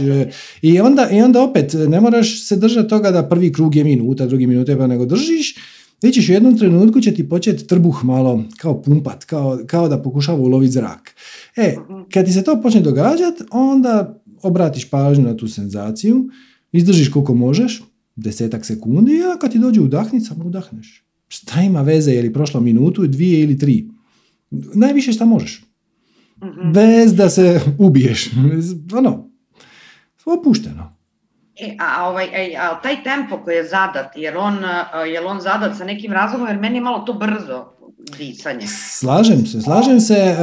[0.62, 4.26] i onda, i onda opet ne moraš se držati toga da prvi krug je minuta,
[4.26, 5.54] drugi minute, pa nego držiš
[6.00, 10.02] Ti ćeš u jednom trenutku će ti početi trbuh malo kao pumpat, kao, kao da
[10.02, 11.14] pokušava uloviti zrak.
[11.56, 11.76] E,
[12.12, 16.28] kad ti se to počne događati, onda obratiš pažnju na tu senzaciju,
[16.72, 17.82] izdržiš koliko možeš,
[18.16, 21.07] desetak sekundi, a kad ti dođe udahnica, udahneš.
[21.28, 23.88] Šta ima veze je li prošlo minutu, dvije ili tri?
[24.50, 25.62] Najviše šta možeš.
[26.42, 28.30] mm Bez da se ubiješ.
[28.98, 29.30] Ono,
[30.24, 30.98] opušteno.
[31.60, 34.58] E, a, ovaj, e, a taj tempo koji je zadat, jer on,
[35.12, 37.78] je on zadat sa nekim razlogom, jer meni je malo to brzo
[38.18, 38.66] disanje.
[38.66, 40.36] Slažem se, slažem se.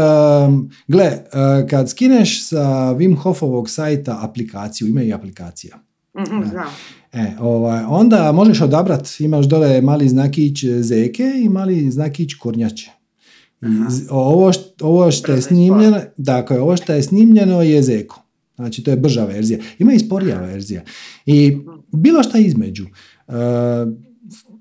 [0.48, 2.64] Um, gle, uh, kad skineš sa
[2.94, 5.78] Wim Hofovog sajta aplikaciju, ima i aplikacija.
[6.18, 6.68] Mm-hmm, znam.
[7.16, 12.92] E, ovaj, onda možeš odabrati, imaš dole mali znakić zeke i mali znakić kornjače.
[13.62, 13.68] I
[14.10, 18.22] ovo, što, ovo što je snimljeno, dakle, ovo što je snimljeno je zeko.
[18.56, 19.60] Znači, to je brža verzija.
[19.80, 20.82] Ima i sporija verzija.
[21.26, 21.58] I
[21.92, 22.86] bilo šta između.
[23.28, 23.34] E,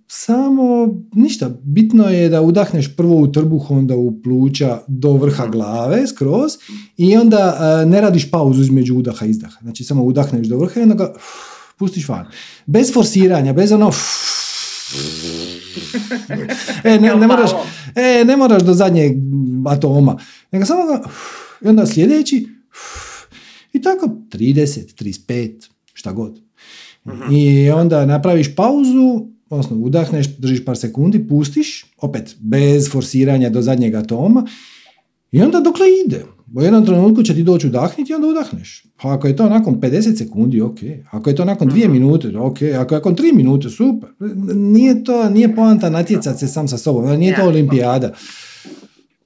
[0.06, 1.50] samo ništa.
[1.62, 6.52] Bitno je da udahneš prvo u trbuh, onda u pluća do vrha glave, skroz,
[6.96, 9.58] i onda e, ne radiš pauzu između udaha i izdaha.
[9.62, 11.14] Znači, samo udahneš do vrha i onda ga
[11.78, 12.26] pustiš van.
[12.66, 13.92] Bez forsiranja, bez ono...
[16.84, 17.50] e, ne, ne, moraš,
[17.94, 19.12] e, ne moraš do zadnjeg
[19.66, 20.18] atoma.
[20.52, 21.02] Nego samo ga...
[21.64, 22.48] I onda sljedeći...
[23.72, 26.40] I tako 30, 35, šta god.
[27.32, 33.94] I onda napraviš pauzu, odnosno udahneš, držiš par sekundi, pustiš, opet bez forsiranja do zadnjeg
[33.94, 34.46] atoma
[35.32, 36.24] i onda dokle ide.
[36.56, 38.84] U jednom trenutku će ti doći udahniti i onda udahneš.
[39.02, 40.78] Pa ako je to nakon 50 sekundi, ok.
[41.10, 42.56] Ako je to nakon 2 minute, ok.
[42.78, 44.08] Ako je nakon 3 minute, super.
[44.54, 47.18] Nije to, nije poanta natjecati se sam sa sobom.
[47.18, 48.10] Nije to olimpijada.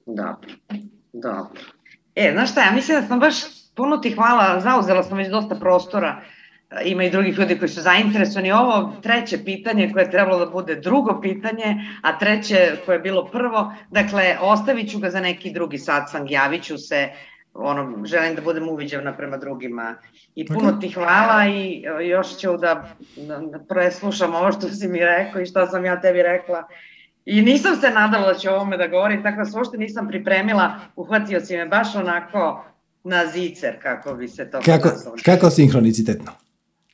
[0.05, 0.49] Dobro,
[1.13, 1.61] dobro.
[2.15, 3.35] E, znaš šta, ja mislim da sam baš
[3.75, 6.21] puno ti hvala, zauzela sam već dosta prostora
[6.85, 8.51] ima i drugih ljudi koji su zainteresovani.
[8.51, 13.25] Ovo treće pitanje koje je trebalo da bude drugo pitanje, a treće koje je bilo
[13.25, 17.09] prvo, dakle, ostavit ću ga za neki drugi satsang, javit ću se,
[17.53, 19.95] ono, želim da budem uviđavna prema drugima.
[20.35, 22.95] I puno ti hvala i još ću da,
[23.69, 26.67] preslušam ovo što si mi rekao i šta sam ja tebi rekla.
[27.25, 31.39] I nisam se nadala da ću ovome da govorim, tako da svošte nisam pripremila, uhvatio
[31.39, 32.65] si me baš onako
[33.03, 34.89] na zicer, kako bi se to kako,
[35.25, 36.31] kako sinhronicitetno.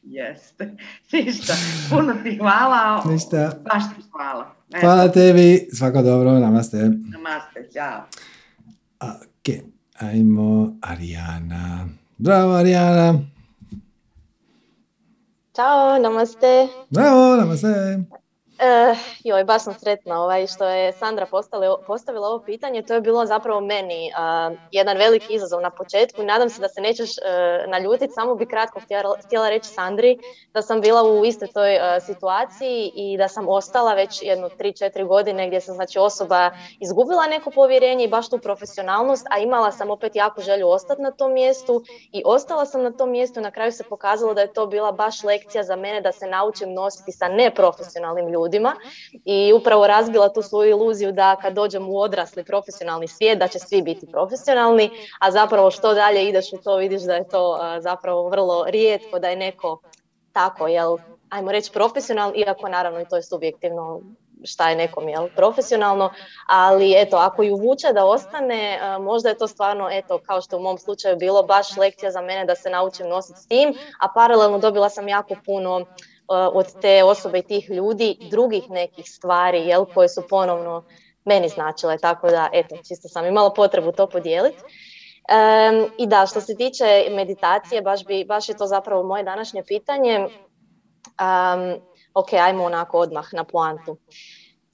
[0.06, 0.76] Jeste.
[1.14, 1.54] Ništa.
[1.90, 3.04] Puno ti hvala.
[3.06, 3.52] Ništa.
[3.74, 4.54] Baš ti hvala.
[4.74, 4.88] Eto.
[4.88, 5.68] Hvala tebi.
[5.74, 6.40] Svako dobro.
[6.40, 6.78] Namaste.
[6.78, 7.70] Namaste.
[7.74, 8.04] Ćao.
[9.02, 9.56] Ok.
[10.00, 11.88] Ajmo Arijana.
[12.18, 13.20] Bravo Arijana.
[15.56, 16.00] Ćao.
[16.00, 16.68] Namaste.
[16.90, 17.36] Bravo.
[17.36, 18.00] Namaste.
[18.56, 21.28] Uh, joj, baš sam sretna ovaj, što je Sandra
[21.88, 22.82] postavila ovo pitanje.
[22.82, 26.24] To je bilo zapravo meni uh, jedan veliki izazov na početku.
[26.24, 28.14] Nadam se da se nećeš uh, naljutiti.
[28.14, 30.20] Samo bi kratko htjela, htjela reći Sandri
[30.54, 35.48] da sam bila u istoj toj situaciji i da sam ostala već jedno 3-4 godine
[35.48, 40.16] gdje sam znači osoba izgubila neko povjerenje i baš tu profesionalnost, a imala sam opet
[40.16, 43.42] jako želju ostati na tom mjestu i ostala sam na tom mjestu.
[43.42, 46.74] Na kraju se pokazalo da je to bila baš lekcija za mene da se naučim
[46.74, 48.76] nositi sa neprofesionalnim ljudima ljudima
[49.26, 53.60] i upravo razbila tu svoju iluziju da kad dođem u odrasli profesionalni svijet da će
[53.60, 54.90] svi biti profesionalni,
[55.20, 59.28] a zapravo što dalje ideš u to vidiš da je to zapravo vrlo rijetko da
[59.30, 59.82] je neko
[60.34, 60.98] tako, jel,
[61.30, 64.02] ajmo reći profesional, iako naravno i to je subjektivno
[64.44, 66.12] šta je nekom jel, profesionalno,
[66.48, 70.62] ali eto, ako ju vuče da ostane, možda je to stvarno, eto, kao što u
[70.62, 74.60] mom slučaju bilo, baš lekcija za mene da se naučim nositi s tim, a paralelno
[74.60, 75.86] dobila sam jako puno
[76.28, 80.84] od te osobe i tih ljudi drugih nekih stvari jel, koje su ponovno
[81.26, 84.64] meni značile, tako da eto, čisto sam imala potrebu to podijeliti.
[85.98, 90.20] I da, što se tiče meditacije, baš, bi, baš je to zapravo moje današnje pitanje.
[90.20, 91.82] Um,
[92.14, 93.98] ok, ajmo onako odmah na poantu.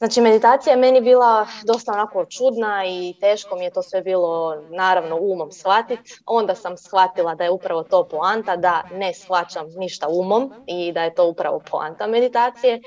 [0.02, 4.56] Znači meditacija je meni bila dosta onako čudna i teško mi je to sve bilo
[4.70, 6.14] naravno umom shvatiti.
[6.26, 11.04] Onda sam shvatila da je upravo to poanta, da ne shvaćam ništa umom i da
[11.04, 12.74] je to upravo poanta meditacije.
[12.74, 12.82] E,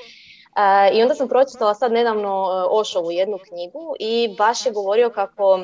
[0.92, 5.60] I onda sam pročitala sad nedavno e, Ošovu jednu knjigu i baš je govorio kako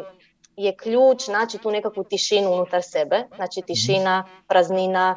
[0.56, 5.16] je ključ naći tu nekakvu tišinu unutar sebe, znači tišina, praznina,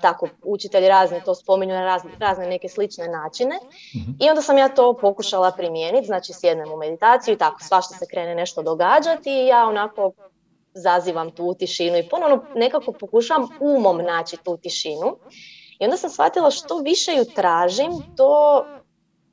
[0.00, 3.58] tako učitelji razni to spominju na razne, razne neke slične načine
[3.96, 4.10] mhm.
[4.20, 8.06] i onda sam ja to pokušala primijeniti, znači sjednem u meditaciju i tako svašta se
[8.10, 10.12] krene nešto događati i ja onako
[10.74, 15.16] zazivam tu tišinu i ponovno nekako pokušavam umom naći tu tišinu
[15.78, 18.64] i onda sam shvatila što više ju tražim, to,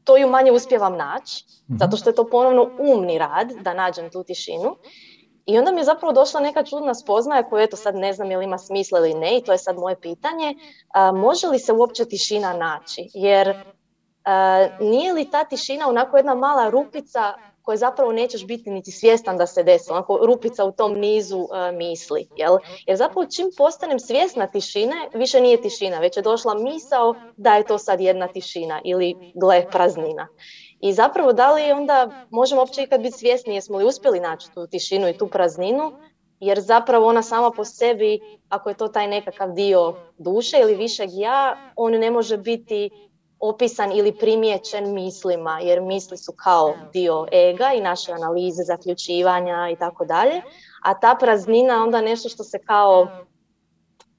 [0.03, 1.77] to ju manje uspijevam naći, mhm.
[1.79, 4.75] zato što je to ponovno umni rad da nađem tu tišinu
[5.45, 8.37] i onda mi je zapravo došla neka čudna spoznaja koju eto sad ne znam je
[8.37, 10.55] li ima smisla ili ne i to je sad moje pitanje.
[11.13, 13.09] može li se uopće tišina naći?
[13.13, 13.63] Jer
[14.79, 19.47] nije li ta tišina onako jedna mala rupica koje zapravo nećeš biti niti svjestan da
[19.47, 22.27] se desi, onako rupica u tom nizu misli.
[22.35, 22.57] Jel?
[22.85, 27.63] Jer zapravo čim postanem svjesna tišine, više nije tišina, već je došla misao da je
[27.63, 30.27] to sad jedna tišina ili gle praznina.
[30.82, 34.67] I zapravo da li onda možemo uopće ikad biti svjesni jesmo li uspjeli naći tu
[34.67, 35.91] tišinu i tu prazninu,
[36.39, 38.19] jer zapravo ona sama po sebi,
[38.49, 42.89] ako je to taj nekakav dio duše ili višeg ja, on ne može biti
[43.39, 49.75] opisan ili primijećen mislima, jer misli su kao dio ega i naše analize, zaključivanja i
[49.75, 50.41] tako dalje,
[50.84, 53.07] a ta praznina onda nešto što se kao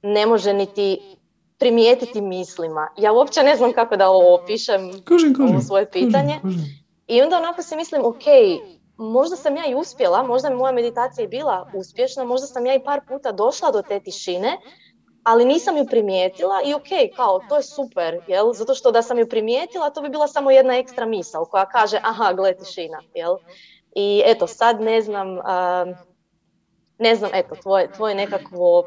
[0.02, 1.16] ne može niti
[1.62, 2.88] primijetiti mislima.
[2.96, 4.90] Ja uopće ne znam kako da ovo opišem,
[5.50, 6.40] ovo svoje pitanje.
[7.06, 8.24] I onda onako si mislim, ok,
[8.96, 12.74] možda sam ja i uspjela, možda mi moja meditacija i bila uspješna, možda sam ja
[12.74, 14.58] i par puta došla do te tišine,
[15.22, 18.52] ali nisam ju primijetila i ok, kao to je super, jel?
[18.52, 22.00] Zato što da sam ju primijetila, to bi bila samo jedna ekstra misao koja kaže,
[22.02, 23.36] aha, gle tišina, jel?
[23.94, 25.28] I eto, sad ne znam,
[26.98, 28.84] ne znam, eto, tvoje, tvoje nekakvo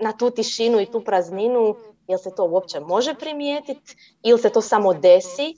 [0.00, 1.76] na tu tišinu i tu prazninu,
[2.08, 5.54] jel se to uopće može primijetiti ili se to samo desi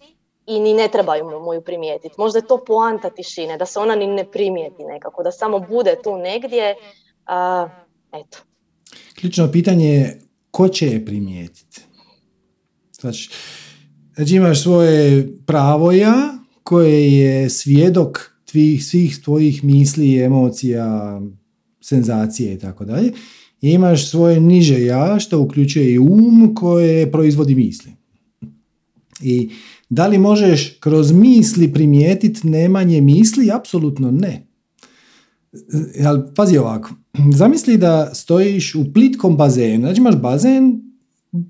[0.46, 2.14] i ni ne trebaju mu ju primijetiti.
[2.18, 5.96] Možda je to poanta tišine, da se ona ni ne primijeti nekako, da samo bude
[6.05, 6.74] tu negdje.
[7.26, 7.68] A,
[8.12, 8.38] eto.
[9.20, 10.20] Ključno pitanje je
[10.51, 11.80] ko će je primijetiti?
[13.01, 13.30] Znači,
[14.14, 21.20] znači imaš svoje pravo ja koje je svjedok tvih, svih tvojih misli, emocija,
[21.80, 23.12] senzacije i tako dalje
[23.61, 27.92] imaš svoje niže ja što uključuje i um koje proizvodi misli.
[29.20, 29.50] I
[29.88, 33.50] da li možeš kroz misli primijetiti nemanje misli?
[33.52, 34.46] Apsolutno ne.
[36.06, 36.90] Ali pazi ovako,
[37.36, 40.80] zamisli da stojiš u plitkom bazenu, znači imaš bazen,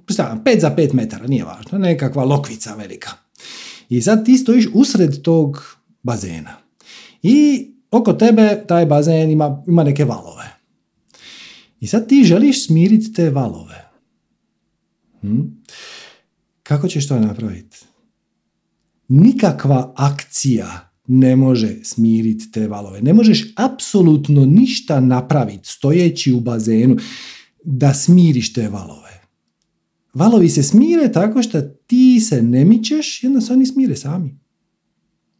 [0.08, 3.11] šta, 5 za 5 metara, nije važno, nekakva lokvica velika.
[3.88, 6.56] I sad ti stojiš usred tog bazena.
[7.22, 10.59] I oko tebe taj bazen ima, ima neke valove.
[11.80, 13.90] I sad ti želiš smiriti te valove.
[15.20, 15.40] Hm?
[16.62, 17.78] Kako ćeš to napraviti?
[19.08, 23.02] Nikakva akcija ne može smiriti te valove.
[23.02, 26.96] Ne možeš apsolutno ništa napraviti stojeći u bazenu
[27.64, 29.20] da smiriš te valove.
[30.14, 34.38] Valovi se smire tako što ti se ne mičeš onda se oni smire sami.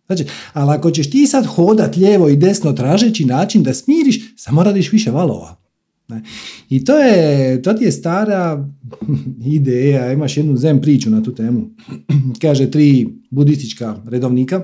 [0.07, 4.63] Znači, ali ako ćeš ti sad hodat lijevo i desno tražeći način da smiriš, samo
[4.63, 5.60] radiš više valova.
[6.71, 8.69] I to, je, to ti je stara
[9.59, 11.71] ideja, imaš jednu zem priču na tu temu.
[12.43, 14.63] Kaže tri budistička redovnika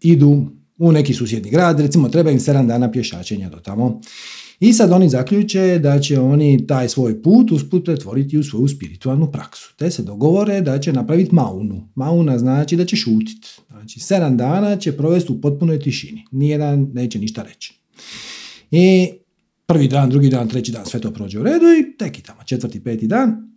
[0.00, 0.46] idu
[0.78, 4.00] u neki susjedni grad, recimo treba im 7 dana pješačenja do tamo.
[4.60, 9.32] I sad oni zaključe da će oni taj svoj put usput pretvoriti u svoju spiritualnu
[9.32, 9.74] praksu.
[9.76, 11.88] Te se dogovore da će napraviti maunu.
[11.94, 13.48] Mauna znači da će šutiti.
[13.70, 16.24] Znači, sedam dana će provesti u potpunoj tišini.
[16.30, 17.74] Nijedan neće ništa reći.
[18.70, 19.08] I
[19.70, 22.44] prvi dan, drugi dan, treći dan, sve to prođe u redu i tek i tamo
[22.44, 23.56] četvrti, peti dan.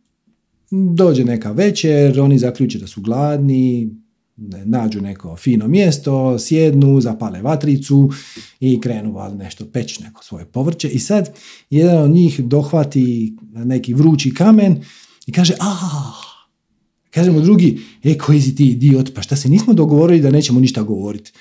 [0.72, 3.90] Dođe neka večer, oni zaključe da su gladni,
[4.66, 8.10] nađu neko fino mjesto, sjednu, zapale vatricu
[8.60, 10.90] i krenu val nešto peć neko svoje povrće.
[10.90, 11.36] I sad
[11.70, 14.84] jedan od njih dohvati neki vrući kamen
[15.28, 15.74] i kaže a
[17.10, 20.60] kaže mu drugi, e koji si ti idiot, pa šta se nismo dogovorili da nećemo
[20.60, 21.32] ništa govoriti.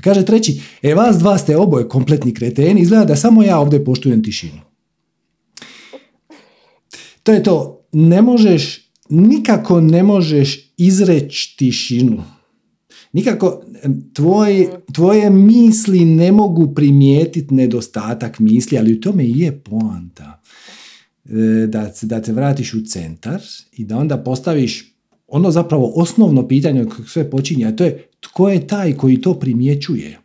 [0.00, 4.22] Kaže treći, e vas dva ste oboje kompletni kreteni, izgleda da samo ja ovdje poštujem
[4.22, 4.60] tišinu.
[7.22, 12.22] To je to, ne možeš, nikako ne možeš izreći tišinu.
[13.12, 13.62] Nikako
[14.12, 20.42] tvoj, tvoje misli ne mogu primijetiti nedostatak misli, ali u tome i je poanta.
[21.24, 23.40] E, da, da te vratiš u centar
[23.72, 24.94] i da onda postaviš
[25.26, 29.34] ono zapravo osnovno pitanje kako sve počinje, a to je tko je taj koji to
[29.34, 30.18] primjećuje?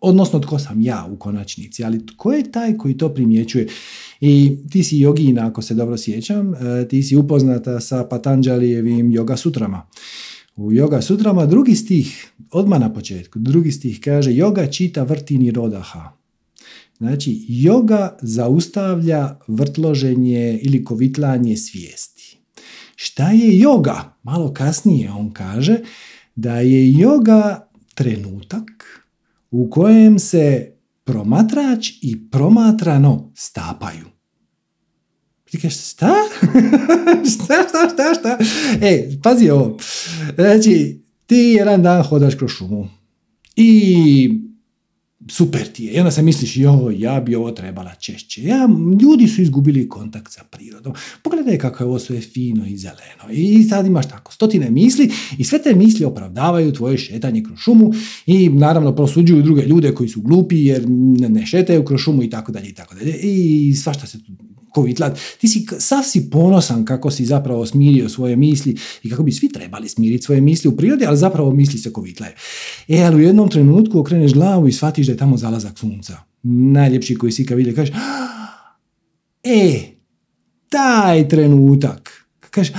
[0.00, 3.68] Odnosno tko sam ja u konačnici, ali tko je taj koji to primjećuje?
[4.20, 9.36] I ti si jogina, ako se dobro sjećam, e, ti si upoznata sa Patanđalijevim yoga
[9.36, 9.86] sutrama.
[10.56, 16.12] U yoga sutrama drugi stih, odmah na početku, drugi stih kaže yoga čita vrtini rodaha.
[16.98, 22.38] Znači, yoga zaustavlja vrtloženje ili kovitlanje svijesti.
[22.96, 24.00] Šta je yoga?
[24.22, 25.78] Malo kasnije on kaže
[26.40, 27.60] da je yoga
[27.94, 29.04] trenutak
[29.50, 30.72] u kojem se
[31.04, 34.06] promatrač i promatrano stapaju.
[35.44, 36.14] Ti kažeš, šta?
[37.34, 38.38] šta, šta, šta, šta?
[38.86, 39.78] E, pazi ovo.
[40.34, 42.88] Znači, ti jedan dan hodaš kroz šumu
[43.56, 44.49] i
[45.28, 45.92] super ti je.
[45.92, 48.42] I onda se misliš, jo, ja bi ovo trebala češće.
[48.42, 48.68] Ja,
[49.02, 50.92] ljudi su izgubili kontakt sa prirodom.
[51.22, 53.32] Pogledaj kako je ovo sve fino i zeleno.
[53.32, 57.92] I sad imaš tako stotine misli i sve te misli opravdavaju tvoje šetanje kroz šumu
[58.26, 60.84] i naravno prosuđuju druge ljude koji su glupi jer
[61.30, 63.16] ne šetaju kroz šumu i tako dalje i tako dalje.
[63.22, 64.32] I svašta se tu
[64.70, 65.18] kovitlat.
[65.40, 69.48] Ti si, sav si ponosan kako si zapravo smirio svoje misli i kako bi svi
[69.48, 72.32] trebali smiriti svoje misli u prirodi, ali zapravo misli se kovitlaju.
[72.88, 76.16] E, ali u jednom trenutku okreneš glavu i shvatiš da je tamo zalazak sunca.
[76.42, 77.94] Najljepši koji si kad vidi, kažeš,
[79.42, 79.80] e,
[80.68, 82.72] taj trenutak, kažeš,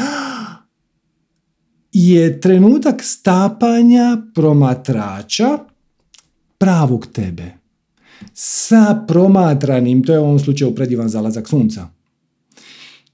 [1.91, 5.57] je trenutak stapanja promatrača
[6.57, 7.60] pravog tebe
[8.33, 11.87] sa promatranim, to je u ovom slučaju predivan zalazak sunca.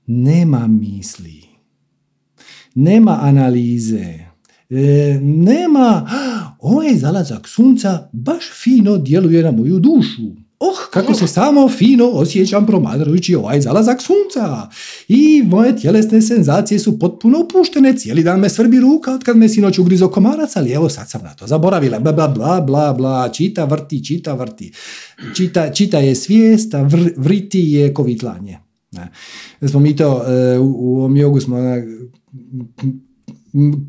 [0.08, 1.44] Nema misli,
[2.76, 4.20] nema analize,
[4.70, 6.10] e, nema
[6.60, 10.47] ovaj zalazak sunca baš fino djeluje na moju dušu.
[10.60, 14.70] Oh, kako se samo fino osjećam promatrajući ovaj zalazak sunca.
[15.08, 17.94] I moje tjelesne senzacije su potpuno opuštene.
[17.98, 21.22] Cijeli dan me svrbi ruka od kad me sinoć ugrizo komarac, ali evo sad sam
[21.24, 22.00] na to zaboravila.
[22.00, 23.30] Bla, bla, bla, bla, bla.
[23.30, 24.72] Čita, vrti, čita, vrti.
[25.36, 28.58] Čita, čita je svijest, a vriti je kovitlanje.
[28.92, 29.12] Ne.
[29.68, 31.58] Smo mi to e, u ovom jogu smo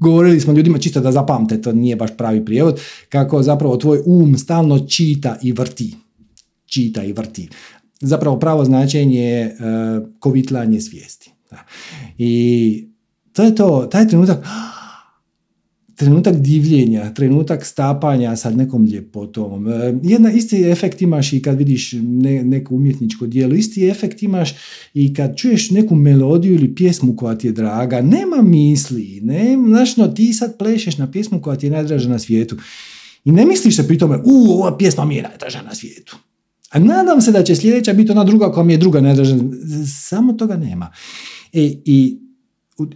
[0.01, 4.39] govorili smo ljudima čisto da zapamte, to nije baš pravi prijevod, kako zapravo tvoj um
[4.39, 5.95] stalno čita i vrti
[6.69, 7.49] čita i vrti.
[8.01, 11.33] Zapravo pravo značenje je uh, kovitlanje svijesti.
[12.19, 12.85] I
[13.33, 14.45] to je to, taj trenutak,
[15.99, 19.69] trenutak divljenja, trenutak stapanja sa nekom ljepotom.
[19.69, 24.55] E, jedna isti efekt imaš i kad vidiš ne, neko umjetničko dijelo, isti efekt imaš
[24.95, 29.97] i kad čuješ neku melodiju ili pjesmu koja ti je draga, nema misli, ne, znaš,
[29.97, 32.57] no, ti sad plešeš na pjesmu koja ti je najdraža na svijetu
[33.25, 36.16] i ne misliš se pri tome, u, ova pjesma mi je najdraža na svijetu.
[36.71, 39.37] A nadam se da će sljedeća biti ona druga koja mi je druga najdraža.
[40.09, 40.93] Samo toga nema.
[41.53, 42.19] E, I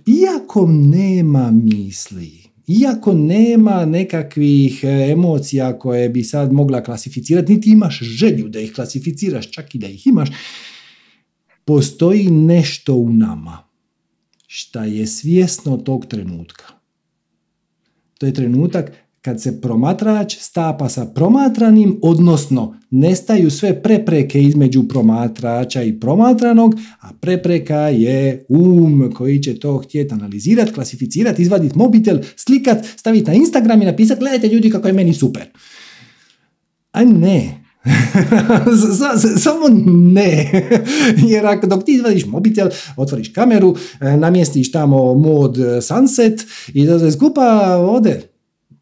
[0.06, 7.98] iako nema misli, iako nema nekakvih e, emocija koje bi sad mogla klasificirati, niti imaš
[7.98, 10.28] želju da ih klasificiraš, čak i da ih imaš,
[11.64, 13.58] postoji nešto u nama
[14.46, 16.64] šta je svjesno tog trenutka.
[18.18, 18.92] To je trenutak
[19.22, 27.08] kad se promatrač stapa sa promatranim, odnosno nestaju sve prepreke između promatrača i promatranog, a
[27.20, 33.82] prepreka je um koji će to htjeti analizirati, klasificirati, izvaditi mobitel, slikat, staviti na Instagram
[33.82, 35.42] i napisati gledajte ljudi kako je meni super.
[36.92, 37.62] A ne,
[39.44, 40.50] Samo ne.
[41.32, 46.98] Jer ako dok ti izvadiš mobitel, otvoriš kameru, e, namjestiš tamo mod sunset i da
[46.98, 48.31] se skupa ode.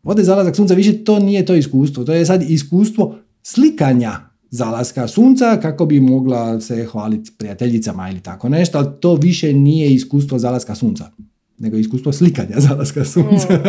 [0.02, 2.04] Ode zalazak sunca, više to nije to iskustvo.
[2.04, 8.48] To je sad iskustvo slikanja zalaska sunca kako bi mogla se hvaliti prijateljicama ili tako
[8.48, 11.10] nešto, ali to više nije iskustvo zalaska sunca,
[11.58, 13.54] nego iskustvo slikanja zalaska sunca.
[13.54, 13.68] Mm.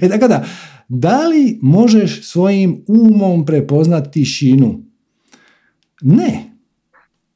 [0.04, 0.44] e, tako da,
[0.88, 4.82] da li možeš svojim umom prepoznati tišinu?
[6.02, 6.52] Ne.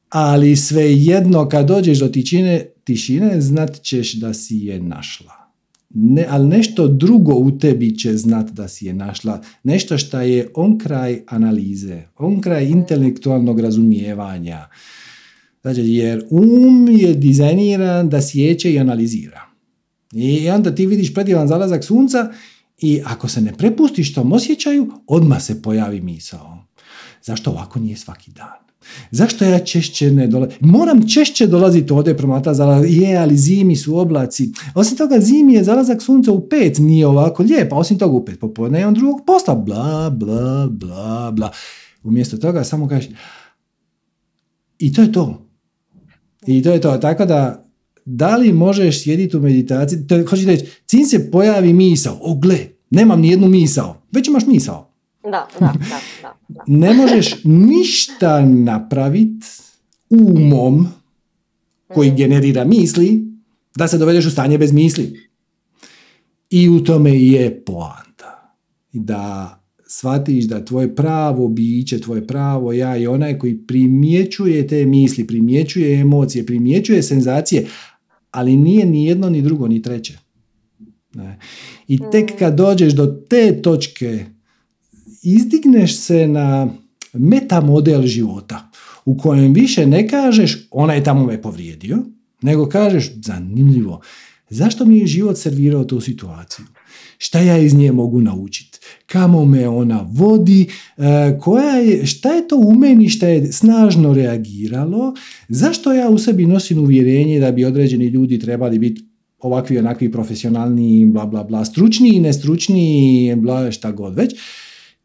[0.09, 5.40] Ali svejedno kad dođeš do tičine, tišine, znat ćeš da si je našla.
[5.93, 9.41] Ne, ali nešto drugo u tebi će znat da si je našla.
[9.63, 14.67] Nešto što je on kraj analize, on kraj intelektualnog razumijevanja.
[15.61, 19.41] Znači, jer um je dizajniran da sjeće i analizira.
[20.13, 22.31] I onda ti vidiš predivan zalazak sunca
[22.77, 26.65] i ako se ne prepustiš tom osjećaju, odmah se pojavi misao.
[27.23, 28.60] Zašto ovako nije svaki dan?
[29.11, 30.57] Zašto ja češće ne dolazim?
[30.59, 32.89] Moram češće dolaziti ovdje promata zalazak.
[32.91, 34.51] Je, ali zimi su oblaci.
[34.75, 37.75] Osim toga, zimi je zalazak sunca u pet, nije ovako lijepo.
[37.75, 39.55] Osim toga, u pet popodne on drugog posta.
[39.55, 41.51] Bla, bla, bla, bla.
[42.03, 43.09] Umjesto toga samo kažeš
[44.81, 45.47] i to je to.
[46.47, 46.97] I to je to.
[46.97, 47.69] Tako da,
[48.05, 49.99] da li možeš sjediti u meditaciji?
[50.29, 52.17] Hoćeš reći, cin se pojavi misao.
[52.21, 52.57] O, gle,
[52.89, 54.01] nemam ni jednu misao.
[54.11, 54.90] Već imaš misao.
[55.23, 59.47] Da, da, da, da, Ne možeš ništa napraviti
[60.09, 60.87] umom
[61.87, 62.15] koji mm.
[62.15, 63.31] generira misli
[63.75, 65.29] da se dovedeš u stanje bez misli.
[66.49, 68.57] I u tome je poanta.
[68.93, 69.57] Da
[69.87, 75.99] shvatiš da tvoje pravo biće, tvoje pravo ja i onaj koji primjećuje te misli, primjećuje
[75.99, 77.67] emocije, primjećuje senzacije,
[78.31, 80.17] ali nije ni jedno, ni drugo, ni treće.
[81.87, 82.37] I tek mm.
[82.39, 84.25] kad dođeš do te točke
[85.21, 86.73] izdigneš se na
[87.13, 88.71] metamodel života
[89.05, 91.97] u kojem više ne kažeš ona je tamo me povrijedio,
[92.41, 94.01] nego kažeš zanimljivo,
[94.49, 96.65] zašto mi je život servirao tu situaciju?
[97.17, 98.79] Šta ja iz nje mogu naučiti?
[99.05, 100.67] Kamo me ona vodi?
[100.97, 105.13] E, koja je, šta je to u meni šta je snažno reagiralo?
[105.49, 109.05] Zašto ja u sebi nosim uvjerenje da bi određeni ljudi trebali biti
[109.39, 114.35] ovakvi, onakvi profesionalni, bla, bla, bla, stručni, nestručni, bla, šta god već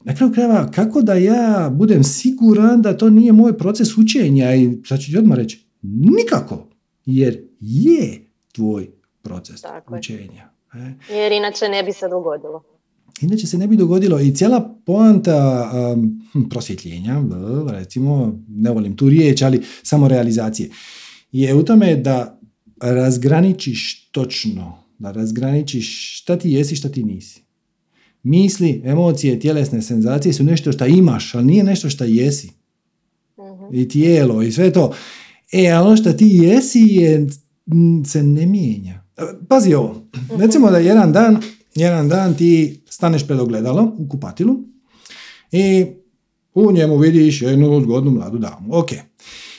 [0.07, 4.79] na kraju krajeva, kako da ja budem siguran da to nije moj proces učenja i
[4.85, 6.69] sad ću ti odmah reći, nikako,
[7.07, 8.91] jer je tvoj
[9.23, 10.51] proces Tako učenja.
[10.75, 11.15] E.
[11.15, 12.63] Jer inače ne bi se dogodilo.
[13.21, 17.23] Inače se ne bi dogodilo i cijela poanta um, prosvjetljenja,
[17.69, 20.71] recimo, ne volim tu riječ, ali samo realizacije,
[21.33, 22.41] je u tome da
[22.81, 27.46] razgraničiš točno, da razgraničiš šta ti jesi, šta ti nisi.
[28.27, 32.51] Misli, emocije, tjelesne senzacije su nešto što imaš, ali nije nešto što jesi.
[33.37, 34.93] uh I tijelo i sve to.
[35.53, 37.27] E, ali ono što ti jesi je,
[38.07, 39.03] se ne mijenja.
[39.16, 39.91] E, pazi ovo.
[40.31, 41.43] uh Recimo da jedan dan,
[41.74, 44.57] jedan dan ti staneš pred ogledalo u kupatilu
[45.53, 45.87] i
[46.55, 48.79] u njemu vidiš jednu zgodnu mladu damu.
[48.79, 48.89] Ok.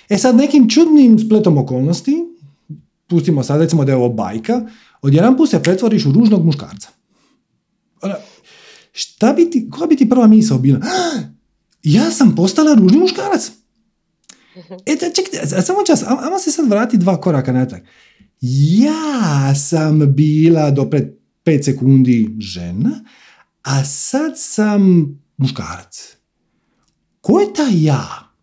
[0.10, 2.16] E sad nekim čudnim spletom okolnosti,
[3.08, 4.68] pustimo sad recimo da je ovo bajka,
[5.02, 6.97] odjedan put se pretvoriš u ružnog muškarca.
[9.00, 10.80] Šta bi ti, koja bi ti prva misao bila?
[11.84, 13.52] Ja sam postala ružni muškarac.
[14.86, 17.82] E, čekajte, samo čas, ajmo se sad vrati dva koraka natrag.
[18.42, 21.04] Ja sam bila do pred
[21.44, 23.04] pet sekundi žena,
[23.62, 25.06] a sad sam
[25.38, 26.16] muškarac.
[27.22, 28.34] Ko je taj ja?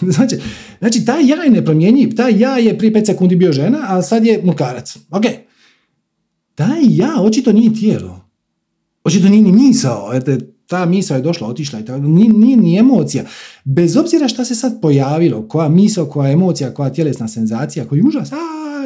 [0.12, 0.40] Znači,
[0.78, 2.14] znači taj ja je nepromjenjiv.
[2.16, 4.96] Taj ja je prije pet sekundi bio žena, a sad je muškarac.
[5.10, 5.24] Ok.
[6.54, 8.17] Taj ja očito nije tijelo.
[9.04, 12.78] Očito nije ni misao, jer ta misao je došla, otišla i tako, nije, nije ni
[12.78, 13.24] emocija.
[13.64, 18.32] Bez obzira šta se sad pojavilo, koja misao, koja emocija, koja tjelesna senzacija, koji užas,
[18.32, 18.36] a,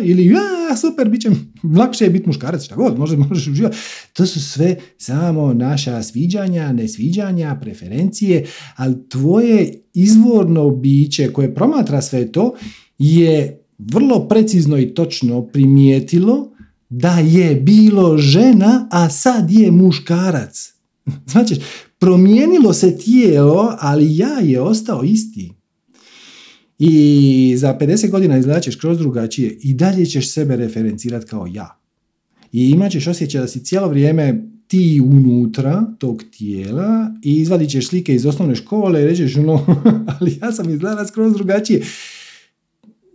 [0.02, 1.30] ili ja, super, bit će
[1.76, 3.76] lakše je biti muškarac, šta god, može, možeš uživati.
[4.12, 8.46] To su sve samo naša sviđanja, nesviđanja, preferencije,
[8.76, 12.54] ali tvoje izvorno biće koje promatra sve to
[12.98, 16.51] je vrlo precizno i točno primijetilo
[16.94, 20.72] da je bilo žena, a sad je muškarac.
[21.32, 21.56] Znači,
[21.98, 25.52] promijenilo se tijelo, ali ja je ostao isti.
[26.78, 31.80] I za 50 godina izgledat ćeš kroz drugačije i dalje ćeš sebe referencirati kao ja.
[32.52, 37.88] I imat ćeš osjećaj da si cijelo vrijeme ti unutra tog tijela i izvadit ćeš
[37.88, 39.66] slike iz osnovne škole i rećeš no,
[40.20, 41.82] ali ja sam izgledala skroz drugačije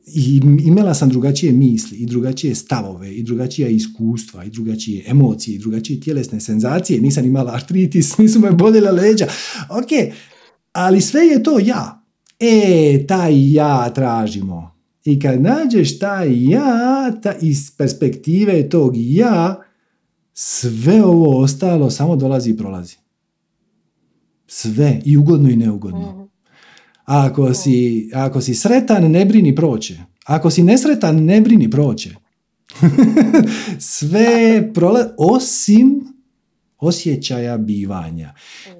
[0.08, 5.60] i imala sam drugačije misli i drugačije stavove i drugačija iskustva i drugačije emocije i
[5.60, 9.28] drugačije tjelesne senzacije, nisam imala artritis, nisu me boljela leđa.
[9.70, 10.14] Ok,
[10.78, 12.04] Ali sve je to ja.
[12.40, 14.78] E, taj ja tražimo.
[15.06, 19.64] I kad nađeš taj ja, ta, iz perspektive tog ja,
[20.34, 22.96] sve ovo ostalo samo dolazi i prolazi.
[24.48, 26.27] Sve, i ugodno i neugodno.
[27.08, 29.98] Ako si, ako si sretan, ne brini proće.
[30.26, 32.16] Ako si nesretan, ne brini proće.
[33.80, 36.08] Sve prolazi, osim
[36.80, 38.34] osjećaja bivanja,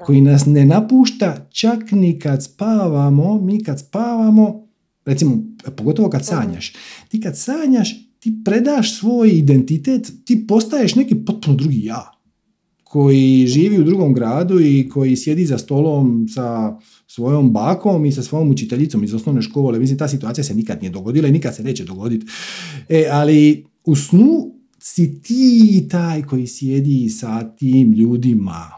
[0.06, 4.68] koji nas ne napušta čak ni kad spavamo, mi kad spavamo,
[5.06, 5.38] recimo,
[5.78, 6.74] pogotovo kad sanjaš,
[7.10, 12.12] ti kad sanjaš, ti predaš svoj identitet, ti postaješ neki potpuno drugi ja,
[12.89, 16.77] koji živi u drugom gradu i koji sjedi za stolom sa
[17.07, 19.80] svojom bakom i sa svojom učiteljicom iz osnovne škole.
[19.80, 22.26] Mislim, ta situacija se nikad nije dogodila i nikad se neće dogoditi.
[22.89, 28.72] E, ali u snu si ti taj koji sjedi sa tim ljudima.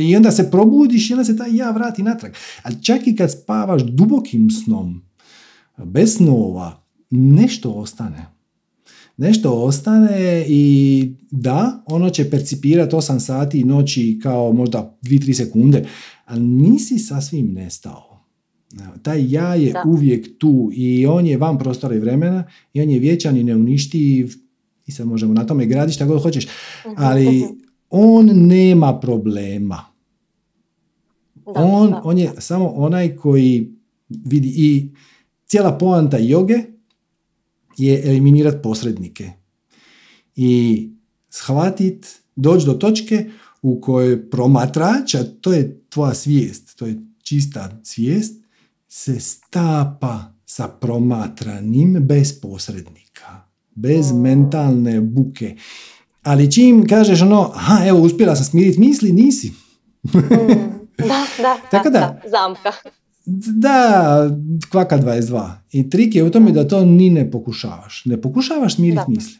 [0.00, 2.32] I onda se probudiš i onda se taj ja vrati natrag.
[2.62, 5.02] Ali čak i kad spavaš dubokim snom,
[5.84, 8.37] bez snova, nešto ostane.
[9.18, 15.84] Nešto ostane i da, ono će percipirati 8 sati noći kao možda 2-3 sekunde,
[16.24, 18.24] ali nisi sasvim nestao.
[19.02, 22.98] Taj ja je uvijek tu i on je van prostora i vremena i on je
[22.98, 24.32] vječan i neuništiv
[24.86, 26.46] i sad možemo na tome graditi šta god hoćeš,
[26.86, 27.44] mhm, ali
[27.90, 29.84] on nema problema.
[31.44, 33.72] on, on je samo onaj koji
[34.08, 34.90] vidi i
[35.46, 36.77] cijela poanta joge
[37.78, 39.30] je eliminirati posrednike
[40.36, 40.88] i
[41.30, 43.30] shvatit, doći do točke
[43.62, 48.44] u kojoj promatrač, a to je tvoja svijest, to je čista svijest,
[48.88, 55.56] se stapa sa promatranim bez posrednika, bez mentalne buke.
[56.22, 59.52] Ali čim kažeš ono, aha, evo, uspjela sam smiriti misli, nisi.
[60.02, 60.20] Mm,
[60.98, 62.72] da, da, Tako da, da, zamka.
[63.36, 64.30] Da,
[64.70, 65.50] kvaka 22.
[65.72, 68.02] I trik je u tome da to ni ne pokušavaš.
[68.04, 69.38] Ne pokušavaš smiriti misli.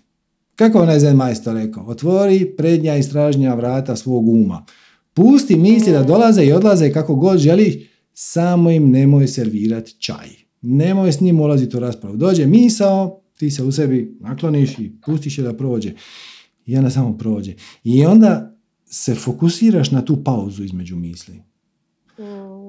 [0.57, 1.85] Kako onaj zen majstor rekao?
[1.87, 4.65] Otvori prednja i stražnja vrata svog uma.
[5.15, 7.75] Pusti misli da dolaze i odlaze kako god želiš,
[8.13, 10.29] samo im nemoj servirati čaj.
[10.63, 12.17] Nemoj s njim ulaziti u raspravu.
[12.17, 15.93] Dođe misao, ti se u sebi nakloniš i pustiš je da prođe.
[16.67, 17.55] I ona samo prođe.
[17.85, 21.43] I onda se fokusiraš na tu pauzu između misli.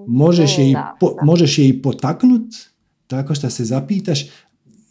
[0.10, 0.76] Mm, možeš je, i
[1.24, 2.56] možeš je i potaknut
[3.08, 4.26] tako što se zapitaš.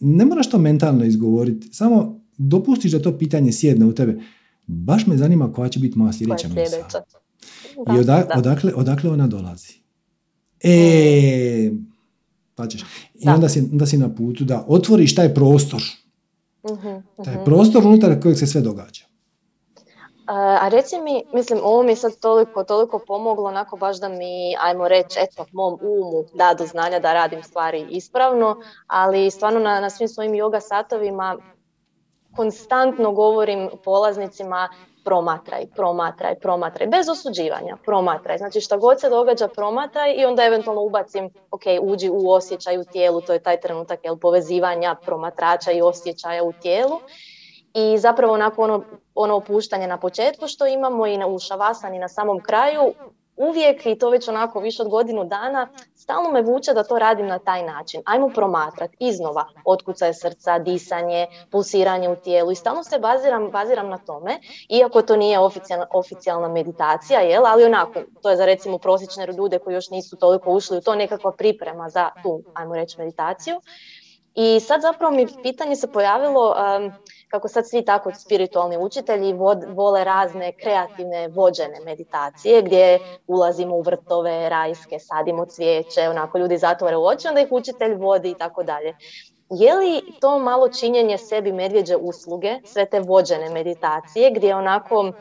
[0.01, 1.69] Ne moraš to mentalno izgovoriti.
[1.73, 4.21] Samo dopustiš da to pitanje sjedne u tebe.
[4.67, 6.49] Baš me zanima koja će biti moja sljedeća.
[7.97, 7.99] I
[8.37, 9.75] odakle, odakle ona dolazi.
[10.63, 11.71] E,
[12.55, 12.85] pa ćeš.
[13.15, 15.83] I onda si, onda si na putu da otvoriš taj prostor.
[16.63, 19.08] Uh-huh, Taj prostor unutar kojeg se sve događa.
[20.31, 24.57] A reci mi, mislim, ovo mi je sad toliko, toliko pomoglo, onako baš da mi,
[24.61, 28.57] ajmo reći, eto, mom umu da do znanja da radim stvari ispravno,
[28.87, 31.37] ali stvarno na, na svim svojim yoga satovima
[32.37, 34.69] konstantno govorim polaznicima
[35.05, 38.39] promatraj, promatraj, promatraj, bez osuđivanja, promatraj.
[38.39, 42.85] Znači šta god se događa, promatraj i onda eventualno ubacim, ok, uđi u osjećaj u
[42.85, 47.01] tijelu, to je taj trenutak jel, povezivanja promatrača i osjećaja u tijelu.
[47.75, 48.85] I zapravo onako ono,
[49.15, 52.93] ono opuštanje na početku što imamo i na, u šavasani na samom kraju,
[53.39, 57.27] uvijek i to već onako više od godinu dana, stalno me vuče da to radim
[57.27, 58.03] na taj način.
[58.05, 63.99] Ajmo promatrati iznova otkucaj srca, disanje, pulsiranje u tijelu i stalno se baziram, baziram na
[63.99, 64.39] tome,
[64.69, 67.47] iako to nije oficijalna, oficijalna meditacija, jel?
[67.47, 70.95] ali onako, to je za recimo prosječne ljude koji još nisu toliko ušli u to
[70.95, 73.61] nekakva priprema za tu, ajmo reći, meditaciju.
[74.41, 76.55] I sad zapravo mi pitanje se pojavilo,
[77.29, 79.33] kako sad svi tako spiritualni učitelji
[79.75, 86.97] vole razne kreativne vođene meditacije gdje ulazimo u vrtove rajske, sadimo cvijeće, onako ljudi zatvore
[86.97, 88.97] u oči, onda ih učitelj vodi i tako dalje.
[89.51, 95.13] Je li to malo činjenje sebi medvjeđe usluge, sve te vođene meditacije gdje onako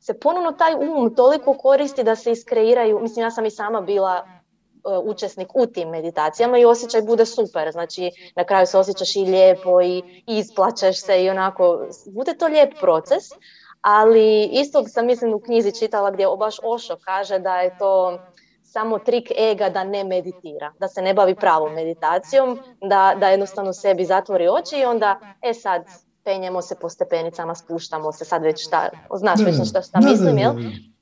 [0.00, 4.26] se ponovno taj um toliko koristi da se iskreiraju, mislim ja sam i sama bila
[5.04, 7.72] učesnik u tim meditacijama i osjećaj bude super.
[7.72, 12.80] Znači na kraju se osjećaš i lijepo i, isplaćeš se i onako, bude to lijep
[12.80, 13.24] proces.
[13.80, 18.18] Ali isto sam mislim u knjizi čitala gdje baš Ošo kaže da je to
[18.62, 23.72] samo trik ega da ne meditira, da se ne bavi pravom meditacijom, da, da jednostavno
[23.72, 25.84] sebi zatvori oči i onda, e sad,
[26.24, 30.52] penjemo se po stepenicama, spuštamo se, sad već šta, znaš već šta, šta mislim, jel?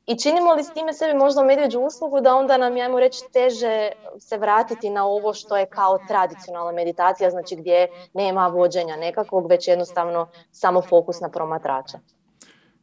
[0.07, 3.89] I činimo li s time sebi možda medvjeđu uslugu da onda nam, ajmo reći, teže
[4.19, 9.69] se vratiti na ovo što je kao tradicionalna meditacija, znači gdje nema vođenja nekakvog, već
[9.69, 11.99] jednostavno samo fokus na promatrača.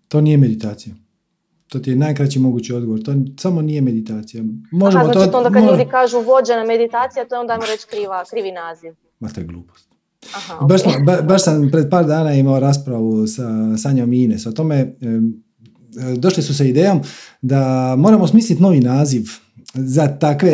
[0.07, 0.95] To nije meditacija.
[1.67, 3.03] To ti je najkraći mogući odgovor.
[3.03, 4.43] To samo nije meditacija.
[4.71, 7.87] Možemo Aha, znači to, onda kad ljudi kažu vođena meditacija, to je onda ajmo reći
[7.87, 8.93] kriva, krivi naziv.
[9.19, 9.89] Ma to je glupost.
[10.35, 10.81] Aha, baš,
[11.23, 14.95] baš sam pred par dana imao raspravu sa Sanjom Ines o tome.
[16.17, 17.01] Došli su sa idejom
[17.41, 19.23] da moramo smisliti novi naziv
[19.73, 20.51] za takve,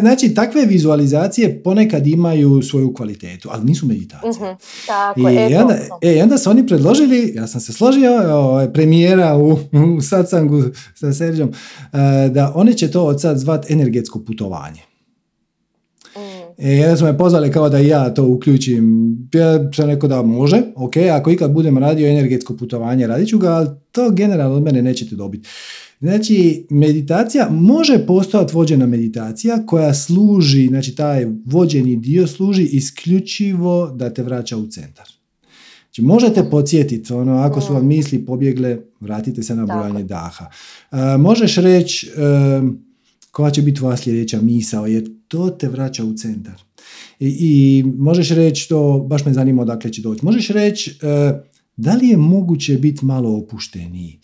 [0.00, 4.30] znači takve vizualizacije ponekad imaju svoju kvalitetu, ali nisu meditacije.
[4.30, 4.56] Uh-huh.
[4.86, 9.36] Tako, I, e, onda, e, onda su oni predložili, ja sam se složio, ovaj, premijera
[9.36, 9.52] u,
[9.96, 10.62] u satsangu
[10.94, 14.87] sa Serđom, e, da oni će to od sad zvat energetsko putovanje.
[16.58, 19.08] E, jedan su me pozvali kao da ja to uključim.
[19.34, 23.48] Ja sam rekao da može, ok, ako ikad budem radio energetsko putovanje, radit ću ga,
[23.48, 25.48] ali to generalno od mene nećete dobiti.
[26.00, 34.14] Znači, meditacija može postojati vođena meditacija koja služi, znači taj vođeni dio služi isključivo da
[34.14, 35.06] te vraća u centar.
[35.84, 40.50] Znači, možete podsjetiti, ono, ako su vam misli pobjegle, vratite se na brojanje daha.
[40.92, 42.10] E, možeš reći e,
[43.38, 46.62] koja će biti tvoja sljedeća misao, jer to te vraća u centar.
[47.20, 51.32] I, i možeš reći to, baš me zanima odakle će doći, možeš reći e,
[51.76, 54.18] da li je moguće biti malo opušteniji?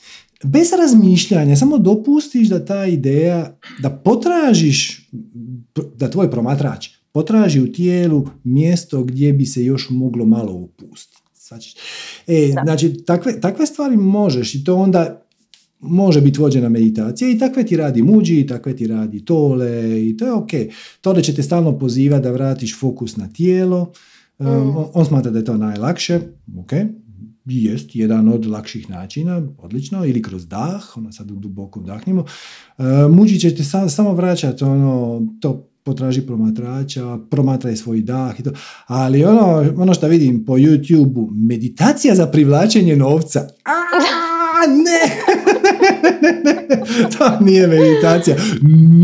[0.45, 5.11] Bez razmišljanja, samo dopustiš da ta ideja, da potražiš,
[5.97, 11.25] da tvoj promatrač potraži u tijelu mjesto gdje bi se još moglo malo opustiti.
[12.27, 15.24] E, znači, takve, takve stvari možeš i to onda
[15.81, 20.17] može biti vođena meditacija i takve ti radi muđi, i takve ti radi tole i
[20.17, 20.51] to je ok.
[21.01, 23.93] To da će te stalno pozivati da vratiš fokus na tijelo,
[24.39, 24.47] mm.
[24.47, 26.21] um, on smatra da je to najlakše,
[26.59, 26.73] ok,
[27.45, 32.25] jest jedan od lakših načina, odlično, ili kroz dah, ono sad duboko vdahnimo.
[32.79, 38.43] E, muđi će te sam, samo vraćati, ono, to potraži promatrača, promatraj svoj dah i
[38.43, 38.51] to.
[38.87, 43.41] Ali ono, ono što vidim po YouTube-u, meditacija za privlačenje novca.
[43.65, 43.71] A,
[44.67, 45.01] ne!
[47.19, 48.37] to nije meditacija.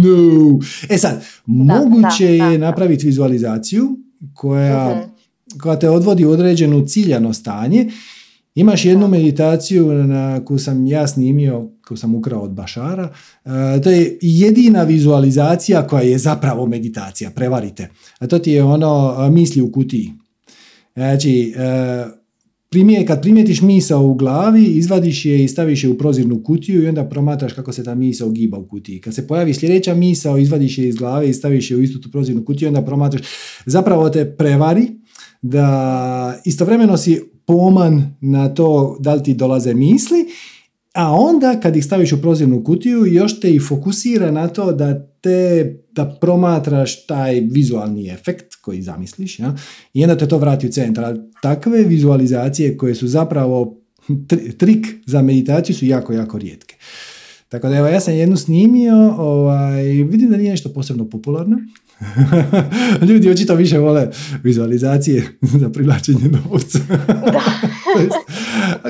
[0.05, 0.59] No.
[0.89, 3.89] E sad, moguće je napraviti vizualizaciju
[4.35, 5.01] koja, mhm.
[5.61, 7.91] koja te odvodi u određenu ciljano stanje
[8.55, 13.13] Imaš jednu meditaciju na koju sam ja snimio, koju sam ukrao od Bašara.
[13.45, 17.89] E, to je jedina vizualizacija koja je zapravo meditacija, prevarite.
[18.19, 20.13] A to ti je ono misli u kutiji.
[20.95, 22.20] Znači, e,
[22.71, 26.89] primije, kad primijetiš misao u glavi, izvadiš je i staviš je u prozirnu kutiju i
[26.89, 29.01] onda promatraš kako se ta misao giba u kutiji.
[29.01, 32.11] Kad se pojavi sljedeća misao, izvadiš je iz glave i staviš je u istu tu
[32.11, 33.23] prozirnu kutiju i onda promatraš.
[33.67, 34.89] Zapravo te prevari
[35.43, 40.27] da istovremeno si poman na to da li ti dolaze misli,
[40.95, 45.07] a onda kad ih staviš u prozirnu kutiju još te i fokusira na to da
[45.21, 49.57] te da promatraš taj vizualni efekt koji zamisliš ja?
[49.95, 51.19] i onda te to vrati u centar.
[51.43, 53.77] Takve vizualizacije koje su zapravo
[54.59, 56.77] trik za meditaciju su jako, jako rijetke.
[57.49, 61.59] Tako da evo, ja sam jednu snimio, ovaj, vidim da nije nešto posebno popularno,
[63.09, 64.09] Ljudi očito više vole
[64.43, 66.79] vizualizacije za privlačenje novca.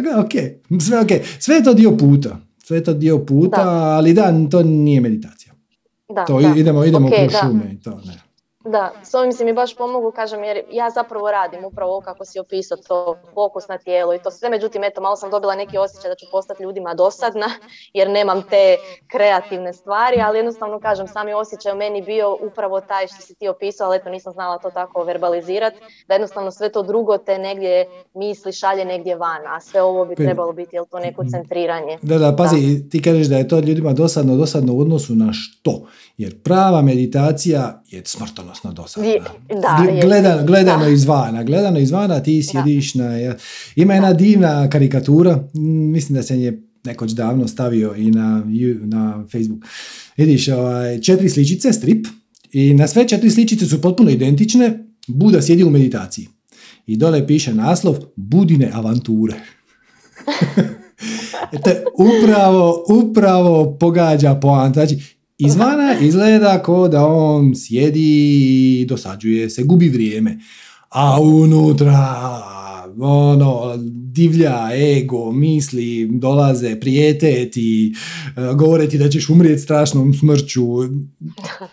[0.03, 0.21] da.
[0.25, 0.33] ok,
[0.81, 1.09] sve ok.
[1.39, 2.41] Sve je to dio puta.
[2.65, 5.40] Sve je to dio puta, ali da, to nije meditacija.
[6.15, 6.55] Da, to da.
[6.57, 8.30] idemo, idemo okay, kroz šume i to, ne.
[8.65, 12.39] Da, s ovim si mi baš pomogu, kažem, jer ja zapravo radim upravo kako si
[12.39, 16.11] opisao to fokus na tijelo i to sve, međutim, eto, malo sam dobila neki osjećaj
[16.11, 17.47] da ću postati ljudima dosadna,
[17.93, 18.77] jer nemam te
[19.07, 23.49] kreativne stvari, ali jednostavno kažem, sami osjećaj u meni bio upravo taj što si ti
[23.49, 25.77] opisao, ali eto, nisam znala to tako verbalizirati,
[26.09, 30.15] da jednostavno sve to drugo te negdje misli šalje negdje van, a sve ovo bi
[30.17, 31.99] trebalo biti, jel to neko centriranje.
[32.03, 35.87] Da, da, pazi, ti kažeš da je to ljudima dosadno, dosadno u odnosu na što?
[36.17, 38.03] Jer prava meditacija je
[38.55, 39.11] smrtonosno dosadna.
[39.49, 43.35] Da, gledano, gledano izvana, gledano izvana ti sjediš na...
[43.77, 45.49] Ima jedna divna karikatura,
[45.93, 48.43] mislim da se je nekoć davno stavio i na,
[48.81, 49.65] na Facebook.
[50.17, 52.07] Vidiš, ovaj, četiri sličice, strip,
[52.53, 56.29] i na sve četiri sličice su potpuno identične, Buda sjedi u meditaciji.
[56.87, 59.35] I dole piše naslov Budine avanture.
[61.65, 64.87] to upravo, upravo pogađa poanta.
[64.87, 70.39] Znači, Izvana izgleda kao da on sjedi i dosađuje se, gubi vrijeme.
[70.89, 72.07] A unutra
[72.99, 73.75] ono,
[74.13, 77.95] divlja, ego, misli, dolaze, prijeteti,
[78.37, 80.65] e, govore ti da ćeš umrijeti strašnom smrću.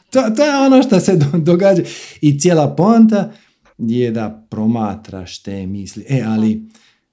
[0.09, 1.83] To, to je ono što se događa.
[2.21, 3.31] I cijela poanta
[3.77, 6.05] je da promatraš te misli.
[6.09, 6.69] E, ali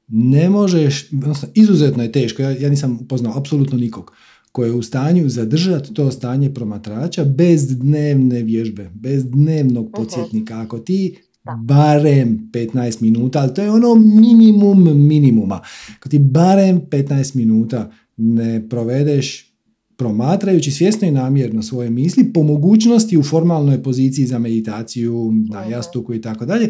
[0.09, 4.12] ne možeš, odnosno, izuzetno je teško, ja, ja nisam poznao apsolutno nikog
[4.55, 9.93] koje je u stanju zadržati to stanje promatrača bez dnevne vježbe, bez dnevnog mhm.
[9.93, 10.60] podsjetnika.
[10.60, 11.16] Ako ti
[11.62, 15.60] barem 15 minuta, ali to je ono minimum minimuma.
[15.97, 19.55] Ako ti barem 15 minuta ne provedeš
[19.97, 25.70] promatrajući svjesno i namjerno svoje misli, po mogućnosti u formalnoj poziciji za meditaciju, na Mhm.
[25.70, 26.68] jastuku i tako dalje.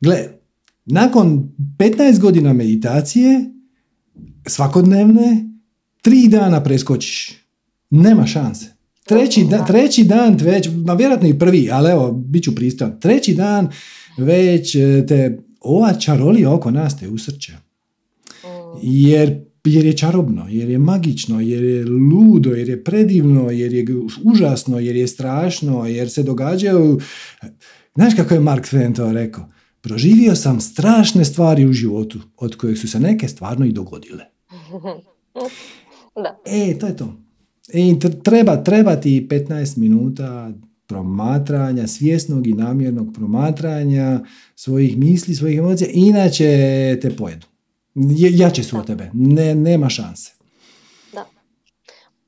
[0.00, 0.28] Gle,
[0.84, 1.48] nakon
[1.78, 3.44] 15 godina meditacije,
[4.46, 5.53] svakodnevne,
[6.04, 7.32] tri dana preskočiš.
[7.90, 8.66] Nema šanse.
[9.04, 13.00] Treći, da, treći dan već, ma vjerojatno i prvi, ali evo, bit ću pristojan.
[13.00, 13.68] Treći dan
[14.18, 17.52] već e, te ova čarolija oko nas te usrče.
[18.82, 23.86] Jer, jer je čarobno, jer je magično, jer je ludo, jer je predivno, jer je
[24.24, 27.00] užasno, jer je strašno, jer se događaju...
[27.94, 29.48] Znaš kako je Mark Twain to rekao?
[29.80, 34.24] Proživio sam strašne stvari u životu, od kojih su se neke stvarno i dogodile.
[36.16, 36.38] Da.
[36.46, 37.04] E, to je to.
[37.68, 40.50] E, tr- treba, treba ti 15 minuta
[40.86, 44.20] promatranja, svjesnog i namjernog promatranja
[44.54, 46.44] svojih misli, svojih emocija, inače
[47.02, 47.46] te pojedu.
[47.94, 49.10] Je- Jače su od tebe.
[49.12, 50.32] Ne, nema šanse.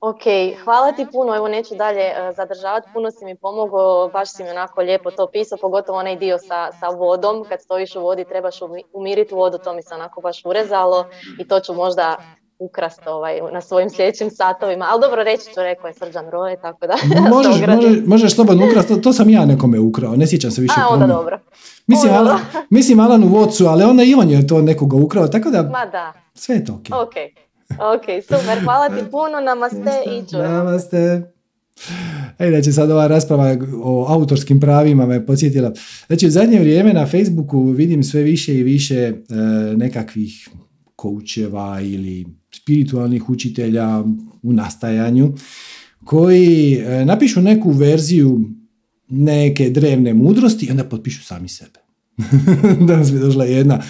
[0.00, 0.22] Ok,
[0.64, 4.50] hvala ti puno, evo neću dalje e, zadržavati, puno si mi pomogao, baš si mi
[4.50, 8.60] onako lijepo to pisao, pogotovo onaj dio sa, sa vodom, kad stojiš u vodi trebaš
[8.60, 11.06] umi- umiriti vodu, to mi se onako baš urezalo
[11.38, 12.16] i to ću možda
[12.58, 16.86] ukrast ovaj, na svojim sljedećim satovima, ali dobro reći ću, rekao je Srđan Roje, tako
[16.86, 16.94] da
[17.34, 20.74] Možeš, možeš, možeš slobodno ukrasti, to, to sam ja nekome ukrao, ne sjećam se više
[20.76, 21.38] A, onda dobro.
[21.86, 25.28] Mislim, Onda Alan, mislim Alan u Vocu, ali onda i on je to nekoga ukrao,
[25.28, 26.80] tako da Ma da, sve je to ok.
[26.80, 27.14] ok,
[27.70, 30.48] ok, super, hvala ti puno, namaste i čujemo.
[30.48, 30.52] se.
[30.52, 31.32] Namaste.
[32.38, 35.72] E, znači sad ova rasprava o autorskim pravima me podsjetila.
[36.06, 39.14] Znači u zadnje vrijeme na Facebooku vidim sve više i više e,
[39.76, 40.48] nekakvih
[40.96, 42.26] koučeva ili
[42.56, 44.04] spiritualnih učitelja
[44.42, 45.32] u nastajanju
[46.04, 48.40] koji e, napišu neku verziju
[49.08, 51.80] neke drevne mudrosti i onda potpišu sami sebe.
[52.88, 53.82] Danas mi došla jedna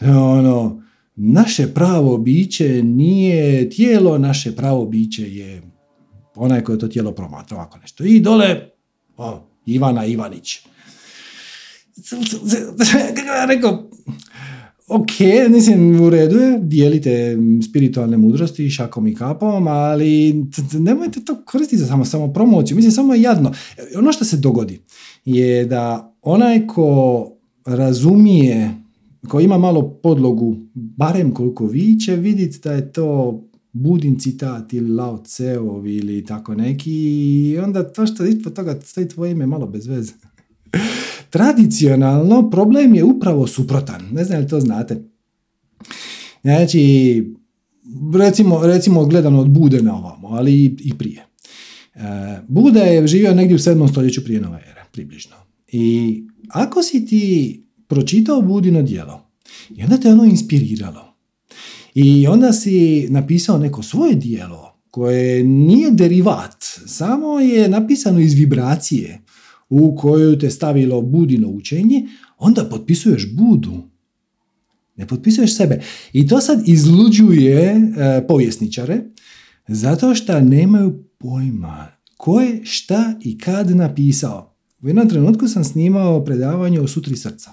[0.00, 0.82] ono,
[1.16, 5.62] naše pravo biće nije tijelo, naše pravo biće je
[6.34, 8.04] onaj koji to tijelo promatra, ovako nešto.
[8.04, 8.70] I dole,
[9.16, 10.58] o, Ivana Ivanić.
[13.48, 13.90] Rekao,
[14.88, 15.10] ok,
[15.50, 17.36] mislim, u redu je, dijelite
[17.68, 22.76] spiritualne mudrosti šakom i kapom, ali nemojte to koristiti za samo, samo promociju.
[22.76, 23.52] Mislim, samo je jadno.
[23.98, 24.80] Ono što se dogodi
[25.24, 27.30] je da onaj ko
[27.66, 28.70] razumije,
[29.28, 33.40] ko ima malo podlogu, barem koliko vi će vidjeti da je to
[33.72, 39.08] Budin citat ili Lao Tseov ili tako neki i onda to što ispod toga stoji
[39.08, 40.12] tvoje ime malo bez veze.
[41.30, 44.02] Tradicionalno problem je upravo suprotan.
[44.12, 45.02] Ne znam li to znate.
[46.42, 47.24] Znači,
[48.14, 51.26] recimo, recimo gledano od Bude na ovamo, ali i, prije.
[51.94, 52.00] E,
[52.48, 53.90] Buda je živio negdje u 7.
[53.90, 55.36] stoljeću prije nove ere, približno.
[55.72, 59.30] I ako si ti pročitao Budino djelo
[59.76, 61.14] i onda te ono inspiriralo
[61.94, 69.20] i onda si napisao neko svoje dijelo koje nije derivat, samo je napisano iz vibracije
[69.68, 72.08] u koju te stavilo Budino učenje,
[72.38, 73.82] onda potpisuješ Budu.
[74.96, 75.80] Ne potpisuješ sebe.
[76.12, 79.00] I to sad izluđuje e, povjesničare
[79.68, 84.54] zato što nemaju pojma ko je šta i kad napisao.
[84.82, 87.50] U jednom trenutku sam snimao predavanje o sutri srca.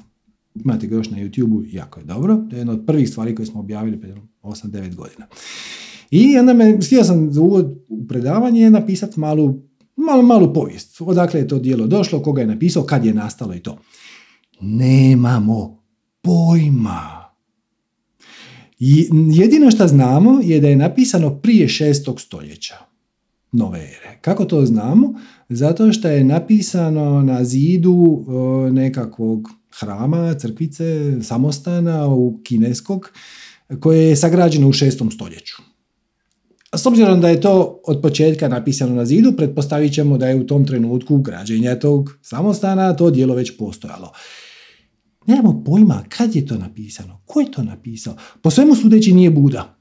[0.55, 2.35] Imate ga još na YouTube, jako je dobro.
[2.49, 5.27] To je jedna od prvih stvari koje smo objavili prije 8-9 godina.
[6.11, 7.75] I onda me, htio sam za u
[8.07, 9.61] predavanje napisati malu,
[10.05, 11.01] malu, malu povijest.
[11.01, 13.77] Odakle je to dijelo došlo, koga je napisao, kad je nastalo i to.
[14.61, 15.83] Nemamo
[16.21, 17.25] pojma.
[19.33, 22.75] Jedino što znamo je da je napisano prije šestog stoljeća
[23.51, 24.17] nove ere.
[24.21, 25.13] Kako to znamo?
[25.49, 29.49] Zato što je napisano na zidu e, nekakvog
[29.79, 33.11] hrama, crkvice, samostana u kineskog,
[33.79, 35.55] koje je sagrađeno u šestom stoljeću.
[36.75, 40.47] S obzirom da je to od početka napisano na zidu, pretpostavit ćemo da je u
[40.47, 44.11] tom trenutku građenja tog samostana to dijelo već postojalo.
[45.27, 48.15] Nemamo pojma kad je to napisano, ko je to napisao.
[48.41, 49.77] Po svemu sudeći nije Buda.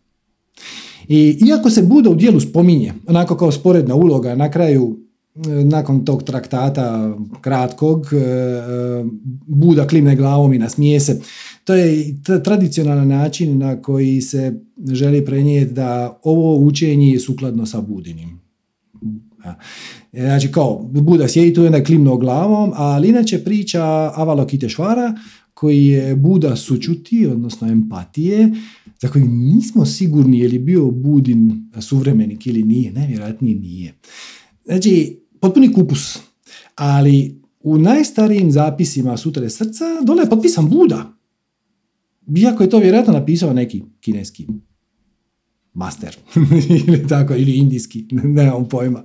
[1.09, 4.99] I iako se Buda u dijelu spominje, onako kao sporedna uloga, na kraju,
[5.37, 9.05] e, nakon tog traktata kratkog, e, e,
[9.47, 11.21] Buda klimne glavom i nasmije se.
[11.65, 12.15] To je
[12.45, 14.61] tradicionalan način na koji se
[14.93, 18.41] želi prenijeti da ovo učenje je sukladno sa Budinim.
[20.13, 23.83] Znači kao Buda sjedi tu i onda je klimnuo glavom, ali inače priča
[24.15, 25.15] Avalokiteshvara
[25.55, 28.51] koji je Buda sučuti, odnosno empatije,
[29.01, 33.95] za kojeg nismo sigurni je li bio Budin suvremenik ili nije, najvjerojatnije nije.
[34.65, 36.19] Znači, potpuni kupus.
[36.77, 41.14] Ali u najstarijim zapisima Sutre srca dole je potpisan Buda.
[42.37, 44.47] Iako je to vjerojatno napisao neki kineski
[45.75, 46.17] master
[46.87, 48.07] ili tako, ili indijski,
[48.37, 49.05] nemam pojma.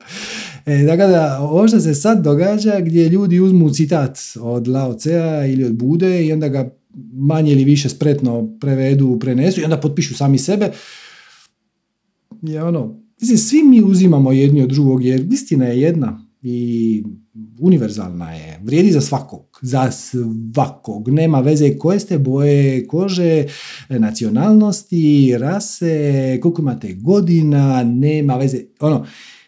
[0.66, 5.22] E, dakle, da, ovo što se sad događa gdje ljudi uzmu citat od Lao Tse
[5.54, 6.76] ili od Bude i onda ga
[7.14, 10.72] manje ili više spretno prevedu, prenesu i onda potpišu sami sebe,
[12.42, 17.04] je ono, mislim, svi mi uzimamo jedni od drugog jer istina je jedna i
[17.60, 23.46] univerzalna je, vrijedi za svakog, za svakog, nema veze koje ste boje kože,
[23.90, 29.06] nacionalnosti, rase, koliko imate godina, nema veze, ono,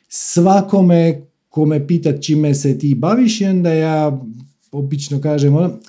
[0.08, 4.22] svakome kome pita čime se ti baviš i onda ja
[4.72, 5.80] obično kažem, ono,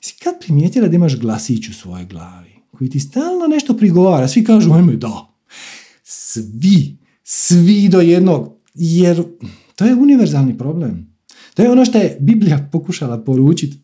[0.00, 4.44] si kad primijetila da imaš glasić u svojoj glavi koji ti stalno nešto prigovara, svi
[4.44, 5.34] kažu, ajme da,
[6.02, 9.22] svi, svi do jednog, jer
[9.76, 11.11] to je univerzalni problem.
[11.54, 13.78] To je ono što je Biblija pokušala poručiti.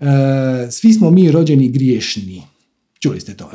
[0.00, 2.42] E, svi smo mi rođeni griješni.
[2.98, 3.50] Čuli ste to,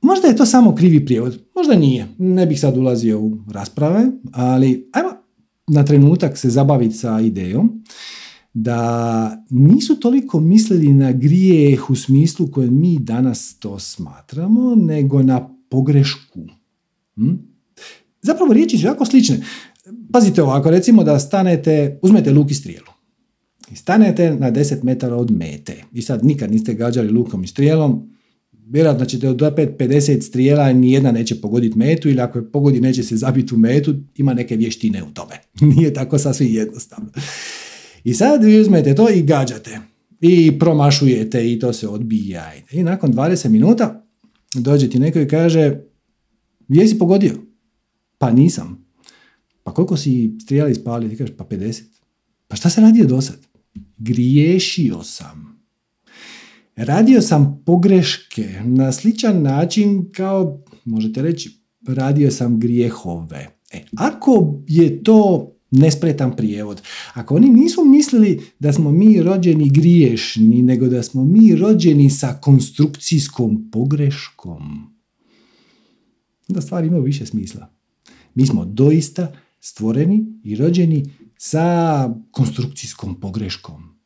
[0.00, 2.08] Možda je to samo krivi prijevod, možda nije.
[2.18, 5.10] Ne bih sad ulazio u rasprave, ali ajmo
[5.66, 7.82] na trenutak se zabaviti sa idejom
[8.54, 15.48] da nisu toliko mislili na grijeh u smislu koje mi danas to smatramo, nego na
[15.68, 16.40] pogrešku.
[17.14, 17.34] Hm?
[18.22, 19.40] Zapravo riječi su jako slične.
[20.16, 22.86] Pazite ovako, recimo da stanete, uzmete luk i strijelu.
[23.72, 25.82] I stanete na 10 metara od mete.
[25.92, 28.10] I sad nikad niste gađali lukom i strijelom,
[28.52, 33.16] vjerojatno ćete od 50 strijela nijedna neće pogoditi metu ili ako je pogodi neće se
[33.16, 35.34] zabiti u metu, ima neke vještine u tome.
[35.76, 37.10] Nije tako sasvim jednostavno.
[38.04, 39.78] I sad vi uzmete to i gađate.
[40.20, 42.52] I promašujete i to se odbija.
[42.72, 44.06] I nakon 20 minuta
[44.54, 45.80] dođe ti neko i kaže
[46.68, 47.34] jesi pogodio?
[48.18, 48.85] Pa nisam.
[49.66, 51.08] Pa koliko si strijela ispalio?
[51.08, 51.82] Ti kažeš pa 50.
[52.48, 53.36] Pa šta se radio do sad?
[53.98, 55.62] Griješio sam.
[56.76, 63.58] Radio sam pogreške na sličan način kao, možete reći, radio sam grijehove.
[63.72, 66.82] E, ako je to nespretan prijevod.
[67.14, 72.38] Ako oni nisu mislili da smo mi rođeni griješni, nego da smo mi rođeni sa
[72.42, 74.90] konstrukcijskom pogreškom,
[76.48, 77.68] da stvari imaju više smisla.
[78.34, 79.32] Mi smo doista
[79.66, 81.04] stvoreni i rođeni
[81.38, 83.96] sa konstrukcijskom pogreškom.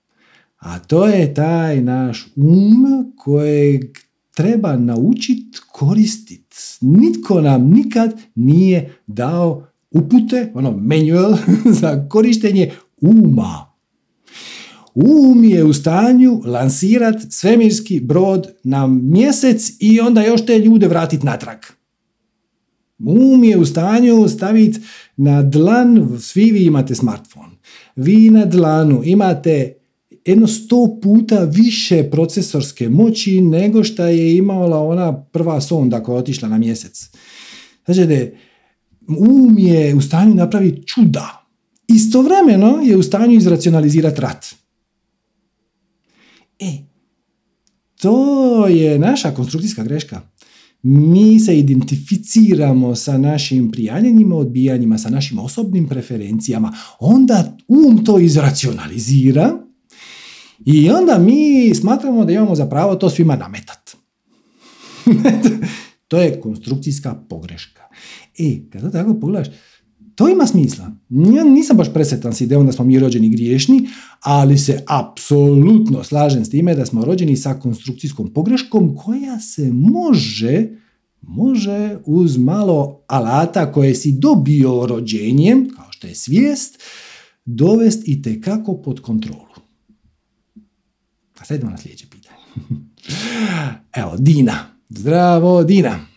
[0.58, 3.98] A to je taj naš um kojeg
[4.34, 6.56] treba naučiti koristiti.
[6.80, 11.36] Nitko nam nikad nije dao upute, ono manual
[11.80, 13.72] za korištenje uma.
[14.94, 21.26] Um je u stanju lansirati svemirski brod na mjesec i onda još te ljude vratiti
[21.26, 21.79] natrag.
[23.04, 24.80] Um je u stanju staviti
[25.16, 27.52] na dlan, svi vi imate smartphone,
[27.96, 29.74] vi na dlanu imate
[30.24, 36.18] jedno sto puta više procesorske moći nego što je imala ona prva sonda koja je
[36.18, 37.10] otišla na mjesec.
[37.84, 38.32] Znači
[39.18, 41.46] um je u stanju napraviti čuda.
[41.88, 44.46] Istovremeno je u stanju izracionalizirati rat.
[46.58, 46.72] E,
[48.00, 50.20] to je naša konstrukcijska greška.
[50.82, 56.72] Mi se identificiramo sa našim prijanjenjima, odbijanjima, sa našim osobnim preferencijama.
[56.98, 59.58] Onda um to izracionalizira
[60.64, 63.90] i onda mi smatramo da imamo za pravo to svima nametat.
[66.08, 67.82] to je konstrukcijska pogreška.
[68.38, 69.48] E, kada tako pogledaš,
[70.20, 70.90] to ima smisla.
[71.36, 73.88] Ja nisam baš presretan s idejom da smo mi rođeni griješni,
[74.20, 80.68] ali se apsolutno slažem s time da smo rođeni sa konstrukcijskom pogreškom koja se može
[81.22, 86.82] može uz malo alata koje si dobio rođenjem, kao što je svijest,
[87.44, 89.54] dovesti i tekako pod kontrolu.
[91.38, 92.38] A sad idemo na sljedeće pitanje.
[94.02, 94.58] Evo, Dina.
[94.88, 96.09] Zdravo, Dina.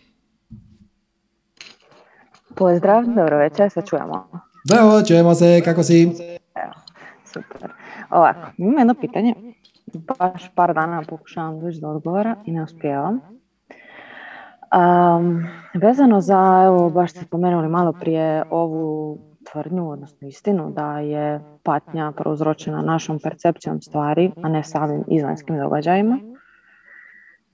[2.56, 4.28] Pozdrav, dobro večer, se čujemo.
[4.66, 6.04] Zdravo, čujemo se, kako si?
[6.56, 6.74] Evo,
[7.26, 7.72] super.
[8.10, 9.36] Ovako, imam jedno pitanje.
[10.20, 13.20] Baš par dana pokušavam doći do odgovora i ne uspijevam.
[14.74, 15.44] Um,
[15.74, 19.18] vezano za, evo, baš ste spomenuli malo prije ovu
[19.52, 26.20] tvrdnju, odnosno istinu, da je patnja prouzročena našom percepcijom stvari, a ne samim izvanjskim događajima.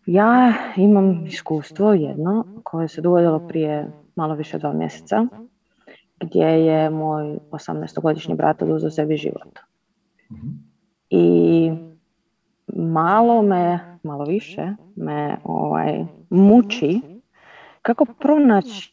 [0.05, 3.87] Ja imam iskustvo jedno koje se dogodilo prije
[4.19, 5.25] malo više od dva mjeseca,
[6.19, 9.59] gdje je moj 18-godišnji brat oduzeo sebi život.
[11.09, 11.71] I
[12.75, 17.01] malo me, malo više me ovaj, muči
[17.81, 18.91] kako pronaći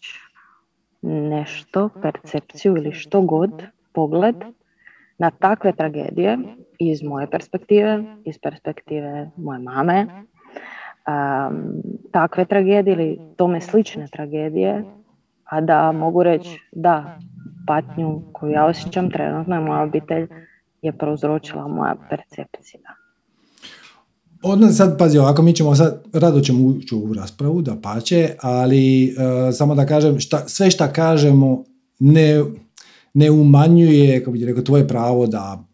[1.03, 3.62] nešto, percepciju ili što god,
[3.93, 4.36] pogled
[5.19, 6.39] na takve tragedije
[6.78, 10.07] iz moje perspektive, iz perspektive moje mame,
[12.12, 14.85] takve tragedije ili tome slične tragedije,
[15.51, 17.18] a da mogu reći da
[17.66, 20.27] patnju koju ja osjećam trenutno moja obitelj
[20.82, 22.81] je prouzročila moja percepcija.
[24.43, 29.05] Odmah sad, pazi ovako, mi ćemo sad, rado ćemo ući u raspravu, da pače, ali
[29.05, 29.12] e,
[29.52, 31.64] samo da kažem, šta, sve šta kažemo
[31.98, 32.43] ne,
[33.14, 35.64] ne umanjuje, kako bi rekao, tvoje pravo da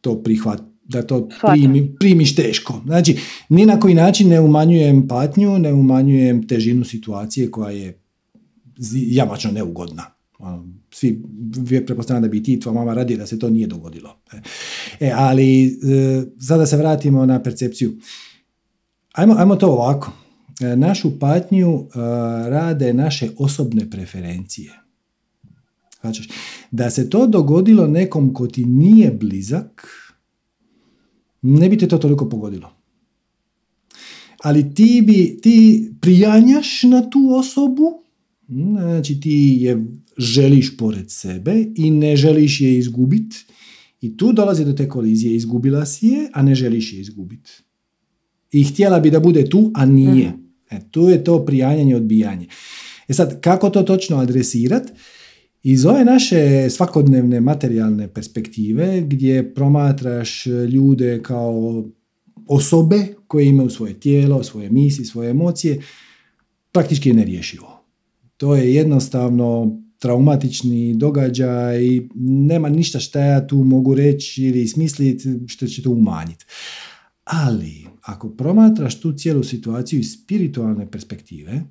[0.00, 2.80] to prihvat, da to primi, primiš teško.
[2.86, 3.18] Znači,
[3.48, 8.00] ni na koji način ne umanjujem patnju, ne umanjujem težinu situacije koja je
[8.92, 10.04] jamačno neugodna.
[10.38, 11.22] Ono, svi
[11.86, 14.16] pretpostavljam da bi ti tvoja mama radi da se to nije dogodilo.
[15.00, 15.70] E, ali e,
[16.40, 17.98] sada se vratimo na percepciju.
[19.12, 20.12] Ajmo, ajmo to ovako.
[20.60, 21.98] E, našu patnju e,
[22.48, 24.72] rade naše osobne preferencije.
[26.00, 26.30] Znači,
[26.70, 29.88] da se to dogodilo nekom ko ti nije blizak,
[31.42, 32.72] ne bi te to toliko pogodilo.
[34.42, 38.02] Ali ti bi, ti prijanjaš na tu osobu,
[38.48, 39.84] znači ti je
[40.18, 43.36] želiš pored sebe i ne želiš je izgubiti.
[44.00, 45.36] I tu dolazi do te kolizije.
[45.36, 47.50] Izgubila si je, a ne želiš je izgubiti.
[48.52, 50.28] I htjela bi da bude tu, a nije.
[50.28, 50.38] Mhm.
[50.70, 52.46] E, tu je to prijanjanje, odbijanje.
[53.08, 54.92] E sad, kako to točno adresirati?
[55.62, 61.84] Iz ove naše svakodnevne materijalne perspektive gdje promatraš ljude kao
[62.46, 65.82] osobe koje imaju svoje tijelo, svoje misli, svoje emocije,
[66.72, 67.77] praktički je nerješivo.
[68.38, 75.28] To je jednostavno traumatični događaj i nema ništa što ja tu mogu reći ili smisliti
[75.46, 76.44] što će to umanjiti.
[77.24, 81.62] Ali, ako promatraš tu cijelu situaciju iz spiritualne perspektive,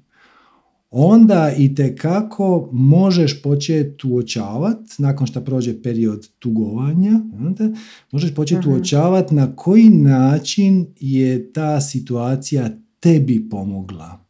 [0.89, 7.69] onda i kako možeš početi uočavati, nakon što prođe period tugovanja, onda,
[8.11, 12.69] možeš početi uh uočavati na koji način je ta situacija
[12.99, 14.26] tebi pomogla.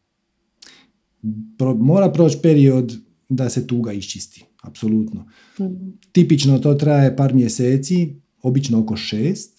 [1.78, 2.96] Mora proći period
[3.28, 5.26] da se tuga iščisti, apsolutno.
[5.60, 5.74] Mhm.
[6.12, 9.58] Tipično to traje par mjeseci, obično oko šest,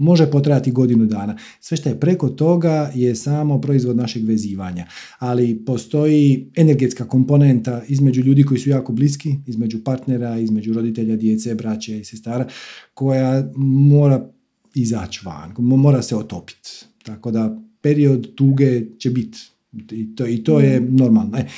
[0.00, 1.36] može potrajati godinu dana.
[1.60, 4.86] Sve što je preko toga je samo proizvod našeg vezivanja.
[5.18, 11.54] Ali postoji energetska komponenta između ljudi koji su jako bliski, između partnera, između roditelja, djece,
[11.54, 12.48] braće i sestara,
[12.94, 14.30] koja mora
[14.74, 16.70] izaći van, mora se otopiti.
[17.02, 19.49] Tako da period tuge će biti.
[19.72, 21.38] I to, i to je normalno.
[21.38, 21.48] E,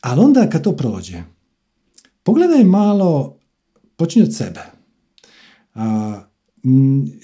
[0.00, 1.22] ali onda kad to prođe,
[2.22, 3.38] pogledaj malo,
[3.96, 4.60] počinje od sebe.
[5.74, 6.20] A,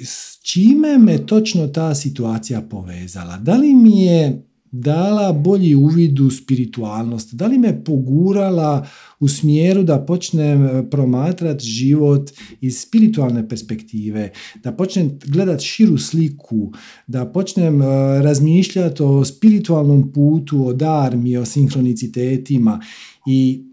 [0.05, 3.37] s čime me točno ta situacija povezala?
[3.37, 7.35] Da li mi je dala bolji uvid u spiritualnost?
[7.35, 8.86] Da li me pogurala
[9.20, 12.31] u smjeru da počnem e, promatrati život
[12.61, 14.32] iz spiritualne perspektive,
[14.65, 16.73] da počnem gledati širu sliku,
[17.07, 17.86] da počnem e,
[18.23, 22.81] razmišljati o spiritualnom putu, o darmi, o sinhronicitetima
[23.27, 23.65] i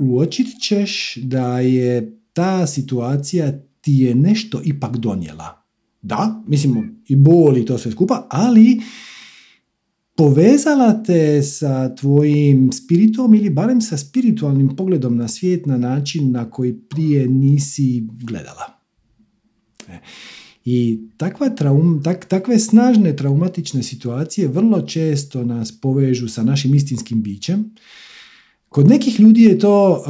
[0.00, 5.64] uočit ćeš da je ta situacija ti je nešto ipak donijela.
[6.02, 8.80] Da, mislimo i boli to sve skupa, ali
[10.16, 16.50] povezala te sa tvojim spiritom ili barem sa spiritualnim pogledom na svijet na način na
[16.50, 18.80] koji prije nisi gledala.
[19.88, 19.98] E,
[20.64, 27.22] I takva traum, tak, takve snažne traumatične situacije vrlo često nas povežu sa našim istinskim
[27.22, 27.74] bićem.
[28.68, 30.04] Kod nekih ljudi je to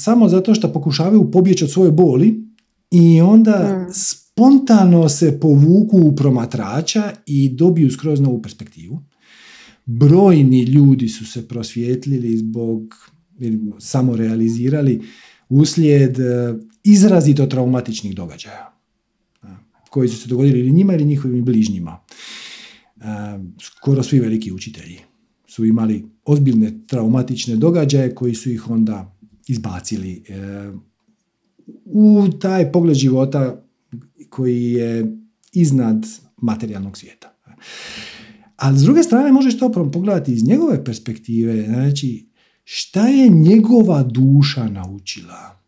[0.00, 2.44] samo zato što pokušavaju pobjeći od svoje boli
[2.90, 3.92] i onda mm.
[4.34, 9.02] Spontano se povuku u promatrača i dobiju skroz novu perspektivu.
[9.86, 12.94] Brojni ljudi su se prosvjetlili zbog,
[13.38, 15.02] ili samo realizirali
[15.48, 16.54] uslijed e,
[16.84, 18.74] izrazito traumatičnih događaja
[19.90, 22.00] koji su se dogodili ili njima ili njihovim bližnjima.
[22.00, 23.02] E,
[23.60, 24.98] skoro svi veliki učitelji
[25.46, 29.16] su imali ozbiljne traumatične događaje koji su ih onda
[29.48, 30.72] izbacili e,
[31.84, 33.63] u taj pogled života
[34.28, 35.16] koji je
[35.52, 36.06] iznad
[36.36, 37.36] materijalnog svijeta.
[38.56, 42.28] Ali s druge strane možeš to pogledati iz njegove perspektive, znači
[42.64, 45.60] šta je njegova duša naučila?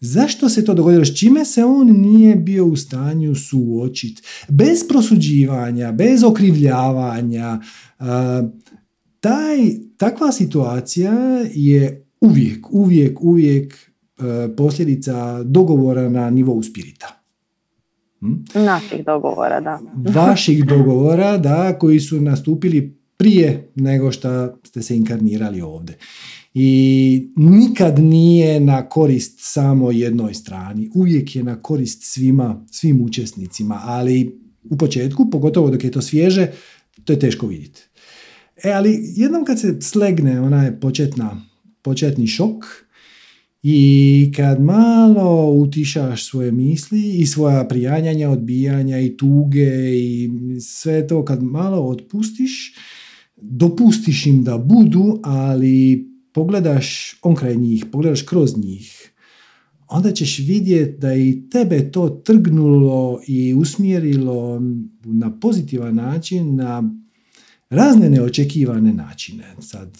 [0.00, 1.04] Zašto se to dogodilo?
[1.04, 4.22] S čime se on nije bio u stanju suočiti?
[4.48, 7.60] Bez prosuđivanja, bez okrivljavanja.
[9.20, 9.58] Taj,
[9.96, 11.12] takva situacija
[11.54, 13.90] je uvijek, uvijek, uvijek
[14.56, 17.23] posljedica dogovora na nivou spirita.
[18.24, 18.64] Hm?
[18.64, 19.80] Naših dogovora, da.
[20.14, 25.98] Vaših dogovora, da, koji su nastupili prije nego što ste se inkarnirali ovdje.
[26.54, 33.80] I nikad nije na korist samo jednoj strani, uvijek je na korist svima, svim učesnicima,
[33.84, 34.40] ali
[34.70, 36.52] u početku, pogotovo dok je to svježe,
[37.04, 37.82] to je teško vidjeti.
[38.64, 41.42] E, ali jednom kad se slegne onaj početna,
[41.82, 42.64] početni šok
[43.66, 50.30] i kad malo utišaš svoje misli i svoja prijanjanja, odbijanja i tuge i
[50.60, 52.74] sve to kad malo otpustiš,
[53.36, 59.12] dopustiš im da budu, ali pogledaš onkraj njih, pogledaš kroz njih,
[59.88, 64.62] onda ćeš vidjeti da i tebe to trgnulo i usmjerilo
[65.04, 66.94] na pozitivan način, na
[67.70, 69.44] razne neočekivane načine.
[69.60, 69.98] Sad,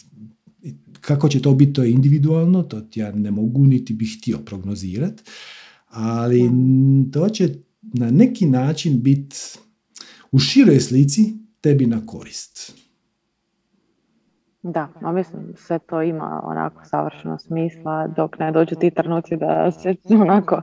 [1.06, 5.22] kako će to biti, to je individualno, to ja ne mogu niti bih htio prognozirati,
[5.86, 6.50] ali
[7.12, 9.36] to će na neki način biti
[10.32, 12.73] u široj slici tebi na korist.
[14.66, 19.70] Da, no mislim, sve to ima onako savršeno smisla dok ne dođu ti trenuci da
[19.70, 20.62] se onako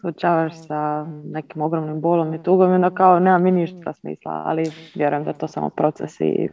[0.00, 4.70] suočavaš sa nekim ogromnim bolom i tugom i onda kao nema mi ništa smisla, ali
[4.94, 6.48] vjerujem da je to samo proces i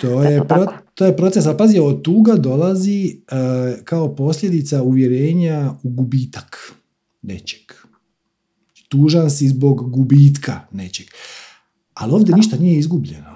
[0.00, 0.40] to je,
[0.94, 6.72] to je proces, a pazi, od tuga dolazi uh, kao posljedica uvjerenja u gubitak
[7.22, 7.72] nečeg.
[8.88, 11.06] Tužan si zbog gubitka nečeg.
[11.94, 13.31] Ali ovdje ništa nije izgubljeno.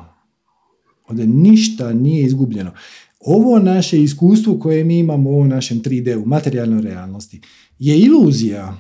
[1.09, 2.71] Ovdje ništa nije izgubljeno.
[3.21, 7.41] Ovo naše iskustvo koje mi imamo u ovom našem 3D, u materijalnoj realnosti,
[7.79, 8.79] je iluzija.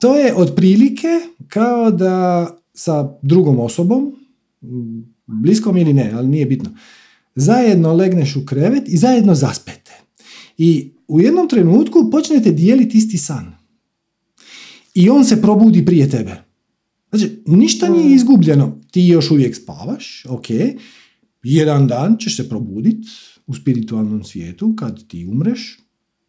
[0.00, 1.08] To je otprilike
[1.48, 4.16] kao da sa drugom osobom,
[5.26, 6.70] bliskom ili ne, ali nije bitno,
[7.34, 9.92] zajedno legneš u krevet i zajedno zaspete.
[10.58, 13.52] I u jednom trenutku počnete dijeliti isti san.
[14.94, 16.42] I on se probudi prije tebe.
[17.10, 18.14] Znači, ništa nije mm.
[18.14, 18.77] izgubljeno.
[18.90, 20.46] Ti još uvijek spavaš, ok.
[21.42, 23.08] Jedan dan ćeš se probuditi
[23.46, 25.78] u spiritualnom svijetu kad ti umreš.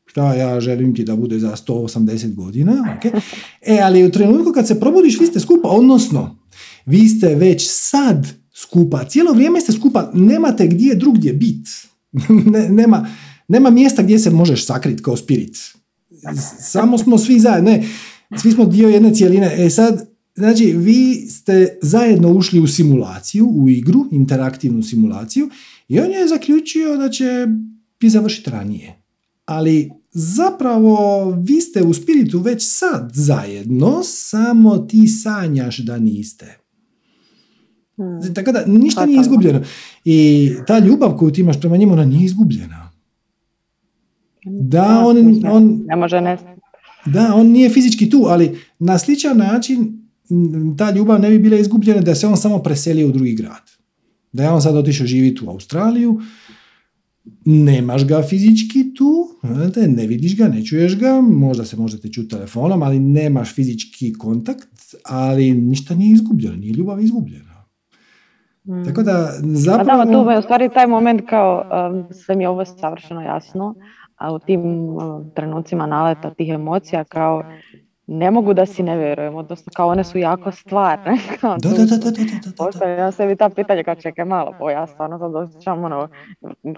[0.05, 3.21] Šta ja želim ti da bude za 180 godina, ok.
[3.61, 6.39] E, ali u trenutku kad se probudiš, vi ste skupa, odnosno,
[6.85, 9.03] vi ste već sad skupa.
[9.03, 11.67] Cijelo vrijeme ste skupa, nemate gdje drugdje bit.
[12.79, 13.07] nema,
[13.47, 15.57] nema mjesta gdje se možeš sakriti kao spirit.
[16.59, 17.71] Samo smo svi zajedno.
[17.71, 17.83] Ne,
[18.41, 19.55] svi smo dio jedne cijeline.
[19.57, 20.08] E sad,
[20.39, 25.49] Znači, vi ste zajedno ušli u simulaciju, u igru, interaktivnu simulaciju
[25.87, 27.47] i on je zaključio da će
[27.99, 28.95] bi završiti ranije.
[29.45, 36.57] Ali zapravo vi ste u spiritu već sad zajedno, samo ti sanjaš da niste.
[37.95, 38.33] Hmm.
[38.33, 39.61] Tako da ništa nije izgubljeno.
[40.05, 42.91] I ta ljubav koju ti imaš prema njemu, ona nije izgubljena.
[44.45, 46.37] Da, on, on, ne može ne.
[47.05, 49.99] Da, on nije fizički tu, ali na sličan način
[50.77, 53.71] ta ljubav ne bi bila izgubljena da se on samo preselio u drugi grad.
[54.31, 56.19] Da je on sad otišao živjeti u Australiju,
[57.45, 59.27] nemaš ga fizički tu,
[59.87, 64.95] ne vidiš ga, ne čuješ ga, možda se možete čuti telefonom, ali nemaš fizički kontakt,
[65.05, 67.65] ali ništa nije izgubljeno, nije ljubav izgubljena.
[68.63, 68.85] Mm.
[68.85, 70.01] Tako da zapravo...
[70.01, 73.21] A da, tu je u stvari taj moment kao, um, sve mi je ovo savršeno
[73.21, 73.75] jasno,
[74.15, 77.43] a u tim um, trenucima naleta tih emocija kao
[78.11, 81.17] ne mogu da si ne vjerujem, odnosno kao one su jako stvarne.
[81.41, 84.69] Kao da, da, da, da, da, da, ja sebi ta pitanja kao čekaj malo, bo
[84.69, 86.07] ja stvarno sad osjećam ono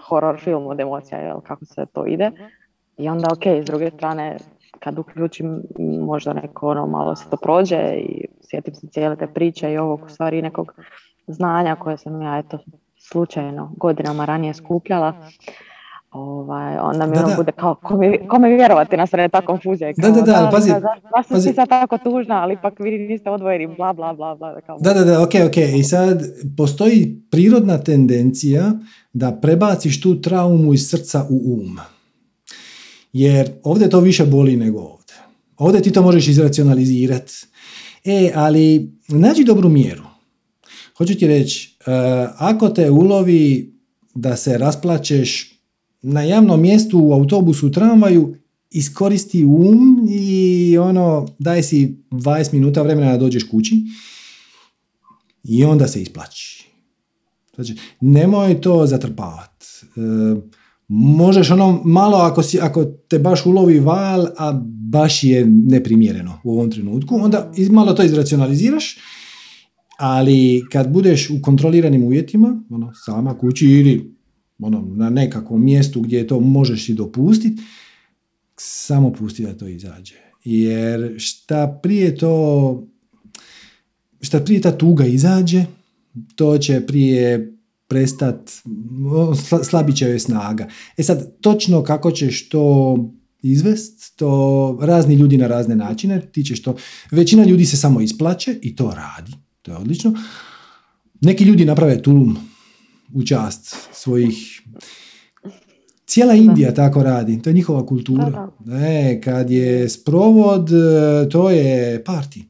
[0.08, 2.30] horror film od emocija, jel, kako se to ide.
[2.96, 4.36] I onda ok, s druge strane,
[4.78, 5.62] kad uključim
[6.00, 10.02] možda neko ono malo se to prođe i sjetim se cijele te priče i ovog
[10.04, 10.74] u stvari nekog
[11.26, 12.58] znanja koje sam ja eto
[12.98, 15.14] slučajno godinama ranije skupljala
[16.12, 17.74] ovaj, onda mi da, ono bude kao,
[18.28, 19.92] kome, vjerovati na sred ta konfuzija.
[20.00, 20.70] Kao, da, da, da, pazi.
[21.16, 24.60] Zašto si sad tako tužna, ali ipak vi niste odvojeni, bla, bla, bla, bla.
[24.66, 25.56] Kao, da, da, da, ok, ok.
[25.56, 26.22] I sad
[26.56, 28.72] postoji prirodna tendencija
[29.12, 31.78] da prebaciš tu traumu iz srca u um.
[33.12, 35.16] Jer ovdje to više boli nego ovdje.
[35.56, 37.32] Ovdje ti to možeš izracionalizirati.
[38.04, 40.02] E, ali nađi dobru mjeru.
[40.98, 41.92] Hoću ti reći, uh,
[42.38, 43.72] ako te ulovi
[44.14, 45.51] da se rasplačeš
[46.02, 48.36] na javnom mjestu, u autobusu, tramvaju,
[48.70, 53.84] iskoristi um i ono, daj si 20 minuta vremena da dođeš kući
[55.44, 56.68] i onda se isplaći.
[57.54, 59.66] Znači, nemoj to zatrpavati.
[59.96, 60.00] E,
[60.88, 64.52] možeš ono malo ako, si, ako te baš ulovi val, a
[64.90, 68.98] baš je neprimjereno u ovom trenutku, onda malo to izracionaliziraš,
[69.98, 74.11] ali kad budeš u kontroliranim uvjetima, ono, sama kući ili
[74.64, 77.62] ono, na nekakvom mjestu gdje to možeš i dopustiti,
[78.56, 80.14] samo pusti da to izađe.
[80.44, 82.86] Jer šta prije to,
[84.20, 85.64] šta prije ta tuga izađe,
[86.34, 87.52] to će prije
[87.88, 88.50] prestat,
[89.64, 90.68] slabit će joj snaga.
[90.96, 92.96] E sad, točno kako ćeš to
[93.42, 96.76] izvest, to razni ljudi na razne načine, ti ćeš to,
[97.10, 99.32] većina ljudi se samo isplaće i to radi,
[99.62, 100.14] to je odlično,
[101.20, 102.51] neki ljudi naprave tulum
[103.14, 104.62] u čast svojih
[106.06, 108.50] Cijela Indija tako radi, to je njihova kultura.
[108.72, 112.44] E, kad je sprovod, e, to je parti.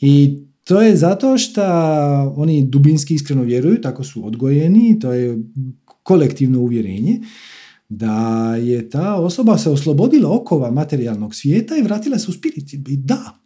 [0.00, 1.62] I to je zato što
[2.36, 5.38] oni dubinski iskreno vjeruju, tako su odgojeni, to je
[6.02, 7.20] kolektivno uvjerenje,
[7.88, 12.72] da je ta osoba se oslobodila okova materijalnog svijeta i vratila se u spirit.
[12.72, 13.43] I da,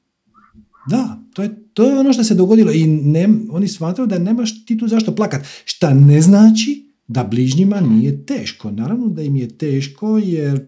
[0.91, 4.67] da, to je, to je ono što se dogodilo i ne, oni smatraju da nemaš
[4.67, 5.47] ti tu zašto plakat.
[5.65, 8.71] Šta ne znači da bližnjima nije teško.
[8.71, 10.67] Naravno da im je teško jer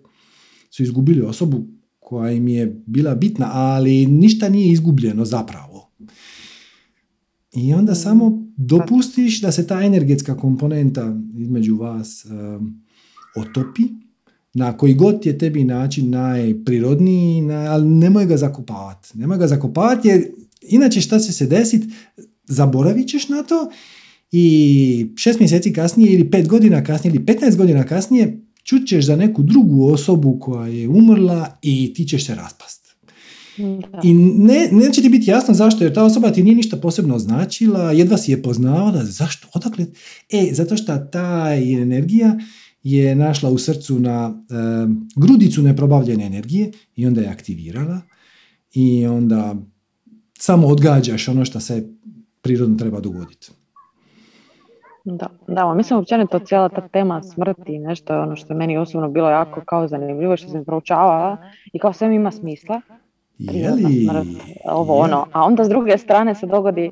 [0.70, 1.66] su izgubili osobu
[1.98, 5.90] koja im je bila bitna, ali ništa nije izgubljeno zapravo.
[7.52, 12.82] I onda samo dopustiš da se ta energetska komponenta između vas um,
[13.36, 13.82] otopi,
[14.54, 19.18] na koji god je tebi način najprirodniji, ali nemoj ga zakopavati.
[19.18, 20.24] Nemoj ga zakopavati jer
[20.62, 21.88] inače šta će se desiti,
[22.44, 23.70] zaboravit ćeš na to
[24.32, 29.42] i šest mjeseci kasnije ili pet godina kasnije ili petnaest godina kasnije čućeš za neku
[29.42, 32.80] drugu osobu koja je umrla i ti ćeš se raspast.
[34.04, 37.92] I ne, neće ti biti jasno zašto, jer ta osoba ti nije ništa posebno značila,
[37.92, 39.86] jedva si je poznavala, zašto, odakle?
[40.30, 42.38] E, zato što ta energija
[42.82, 44.54] je našla u srcu na e,
[45.16, 48.00] grudicu neprobavljene energije i onda je aktivirala
[48.72, 49.54] i onda
[50.38, 51.88] samo odgađaš ono što se
[52.42, 53.50] prirodno treba dogoditi.
[55.04, 59.08] Da, da, mislim općenito cijela ta tema smrti, nešto je ono što je meni osobno
[59.08, 61.36] bilo jako kao zanimljivo, što sam proučavala
[61.72, 62.80] i kao sve ima smisla.
[63.38, 64.08] Jeli,
[64.64, 66.90] ovo ono, a onda s druge strane se dogodi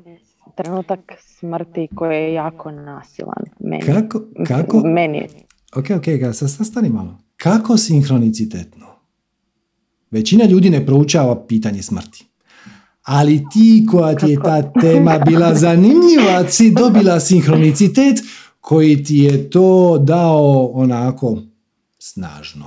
[0.55, 3.81] trenutak smrti koji je jako nasilan meni.
[3.81, 4.21] Kako?
[4.47, 4.81] kako?
[4.85, 5.27] Meni.
[5.75, 7.17] Ok, ok, sad stani malo.
[7.37, 8.85] Kako sinhronicitetno?
[10.11, 12.29] Većina ljudi ne proučava pitanje smrti
[13.09, 18.19] ali ti koja ti je ta tema bila zanimljiva, si dobila sinhronicitet
[18.61, 21.37] koji ti je to dao onako
[21.99, 22.65] snažno.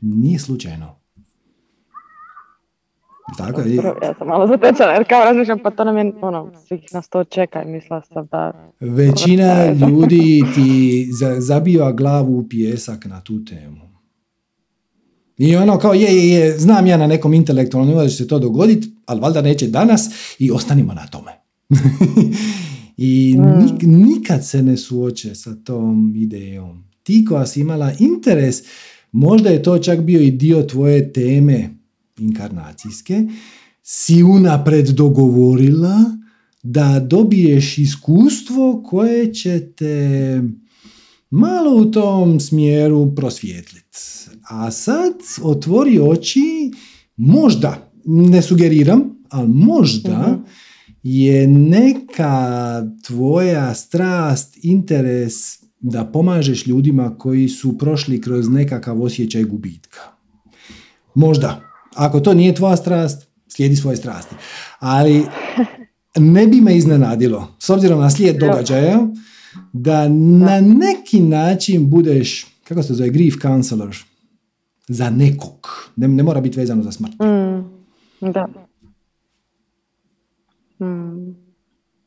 [0.00, 1.00] Nije slučajno.
[3.38, 3.74] Tako je.
[3.74, 7.24] Ja sam malo zatečena jer kao razmišljam pa to nam je ono, svih nas to
[7.24, 8.52] čeka i mislila sam da...
[8.80, 13.80] Većina ljudi ti zabiva glavu u pjesak na tu temu.
[15.38, 18.28] I ono kao je, je, je, znam ja na nekom intelektualnom nivou da će se
[18.28, 21.32] to dogoditi, ali valjda neće danas i ostanimo na tome.
[22.96, 23.78] I mm.
[23.82, 26.84] nikad se ne suoče sa tom idejom.
[27.02, 28.62] Ti koja si imala interes,
[29.12, 31.73] možda je to čak bio i dio tvoje teme
[32.18, 33.22] inkarnacijske,
[33.82, 36.04] si unapred dogovorila
[36.62, 40.42] da dobiješ iskustvo koje će te
[41.30, 43.98] malo u tom smjeru prosvjetliti.
[44.48, 45.12] A sad
[45.42, 46.72] otvori oči,
[47.16, 50.42] možda, ne sugeriram, ali možda mhm.
[51.02, 55.34] je neka tvoja strast, interes
[55.80, 60.00] da pomažeš ljudima koji su prošli kroz nekakav osjećaj gubitka.
[61.14, 61.73] Možda.
[61.94, 64.34] Ako to nije tvoja strast, slijedi svoje strasti.
[64.78, 65.26] Ali
[66.16, 69.00] ne bi me iznenadilo, s obzirom na slijed događaja,
[69.72, 73.96] da na neki način budeš, kako se zove, grief counselor,
[74.88, 75.90] za nekog.
[75.96, 77.12] Ne, ne mora biti vezano za smrt.
[77.12, 78.46] Mm, da.
[80.86, 81.44] Mm.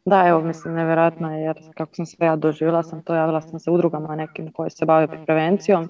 [0.05, 3.59] Da, evo, mislim, nevjerojatno je, jer kako sam sve ja doživjela sam to, javila sam
[3.59, 5.87] se udrugama nekim koje se bave prevencijom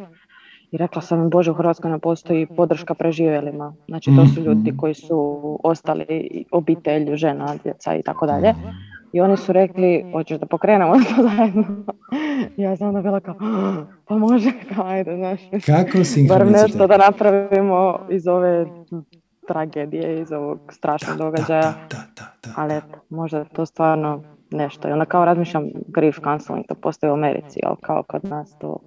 [0.72, 3.73] i rekla sam im, Bože, u Hrvatskoj ne postoji podrška preživjelima.
[3.88, 4.77] Znači, to su ljudi mm.
[4.77, 6.06] koji su ostali
[6.52, 8.52] obitelj, žena, djeca i tako dalje.
[8.52, 8.98] Mm.
[9.14, 11.64] I oni su rekli, hoćeš da pokrenemo to zajedno?
[12.57, 13.35] ja sam onda bila kao,
[14.07, 15.39] pa može, kao ajde, znaš.
[15.65, 15.98] Kako
[16.30, 18.65] Bar nešto da napravimo iz ove
[19.48, 21.61] tragedije, iz ovog strašnog događaja.
[21.61, 24.89] Da, da, da, Ali eto, možda to stvarno nešto.
[24.89, 28.77] I onda kao razmišljam, grief counseling, to postoji u Americi, ali kao kod nas to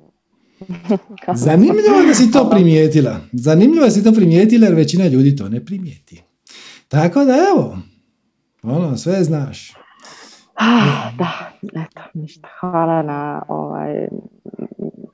[1.45, 3.21] Zanimljivo je da si to primijetila.
[3.33, 6.23] Zanimljivo je da si to primijetila jer većina ljudi to ne primijeti.
[6.89, 7.79] Tako da evo,
[8.63, 9.73] ono, sve znaš.
[10.55, 12.49] Ah, da, eto, ništa.
[12.61, 14.09] Hvala na ovaj,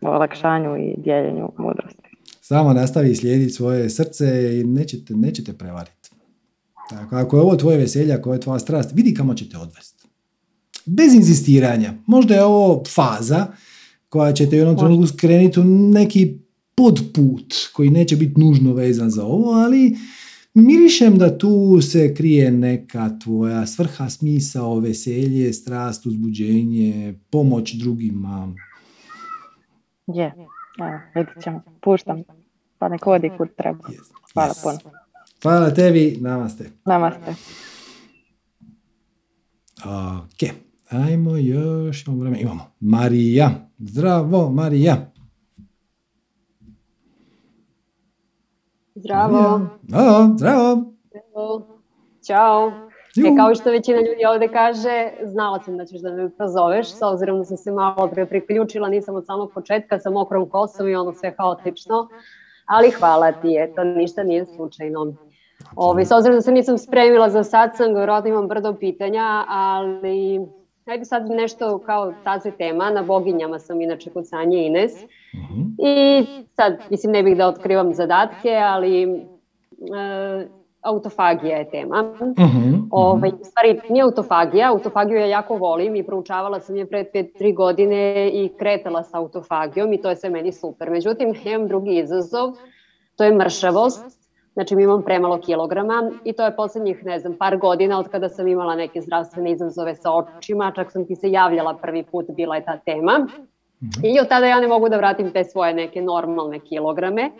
[0.00, 2.02] olakšanju i dijeljenju mudrosti.
[2.40, 6.10] Samo nastavi slijediti svoje srce i nećete, nećete prevariti.
[6.90, 10.08] Tako, ako je ovo tvoje veselje, ako je tvoja strast, vidi kamo ćete odvesti.
[10.86, 11.92] Bez inzistiranja.
[12.06, 13.46] Možda je ovo faza
[14.16, 16.38] koja će te u jednom trenutku skrenuti u neki
[16.74, 19.96] podput koji neće biti nužno vezan za ovo, ali
[20.54, 28.54] mirišem da tu se krije neka tvoja svrha, smisao, veselje, strast, uzbuđenje, pomoć drugima.
[30.06, 30.34] Je,
[30.80, 31.62] evo, vidit ćemo.
[31.82, 32.22] Puštam,
[32.78, 33.88] pa nek vodi kud treba.
[34.32, 34.62] Hvala yes.
[34.62, 34.94] puno.
[35.42, 36.70] Hvala tebi, namaste.
[36.84, 37.34] Namaste.
[39.84, 40.50] Ok,
[40.90, 42.40] Ajmo još, imamo vreme.
[42.40, 42.62] Imamo.
[42.80, 43.50] Marija.
[43.78, 44.96] Zdravo, Marija.
[48.94, 49.58] Zdravo.
[49.88, 50.22] Marija.
[50.22, 50.82] O, zdravo.
[52.26, 52.72] Ćao.
[53.16, 57.02] E, kao što većina ljudi ovde kaže, znala sam da ćeš da me prozoveš, s
[57.02, 60.96] obzirom da sam se malo pre priključila, nisam od samog početka sa mokrom kosom i
[60.96, 62.08] ono sve haotično,
[62.66, 65.14] ali hvala ti, eto, ništa nije slučajno.
[65.76, 70.40] Ove, s obzirom da se nisam spremila za satsang, vjerojatno imam brdo pitanja, ali
[70.86, 74.92] ajde sad nešto kao taze tema, na boginjama sam inače kod Sanje Ines.
[75.34, 75.62] Mhm.
[75.78, 80.46] I sad, mislim, ne bih da otkrivam zadatke, ali e,
[80.80, 82.02] autofagija je tema.
[82.38, 87.04] Mhm, Ovaj, u stvari, nije autofagija, autofagiju ja jako volim i proučavala sam je pre
[87.12, 90.90] dve, tri godine i kretala sa autofagijom i to je sve meni super.
[90.90, 92.52] Međutim, imam drugi izazov,
[93.16, 94.25] to je mršavost,
[94.56, 98.28] znači mi imam premalo kilograma i to je poslednjih, ne znam, par godina od kada
[98.28, 102.56] sam imala neke zdravstvene izazove sa očima, čak sam ti se javljala prvi put, bila
[102.56, 103.26] je ta tema.
[104.02, 107.30] I od tada ja ne mogu da vratim te svoje neke normalne kilograme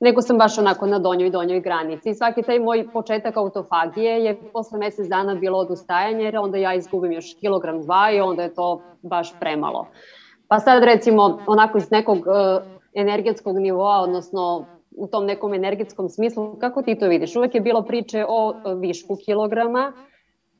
[0.00, 2.10] nego sam baš onako na donjoj donjoj granici.
[2.10, 6.74] I svaki taj moj početak autofagije je posle mesec dana bilo odustajanje, jer onda ja
[6.74, 9.86] izgubim još kilogram dva i onda je to baš premalo.
[10.48, 12.24] Pa sad recimo onako iz nekog uh,
[12.94, 17.36] energetskog nivoa, odnosno u tom nekom energetskom smislu, kako ti to vidiš?
[17.36, 19.92] Uvek je bilo priče o uh, višku kilograma,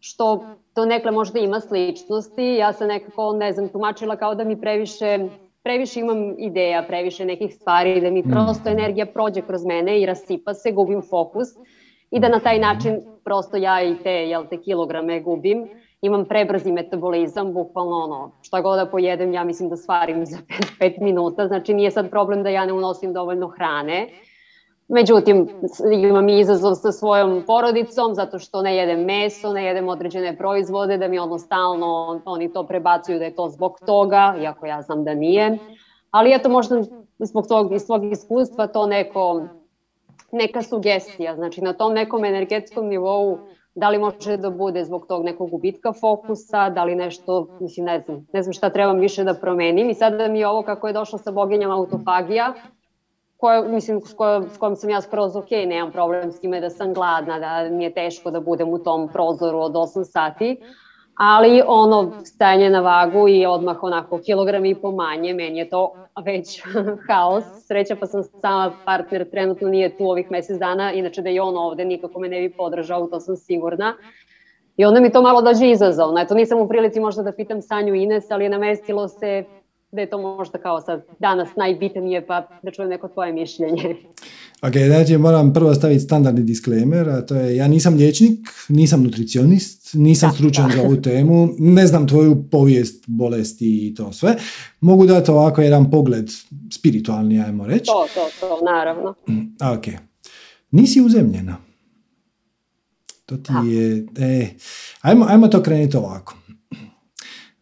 [0.00, 2.44] što to nekle možda ima sličnosti.
[2.44, 5.28] Ja sam nekako, ne znam, tumačila kao da mi previše
[5.64, 10.54] previše imam ideja, previše nekih stvari, da mi prosto energija prođe kroz mene i rasipa
[10.54, 11.48] se, gubim fokus
[12.10, 15.68] i da na taj način prosto ja i te, jel te, kilograme gubim.
[16.04, 20.36] Imam prebrzi metabolizam, bukvalno ono, šta god da pojedem, ja mislim da svarim za
[20.80, 24.08] 5 minuta, znači nije sad problem da ja ne unosim dovoljno hrane.
[24.88, 25.48] Međutim,
[25.92, 31.08] imam izazov sa svojom porodicom zato što ne jedem meso, ne jedem određene proizvode, da
[31.08, 35.14] mi ono stalno oni to prebacuju da je to zbog toga, iako ja znam da
[35.14, 35.58] nije.
[36.10, 36.82] Ali eto možda
[37.18, 39.42] zbog tog, iz svog iskustva to neko,
[40.32, 43.38] neka sugestija, znači na tom nekom energetskom nivou
[43.74, 48.00] da li može da bude zbog tog nekog gubitka fokusa, da li nešto, mislim ne
[48.00, 49.90] znam, ne znam šta trebam više da promenim.
[49.90, 52.54] I sada mi je ovo kako je došlo sa boginjama autofagija,
[53.36, 56.70] koja, mislim, s, kojom, s kojom sam ja skroz ok, nemam problem s time da
[56.70, 60.60] sam gladna, da mi je teško da budem u tom prozoru od 8 sati,
[61.16, 65.92] ali ono stajanje na vagu i odmah onako kilogram i po manje, meni je to
[66.24, 66.62] već
[67.08, 67.44] haos.
[67.66, 71.56] Sreća pa sam sama partner trenutno nije tu ovih mesec dana, inače da je on
[71.56, 73.94] ovde nikako me ne bi podržao, to sam sigurna.
[74.76, 76.20] I onda mi to malo dođe izazovno.
[76.20, 79.44] Eto, nisam u prilici možda da pitam Sanju Ines, ali je namestilo se
[79.94, 83.96] da je to možda kao sad danas najbitnije, pa da čujem neko tvoje mišljenje.
[84.62, 88.38] Ok, znači moram prvo staviti standardni disclaimer, a to je ja nisam liječnik,
[88.68, 90.76] nisam nutricionist, nisam Da, stručan da.
[90.76, 94.36] za ovu temu, ne znam tvoju povijest bolesti i to sve.
[94.80, 96.30] Mogu dati ovako jedan pogled
[96.72, 97.84] spiritualni, ajmo reći.
[97.84, 99.14] To, to, to, naravno.
[99.60, 99.84] A, ok.
[100.70, 101.56] Nisi uzemljena.
[103.26, 104.06] To ti je...
[104.18, 104.48] E,
[105.00, 106.34] ajmo, ajmo to krenuti ovako.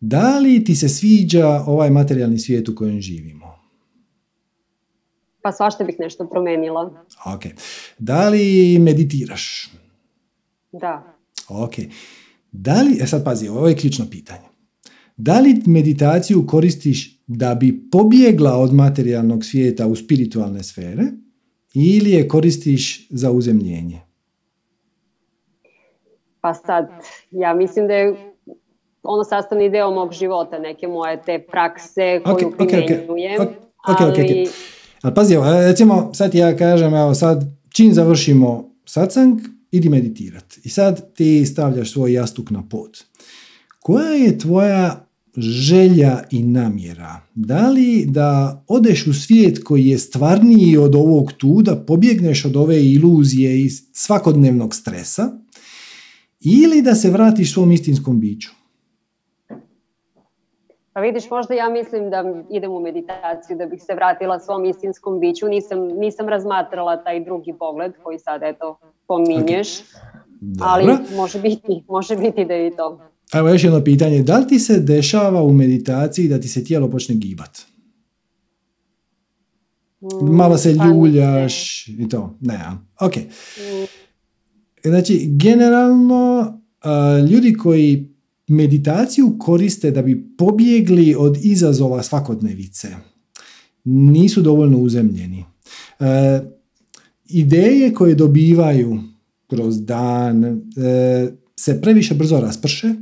[0.05, 3.59] Da li ti se sviđa ovaj materijalni svijet u kojem živimo?
[5.43, 7.05] Pa svašta bih nešto promenila.
[7.35, 7.43] Ok.
[7.99, 9.71] Da li meditiraš?
[10.73, 11.17] Da.
[11.49, 11.73] Ok.
[12.53, 14.49] Da li, e sad pazi, ovo je ključno pitanje.
[15.17, 21.05] Da li meditaciju koristiš da bi pobjegla od materijalnog svijeta u spiritualne sfere
[21.75, 24.01] ili je koristiš za uzemljenje?
[26.41, 26.89] Pa sad,
[27.31, 28.32] ja mislim da je
[29.03, 32.69] ono sastavni deo mog života, neke moje te prakse koju Ok, ok, ok.
[32.69, 33.43] primenjujem.
[33.43, 33.49] Ok,
[33.89, 34.19] ok, ok, ok.
[34.19, 34.49] ali
[35.03, 40.59] Ali pazi, evo, recimo sad ja kažem, evo sad, čim završimo satsang, idi meditirat.
[40.65, 43.05] I sad ti stavljaš svoj jastuk na pod.
[43.81, 45.07] Koja je tvoja
[45.37, 47.21] želja i namjera?
[47.35, 52.57] Da li da odeš u svijet koji je stvarniji od ovog tu, da pobjegneš od
[52.57, 55.31] ove iluzije i svakodnevnog stresa,
[56.41, 58.51] ili da se vratiš svom istinskom biću?
[60.93, 65.21] Pa vidiš, možda ja mislim da idem u meditaciju da bih se vratila svom istinskom
[65.21, 65.49] biću.
[65.49, 69.69] Nisam, nisam razmatrala taj drugi pogled koji sad eto pominješ,
[70.61, 71.05] ali Dobro.
[71.17, 73.01] može biti, može biti da je i to.
[73.35, 74.23] Evo još jedno pitanje.
[74.23, 77.59] Da li ti se dešava u meditaciji da ti se tijelo počne gibat?
[80.01, 82.35] Mm, Malo se pa ljuljaš i to.
[82.41, 82.61] Ne,
[83.01, 83.17] ok.
[83.17, 84.03] Mm,
[84.85, 86.53] Znači, generalno,
[87.31, 88.12] ljudi koji
[88.49, 92.89] meditaciju koriste da bi pobjegli od izazova svakodnevice,
[93.85, 95.45] nisu dovoljno uzemljeni.
[96.01, 96.41] E,
[97.25, 98.99] ideje koje dobivaju
[99.47, 100.53] kroz dan e,
[101.57, 102.95] se previše brzo rasprše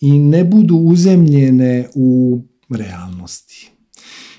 [0.00, 2.40] i ne budu uzemljene u
[2.70, 3.70] realnosti.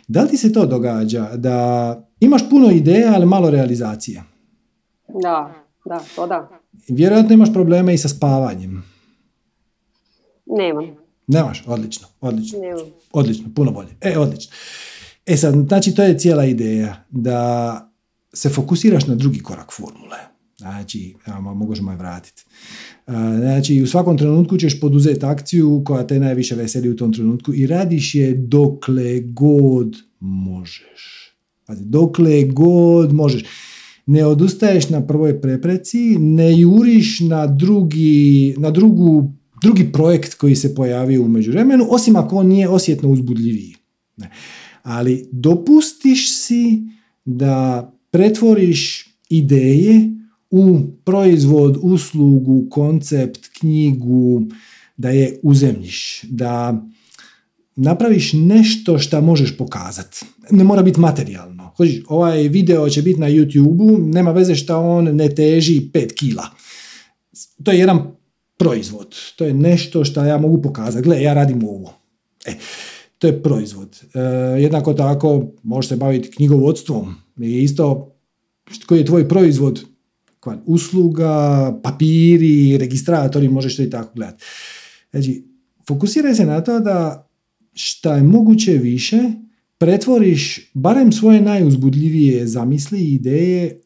[0.08, 4.24] Da li ti se to događa da imaš puno ideja, ali malo realizacije?
[5.22, 5.54] Da,
[5.86, 6.50] da, to da.
[6.88, 8.84] Vjerojatno imaš probleme i sa spavanjem.
[10.58, 10.86] Nemam.
[11.28, 12.60] Nemaš, odlično, odlično.
[12.60, 12.86] Nemam.
[13.12, 13.90] Odlično, puno bolje.
[14.02, 14.52] E, odlično.
[15.26, 17.92] E sad, znači to je cijela ideja, da
[18.34, 20.18] se fokusiraš na drugi korak formule.
[20.58, 22.46] Znači, ja, možemo je vratiti.
[23.38, 27.68] Znači, u svakom trenutku ćeš poduzeti akciju koja te najviše veseli u tom trenutku i
[27.68, 31.36] radiš je dokle god možeš.
[31.66, 33.44] Pazi, dokle god možeš.
[34.06, 40.76] Ne odustaješ na prvoj prepreci, ne juriš na drugi, na drugu, drugi projekt koji se
[40.76, 43.76] pojavio u međuvremenu, osim ako on nije osjetno uzbudljiviji.
[44.18, 44.31] Ne.
[44.84, 46.81] Ali dopustiš si
[47.26, 50.10] da pretvoriš ideje
[50.52, 54.44] u proizvod, uslugu, koncept, knjigu,
[54.98, 56.86] da je uzemljiš, da
[57.76, 60.26] napraviš nešto što možeš pokazati.
[60.52, 61.73] Ne mora biti materijalno.
[61.77, 66.49] Hoći, ovaj video će biti na YouTube-u, nema veze što on ne teži 5 kila.
[67.64, 68.19] To je jedan
[68.60, 69.15] proizvod.
[69.36, 71.03] To je nešto što ja mogu pokazati.
[71.03, 71.94] Gle, ja radim ovo.
[72.45, 72.53] E,
[73.19, 73.99] to je proizvod.
[74.14, 74.19] E,
[74.61, 77.15] jednako tako možeš se baviti knjigovodstvom.
[77.38, 78.15] Je isto
[78.86, 79.86] koji je tvoj proizvod
[80.65, 84.44] usluga, papiri, registratori, možeš to i tako gledati.
[85.11, 85.44] Znači,
[85.88, 87.30] fokusiraj se na to da
[87.73, 89.18] šta je moguće više
[89.77, 93.81] pretvoriš barem svoje najuzbudljivije zamisli i ideje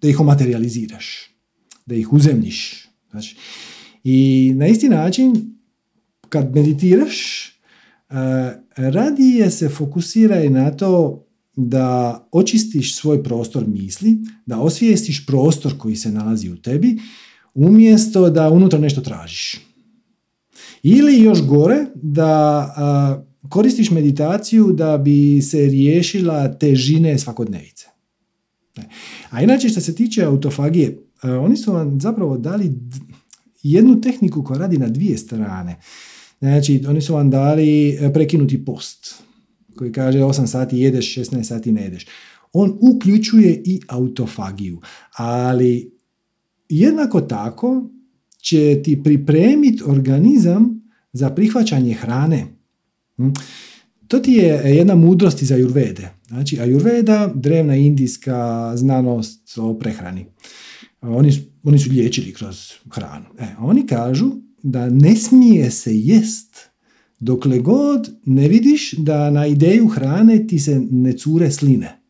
[0.00, 1.30] da ih omaterializiraš,
[1.86, 2.88] da ih uzemljiš.
[3.10, 3.36] Znači,
[4.08, 5.56] I na isti način,
[6.28, 7.46] kad meditiraš,
[8.10, 8.16] uh,
[8.76, 11.22] radije se fokusiraj na to
[11.56, 16.98] da očistiš svoj prostor misli, da osvijestiš prostor koji se nalazi u tebi,
[17.54, 19.60] umjesto da unutra nešto tražiš.
[20.82, 27.86] Ili još gore, da koristiš meditaciju da bi se riješila težine svakodnevice.
[29.30, 32.72] A inače što se tiče autofagije, oni su vam zapravo dali
[33.70, 35.76] jednu tehniku koja radi na dvije strane.
[36.38, 39.22] Znači, oni su vam dali e, prekinuti post
[39.76, 42.06] koji kaže 8 sati jedeš, 16 sati ne jedeš.
[42.52, 44.80] On uključuje i autofagiju,
[45.16, 45.92] ali
[46.68, 47.90] jednako tako
[48.42, 52.46] će ti pripremiti organizam za prihvaćanje hrane.
[53.16, 53.28] Hm?
[54.08, 56.10] To ti je jedna mudrost iz Ajurvede.
[56.26, 60.26] Znači, Ajurveda, drevna indijska znanost o prehrani.
[61.00, 61.32] Oni,
[61.62, 63.26] oni su liječili kroz hranu.
[63.38, 64.30] E, oni kažu
[64.62, 66.56] da ne smije se jest
[67.18, 72.00] dokle god ne vidiš da na ideju hrane ti se ne cure sline.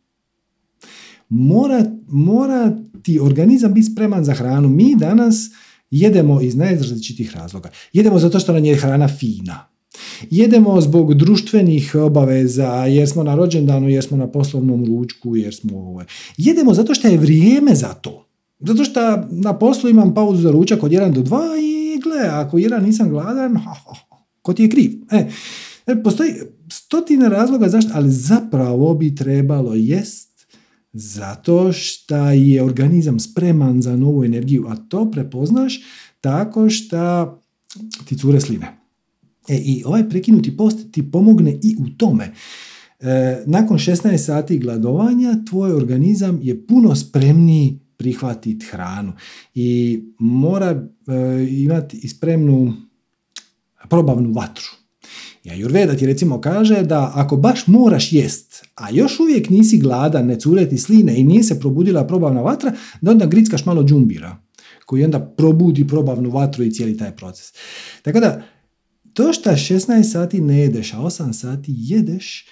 [1.29, 4.69] Mora, mora ti organizam biti spreman za hranu.
[4.69, 5.51] Mi danas
[5.91, 7.71] jedemo iz najrazličitih razloga.
[7.93, 9.69] Jedemo zato što nam je hrana fina.
[10.31, 15.79] Jedemo zbog društvenih obaveza, jer smo na rođendanu, jer smo na poslovnom ručku, jer smo
[15.79, 16.05] ovo.
[16.37, 18.26] Jedemo zato što je vrijeme za to.
[18.59, 19.01] Zato što
[19.31, 23.09] na poslu imam pauzu za ručak od 1 do 2 i gle, ako jedan nisam
[23.09, 23.95] gladan, ha, ha,
[24.43, 24.91] Ko ti je kriv?
[25.11, 25.29] E,
[25.87, 26.35] e, postoji
[26.73, 30.47] stotine razloga zašto, ali zapravo bi trebalo jest
[30.93, 35.81] zato što je organizam spreman za novu energiju, a to prepoznaš
[36.21, 37.43] tako što
[38.05, 38.67] ti cure sline.
[39.49, 42.33] E, I ovaj prekinuti post ti pomogne i u tome.
[43.01, 49.13] E, nakon 16 sati gladovanja tvoj organizam je puno spremniji prihvatiti hranu
[49.55, 52.75] i mora e, imati i spremnu
[53.89, 54.67] probavnu vatru.
[55.45, 60.27] I Ajurveda ti recimo kaže da ako baš moraš jest, a još uvijek nisi gladan,
[60.27, 64.37] ne cureti sline i nije se probudila probavna vatra, da onda grickaš malo džumbira,
[64.87, 67.53] koji onda probudi probavnu vatru i cijeli taj proces.
[68.03, 68.43] Tako da,
[69.13, 72.47] to što 16 sati ne jedeš, a 8 sati jedeš,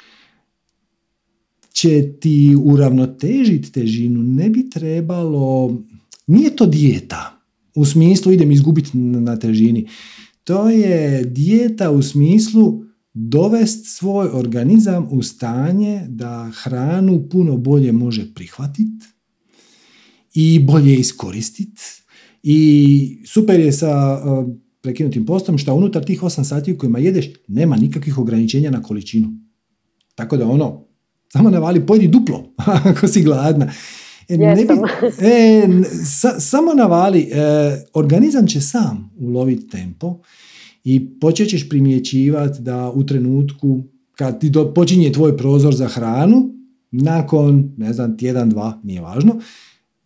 [1.74, 4.22] će ti uravnotežiti težinu.
[4.22, 5.76] Ne bi trebalo,
[6.26, 7.40] nije to dijeta,
[7.74, 9.88] u smislu idem izgubiti na težini.
[10.44, 12.84] To je dijeta u smislu
[13.14, 19.06] dovest svoj organizam u stanje da hranu puno bolje može prihvatiti
[20.34, 21.82] i bolje iskoristiti.
[22.42, 27.26] I super je sa uh, prekinutim postom što unutar tih 8 sati u kojima jedeš
[27.48, 29.32] nema nikakvih ograničenja na količinu.
[30.14, 30.86] Tako da ono,
[31.34, 32.44] samo navali, pojedi duplo
[32.90, 33.72] ako si gladna.
[34.28, 34.74] E, ne bi,
[35.26, 35.68] e,
[36.04, 37.36] sa, samo navali, e,
[37.94, 40.20] organizam će sam uloviti tempo
[40.84, 43.84] i počet ćeš primjećivati da u trenutku
[44.14, 46.54] kad ti do, počinje tvoj prozor za hranu,
[46.90, 49.40] nakon, ne znam, tjedan, dva, nije važno,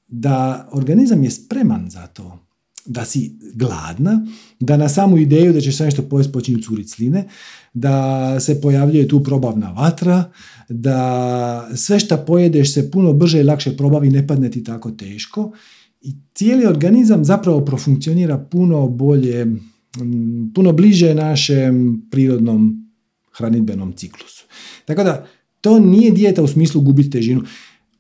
[0.09, 2.45] da organizam je spreman za to.
[2.87, 4.27] da si gladna,
[4.61, 7.29] da na samu ideju da ćeš sve nešto pojesti počinju curiti sline,
[7.75, 10.25] da se pojavljuje tu probavna vatra,
[10.69, 15.53] da sve što pojedeš se puno brže i lakše probavi, ne padne ti tako teško
[16.01, 19.47] i cijeli organizam zapravo profunkcionira puno bolje,
[20.55, 22.89] puno bliže našem prirodnom
[23.33, 24.45] hranidbenom ciklusu.
[24.85, 25.27] Tako da,
[25.61, 27.43] to nije dijeta u smislu gubiti težinu.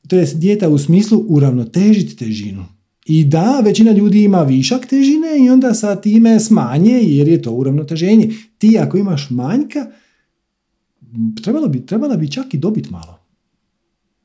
[0.08, 2.64] To je dijeta u smislu uravnotežiti težinu.
[3.06, 7.52] I da, većina ljudi ima višak težine i onda sa time smanje jer je to
[7.52, 8.30] uravnoteženje.
[8.58, 9.86] Ti ako imaš manjka,
[11.44, 13.18] trebalo bi, trebala bi čak i dobiti malo.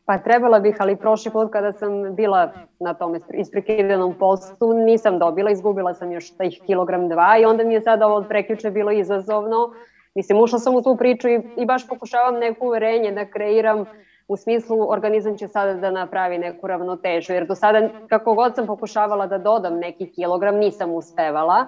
[0.05, 5.51] Pa trebala bih, ali prošli put kada sam bila na tom isprekidanom postu, nisam dobila,
[5.51, 8.91] izgubila sam još tih kilogram dva i onda mi je sada ovo od prekjuče bilo
[8.91, 9.73] izazovno.
[10.15, 13.85] Mislim, ušla sam u tu priču i, i baš pokušavam neko uverenje da kreiram
[14.27, 18.67] u smislu organizam će sada da napravi neku ravnotežu, jer do sada kako god sam
[18.67, 21.65] pokušavala da dodam neki kilogram, nisam uspevala.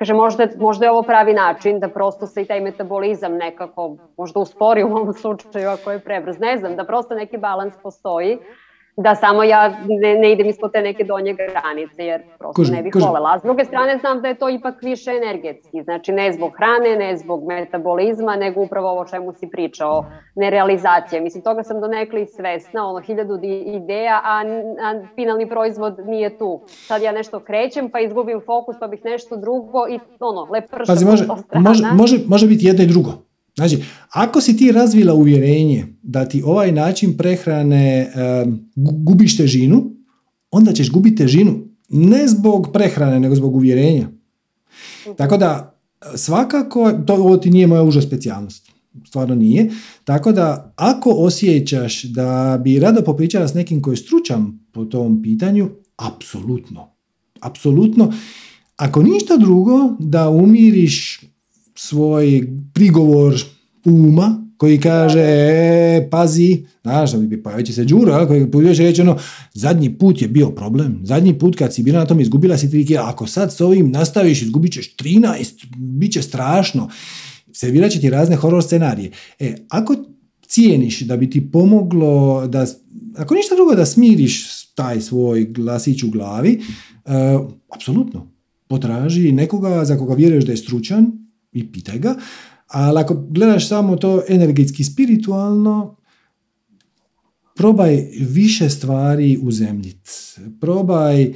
[0.00, 4.40] Kaže, možda, možda je ovo pravi način da prosto se i taj metabolizam nekako možda
[4.40, 6.38] uspori u ovom slučaju ako je prebrz.
[6.38, 8.38] Ne znam, da prosto neki balans postoji
[9.02, 9.68] da samo ja
[10.02, 13.06] ne, ne idem ispod te neke donje granice, jer prosto kuži, ne bih kuži.
[13.06, 13.32] volela.
[13.34, 16.96] A s druge strane znam da je to ipak više energetski, znači ne zbog hrane,
[16.96, 20.04] ne zbog metabolizma, nego upravo ovo čemu si pričao,
[20.34, 21.22] nerealizacija.
[21.22, 24.42] Mislim, toga sam donekli svesna, ono, hiljadu ideja, a,
[24.82, 26.60] a finalni proizvod nije tu.
[26.66, 31.04] Sad ja nešto krećem, pa izgubim fokus, pa bih nešto drugo i ono, leprša Pazi,
[31.04, 31.24] može,
[31.68, 33.29] može, može, može biti jedno i drugo.
[33.60, 38.12] Znači, ako si ti razvila uvjerenje da ti ovaj način prehrane
[38.76, 39.90] gubiš težinu,
[40.50, 44.08] onda ćeš gubiti težinu ne zbog prehrane, nego zbog uvjerenja.
[45.16, 45.80] Tako da,
[46.14, 48.70] svakako, to ovo ti nije moja uža specijalnost.
[49.06, 49.70] Stvarno nije.
[50.04, 55.22] Tako da, ako osjećaš da bi rado popričala s nekim koji je stručan po tom
[55.22, 56.90] pitanju, apsolutno.
[57.40, 58.12] Apsolutno.
[58.76, 61.20] Ako ništa drugo, da umiriš
[61.80, 63.34] svoj prigovor
[63.84, 67.10] uma koji kaže, e, pazi, znaš,
[67.44, 69.18] pojavit će se Đuro, koji će reći ono,
[69.54, 72.86] zadnji put je bio problem, zadnji put kad si bila na tom izgubila si 3
[72.86, 76.90] kila, ako sad s ovim nastaviš, izgubit ćeš 13, bit će strašno,
[77.52, 79.10] servirat će ti razne horror scenarije.
[79.38, 79.94] E, ako
[80.46, 82.66] cijeniš da bi ti pomoglo, da,
[83.16, 86.60] ako ništa drugo da smiriš taj svoj glasić u glavi,
[87.04, 87.12] uh,
[87.74, 88.30] apsolutno,
[88.68, 91.19] potraži nekoga za koga vjeruješ da je stručan,
[91.52, 92.14] i pitaj ga,
[92.66, 95.96] ali ako gledaš samo to energetski spiritualno,
[97.56, 100.08] probaj više stvari uzemljit.
[100.60, 101.32] Probaj uh,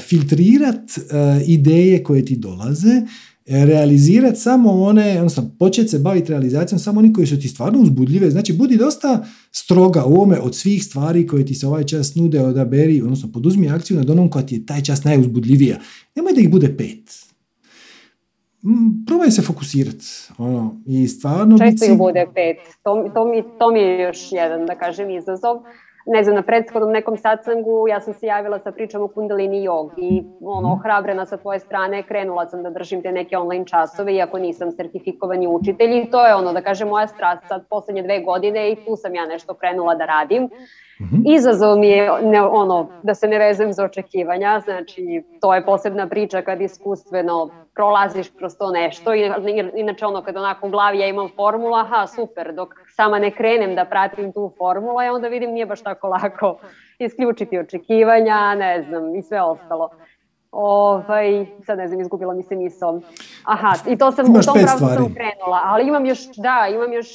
[0.00, 3.02] filtrirat uh, ideje koje ti dolaze,
[3.46, 8.30] realizirati samo one, odnosno početi se baviti realizacijom samo oni koji su ti stvarno uzbudljive.
[8.30, 12.40] Znači, budi dosta stroga u ovome od svih stvari koje ti se ovaj čas nude,
[12.40, 15.78] odaberi, odnosno poduzmi akciju nad onom koja ti je taj čas najuzbudljivija.
[16.14, 17.25] Nemoj da ih bude pet
[19.06, 20.06] probaj se fokusirati.
[20.38, 21.58] Ono, I stvarno...
[21.58, 22.56] Često ih bude pet.
[22.82, 25.62] To, to, mi, to mi je još jedan, da kažem, izazov.
[26.06, 29.92] Ne znam, na prethodnom nekom satsangu ja sam se javila sa pričom o kundalini jog
[29.96, 30.78] i ono, mhm.
[30.78, 35.46] ohrabrena sa tvoje strane krenula sam da držim te neke online časove iako nisam sertifikovani
[35.46, 38.96] učitelj i to je ono, da kažem, moja strast sad poslednje dve godine i tu
[38.96, 40.48] sam ja nešto krenula da radim
[41.00, 41.22] Mm-hmm.
[41.26, 46.08] Izazov mi je ne, ono, da se ne vezem za očekivanja, znači to je posebna
[46.08, 49.10] priča kad iskustveno prolaziš kroz to nešto,
[49.74, 53.74] inače ono kad onako u glavi ja imam formula, aha super, dok sama ne krenem
[53.74, 56.58] da pratim tu formulu, ja onda vidim nije baš tako lako
[56.98, 59.90] isključiti očekivanja, ne znam, i sve ostalo.
[60.52, 63.00] Ovaj, sad ne znam, izgubila mi se misao.
[63.44, 66.92] Aha, i to sam, Imaš u tom pravcu sam krenula, ali imam još, da, imam
[66.92, 67.08] još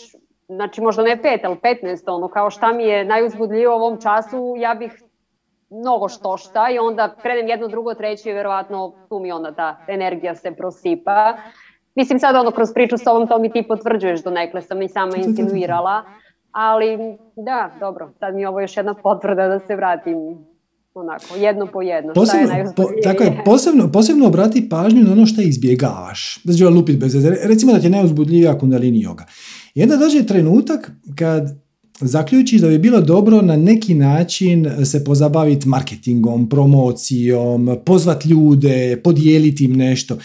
[0.55, 4.55] znači možda ne pet, ali 15, ono, kao šta mi je najuzbudljivije u ovom času,
[4.57, 5.03] ja bih
[5.69, 9.77] mnogo što šta i onda krenem jedno, drugo, treće i verovatno tu mi onda ta
[9.87, 11.37] energija se prosipa.
[11.95, 14.89] Mislim sad ono kroz priču s ovom to mi ti potvrđuješ do nekle, sam i
[14.89, 16.03] sama insinuirala,
[16.51, 20.17] ali da, dobro, sad mi je ovo još jedna potvrda da se vratim
[20.93, 22.13] onako, jedno po jedno.
[22.13, 26.41] Posebno, šta je po, tako je, posebno, posebno obrati pažnju na ono što izbjegavaš.
[26.43, 29.23] Znači, lupit bez Recimo da ti je najuzbudljivija kundalini yoga.
[29.75, 31.61] I onda dođe trenutak kad
[32.01, 39.63] zaključiš da bi bilo dobro na neki način se pozabaviti marketingom, promocijom, pozvat ljude, podijeliti
[39.63, 40.17] im nešto.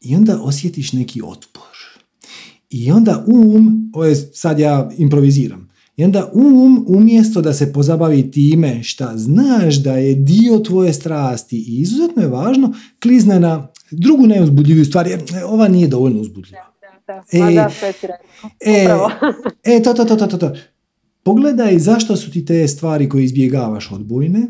[0.00, 1.62] I onda osjetiš neki otpor.
[2.70, 8.30] I onda um, ovo je sad ja improviziram, i onda um umjesto da se pozabavi
[8.30, 14.26] time šta znaš da je dio tvoje strasti i izuzetno je važno, klizne na drugu
[14.26, 16.71] neuzbudljiviju stvar, jer ova nije dovoljno uzbudljiva.
[17.06, 18.06] Da, e, da, sve ti
[18.60, 18.88] e,
[19.76, 20.52] e, to, to, to, to, to.
[21.22, 24.40] Pogledaj zašto su ti te stvari koje izbjegavaš odbojne,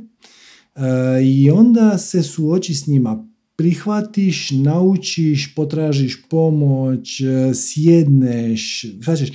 [1.24, 3.28] i onda se suoči s njima.
[3.56, 8.80] Prihvatiš, naučiš, potražiš pomoć, e, sjedneš,
[9.18, 9.30] ćeš,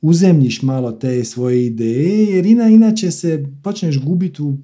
[0.00, 4.54] uzemljiš malo te svoje ideje, jer ina, inače se počneš gubiti u,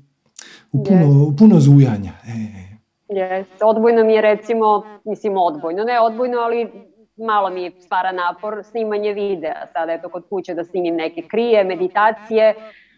[0.73, 2.13] u, puno, u puno zujanja.
[2.27, 2.67] E.
[3.09, 3.45] Yes.
[3.63, 6.69] Odbojno mi je recimo, mislim odbojno, ne odbojno, ali
[7.17, 9.67] malo mi stvara napor snimanje videa.
[9.73, 12.55] Sada je to kod kuće da snimim neke krije, meditacije,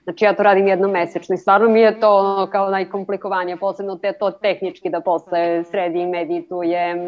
[0.09, 3.97] Znači ja to radim jednom mesečno i stvarno mi je to ono kao najkomplikovanije, posebno
[3.97, 6.99] te to tehnički da posle sredim, meditujem.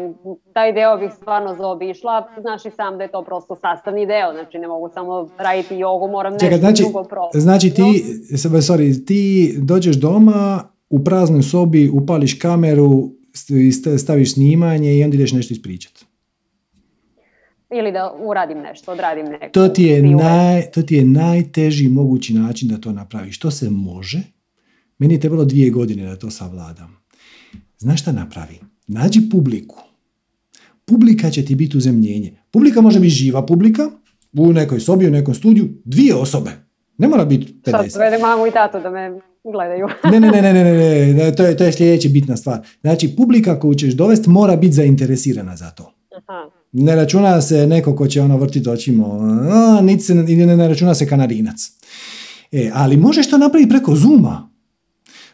[0.53, 4.57] Taj deo bih stvarno zaobišla, znaš i sam da je to prosto sastavni deo, znači
[4.57, 7.39] ne mogu samo raditi jogu, moram nešto znači, drugo prosto.
[7.39, 8.03] Znači ti,
[8.67, 13.09] sorry, ti dođeš doma, u praznoj sobi upališ kameru,
[13.97, 16.10] staviš snimanje i onda ideš nešto ispričati
[17.71, 19.47] ili da uradim nešto, odradim neko.
[19.51, 23.39] To ti, je naj, to ti je najteži mogući način da to napraviš.
[23.39, 24.19] To se može.
[24.97, 26.97] Meni je trebalo dvije godine da to savladam.
[27.77, 28.59] Znaš šta napravi?
[28.87, 29.77] Nađi publiku.
[30.85, 32.33] Publika će ti biti uzemljenje.
[32.51, 33.91] Publika može biti živa publika,
[34.33, 36.51] u nekoj sobi, u nekom studiju, dvije osobe.
[36.97, 37.89] Ne mora biti 50.
[37.89, 39.87] Sad vede mamu i tatu da me gledaju.
[40.11, 42.59] ne, ne, ne, ne, ne, ne, ne, to je, to je sljedeća bitna stvar.
[42.81, 45.93] Znači, publika koju ćeš dovesti mora biti zainteresirana za to.
[46.17, 46.60] Aha.
[46.71, 49.05] Ne računa se neko ko će ono vrtiti očima,
[49.81, 51.71] niti se, ne, računa se kanarinac.
[52.51, 54.51] E, ali možeš to napraviti preko Zuma.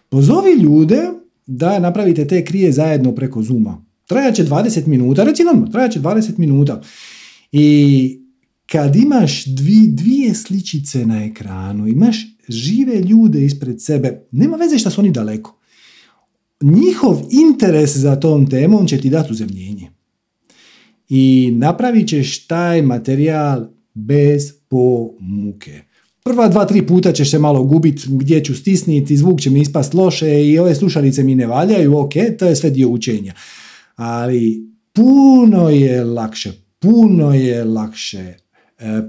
[0.09, 1.09] Pozovi ljude
[1.45, 3.85] da napravite te krije zajedno preko Zuma.
[4.05, 6.81] Trajaće 20 minuta, reci nam, trajaće 20 minuta.
[7.51, 8.19] I
[8.65, 12.17] kad imaš dvi, dvije sličice na ekranu, imaš
[12.49, 15.59] žive ljude ispred sebe, nema veze što su oni daleko.
[16.61, 19.86] Njihov interes za tom temom će ti dati uzemljenje
[21.09, 25.81] i napravit ćeš taj materijal bez pomuke.
[26.23, 29.93] Prva dva, tri puta ćeš se malo gubiti gdje ću stisniti, zvuk će mi ispast
[29.93, 33.33] loše i ove slušalice mi ne valjaju, ok, to je sve dio učenja.
[33.95, 38.35] Ali puno je lakše, puno je lakše e,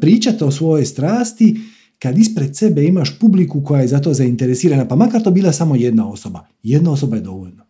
[0.00, 1.60] pričati o svojoj strasti
[1.98, 5.76] kad ispred sebe imaš publiku koja je za to zainteresirana, pa makar to bila samo
[5.76, 6.46] jedna osoba.
[6.62, 7.68] Jedna osoba je dovoljno.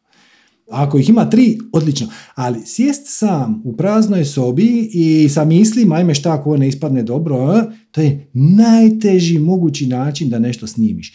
[0.70, 2.08] Ako ih ima tri, odlično.
[2.34, 7.64] Ali sjest sam u praznoj sobi i sa mislima, ajme šta ako ne ispadne dobro,
[7.90, 11.14] to je najteži mogući način da nešto snimiš.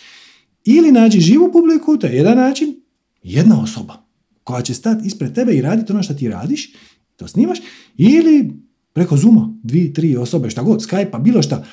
[0.66, 2.76] Ili nađi živu publiku, to je jedan način,
[3.24, 4.04] jedna osoba
[4.44, 6.74] koja će stati ispred tebe i raditi ono što ti radiš,
[7.16, 7.58] to snimaš,
[7.98, 8.52] ili
[8.94, 11.66] preko Zuma, dvi, tri osobe, šta god, Skype-a, bilo šta.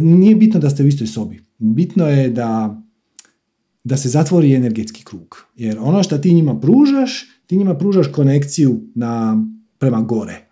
[0.00, 1.44] Nije bitno da ste u istoj sobi.
[1.58, 2.82] Bitno je da
[3.84, 5.36] da se zatvori energetski krug.
[5.56, 9.44] Jer ono što ti njima pružaš, ti njima pružaš konekciju na,
[9.78, 10.48] prema gore.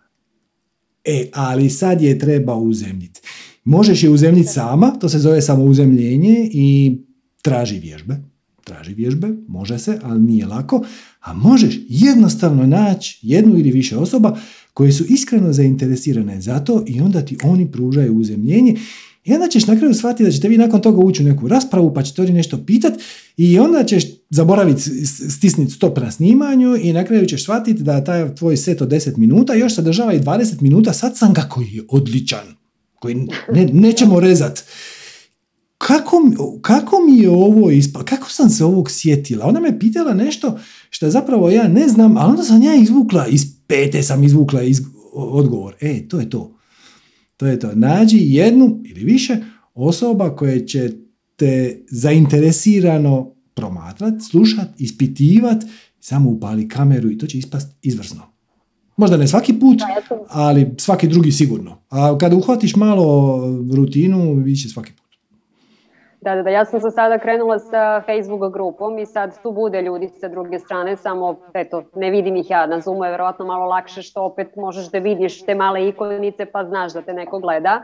[1.04, 3.20] E, ali sad je treba uzemljiti.
[3.64, 6.98] Možeš je uzemljiti sama, to se zove samo uzemljenje i
[7.42, 8.16] traži vježbe.
[8.64, 10.84] Traži vježbe, može se, ali nije lako.
[11.20, 14.38] A možeš jednostavno naći jednu ili više osoba
[14.74, 18.76] koje su iskreno zainteresirane za to i onda ti oni pružaju uzemljenje
[19.24, 21.94] i onda ćeš na kraju shvatiti da ćete vi nakon toga ući u neku raspravu
[21.94, 22.94] pa ćete oni nešto pitat
[23.36, 28.34] i onda ćeš zaboraviti stisniti stop na snimanju i na kraju ćeš shvatiti da taj
[28.34, 32.56] tvoj set od 10 minuta još sadržava i 20 minuta satsanga koji je odličan,
[32.94, 33.14] koji
[33.52, 34.64] ne, nećemo rezat.
[35.78, 36.16] Kako,
[36.62, 39.46] kako mi je ovo ispa, kako sam se ovog sjetila?
[39.46, 40.58] Ona me pitala nešto
[40.90, 44.80] što zapravo ja ne znam, ali onda sam ja izvukla, iz pete sam izvukla iz,
[45.12, 45.74] odgovor.
[45.80, 46.61] E, to je to.
[47.42, 47.70] To je to.
[47.74, 49.36] Nađi jednu ili više
[49.74, 50.90] osoba koje će
[51.36, 55.64] te zainteresirano promatrat, slušat, ispitivat,
[56.00, 58.22] samo upali kameru i to će ispast izvrsno.
[58.96, 59.78] Možda ne svaki put,
[60.28, 61.78] ali svaki drugi sigurno.
[61.88, 63.40] A kada uhvatiš malo
[63.74, 65.01] rutinu, vi će svaki put.
[66.22, 69.82] Da, da, da, ja sam se sada krenula sa Facebook grupom i sad tu bude
[69.82, 73.66] ljudi sa druge strane, samo, eto, ne vidim ih ja, na Zoomu je verovatno malo
[73.66, 77.82] lakše što opet možeš da vidiš te male ikonice pa znaš da te neko gleda.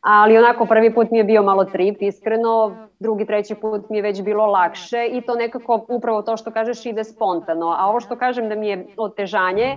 [0.00, 4.02] Ali onako prvi put mi je bio malo trip, iskreno, drugi, treći put mi je
[4.02, 7.74] već bilo lakše i to nekako upravo to što kažeš ide spontano.
[7.78, 9.76] A ovo što kažem da mi je otežanje,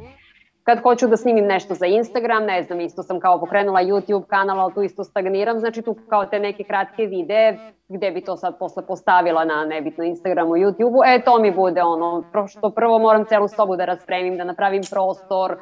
[0.70, 4.60] kad hoću da snimim nešto za Instagram, ne znam, isto sam kao pokrenula YouTube kanal,
[4.60, 8.60] ali tu isto stagniram, znači tu kao te neke kratke videe, gde bi to sad
[8.60, 13.48] posle postavila na nebitno Instagramu, YouTubeu, e to mi bude ono, što prvo moram celu
[13.48, 15.58] sobu da raspremim, da napravim prostor,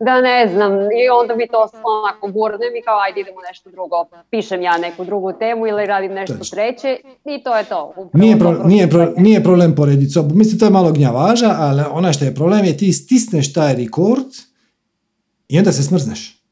[0.00, 4.04] da ne znam, i onda mi to onako gurnem i kao ajde idemo nešto drugo,
[4.30, 7.94] pišem ja neku drugu temu ili radim nešto treće i to je to.
[8.12, 12.12] nije, pro, nije, pro, nije problem porediti sobu, mislim to je malo gnjavaža, ali ona
[12.12, 14.26] što je problem je ti stisneš taj rekord
[15.48, 16.42] i onda se smrzneš.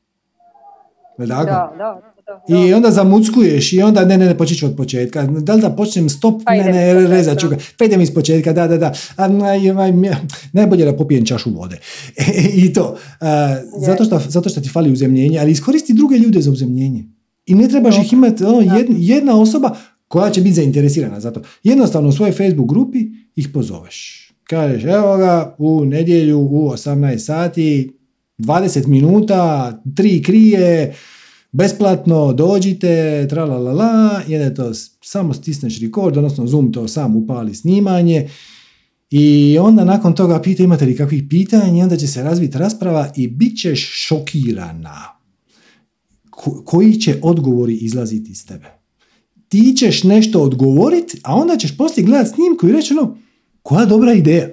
[1.18, 2.56] Da, da, da.
[2.56, 5.22] I onda zamuckuješ i onda ne, ne, ne, počet ću od početka.
[5.26, 6.42] Da li da počnem stop?
[6.44, 7.56] Pa ne, ne, rezat ću ga.
[7.78, 8.92] Pa idem iz početka, da, da, da.
[9.16, 9.92] A, naj, naj,
[10.52, 11.78] najbolje da popijem čašu vode.
[12.64, 12.96] I to.
[13.20, 13.56] A,
[13.86, 17.04] zato, što, zato što ti fali uzemljenje, ali iskoristi druge ljude za uzemljenje.
[17.46, 19.76] I ne trebaš ih imati, ono, jed- jedna osoba
[20.08, 21.42] koja će biti zainteresirana za to.
[21.62, 22.98] Jednostavno u svojoj Facebook grupi
[23.36, 24.28] ih pozoveš.
[24.44, 27.98] Kažeš, evo ga, u nedjelju u 18 sati,
[28.38, 30.94] 20 minuta, tri krije,
[31.54, 32.88] besplatno, dođite,
[33.30, 33.88] tralalala,
[34.28, 38.28] i onda to s- samo stisneš record, odnosno Zoom to sam upali snimanje
[39.10, 43.12] i onda nakon toga pita imate li kakvih pitanja i onda će se razviti rasprava
[43.16, 45.02] i bit ćeš šokirana
[46.30, 48.66] ko- koji će odgovori izlaziti iz tebe.
[49.48, 53.16] Ti ćeš nešto odgovoriti, a onda ćeš poslije gledat snimku i reći ono,
[53.62, 54.48] koja dobra ideja.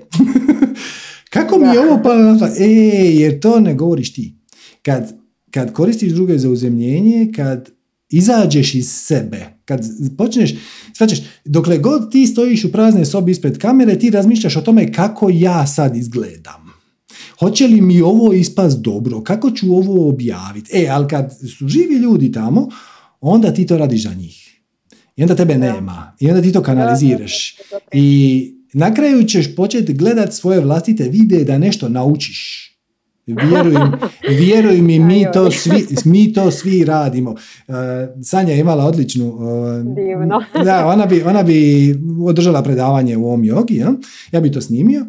[1.29, 2.47] Kako mi je ovo palo na?
[2.59, 2.65] E,
[3.13, 4.35] jer to ne govoriš ti.
[4.81, 5.20] Kad,
[5.51, 7.69] kad koristiš druge za uzemljenje, kad
[8.09, 9.85] izađeš iz sebe, kad
[10.17, 10.55] počneš,
[10.95, 15.29] shvaćaš, dokle god ti stojiš u praznoj sobi ispred kamere, ti razmišljaš o tome kako
[15.33, 16.71] ja sad izgledam.
[17.39, 19.21] Hoće li mi ovo ispast dobro?
[19.21, 20.71] Kako ću ovo objaviti?
[20.73, 22.69] E, ali kad su živi ljudi tamo,
[23.21, 24.61] onda ti to radiš za njih.
[25.15, 26.15] I onda tebe nema.
[26.19, 27.55] I onda ti to kanaliziraš.
[27.93, 32.70] I na kraju ćeš početi gledat svoje vlastite videe da nešto naučiš.
[33.27, 33.75] Vjeruj,
[34.29, 37.31] vjeruj mi, mi to, svi, mi to svi radimo.
[37.31, 37.75] Uh,
[38.23, 39.27] Sanja je imala odličnu...
[39.27, 40.41] uh, Divno.
[40.65, 41.95] da, ona bi, ona bi
[42.25, 43.93] održala predavanje u ovom jogi, ja,
[44.31, 45.05] ja bi to snimio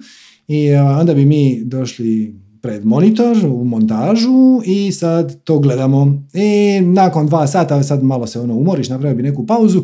[0.49, 6.23] i uh, onda bi mi došli pred monitor u montažu i sad to gledamo.
[6.35, 9.83] I nakon dva sata, sad malo se ono umoriš, napravio bi neku pauzu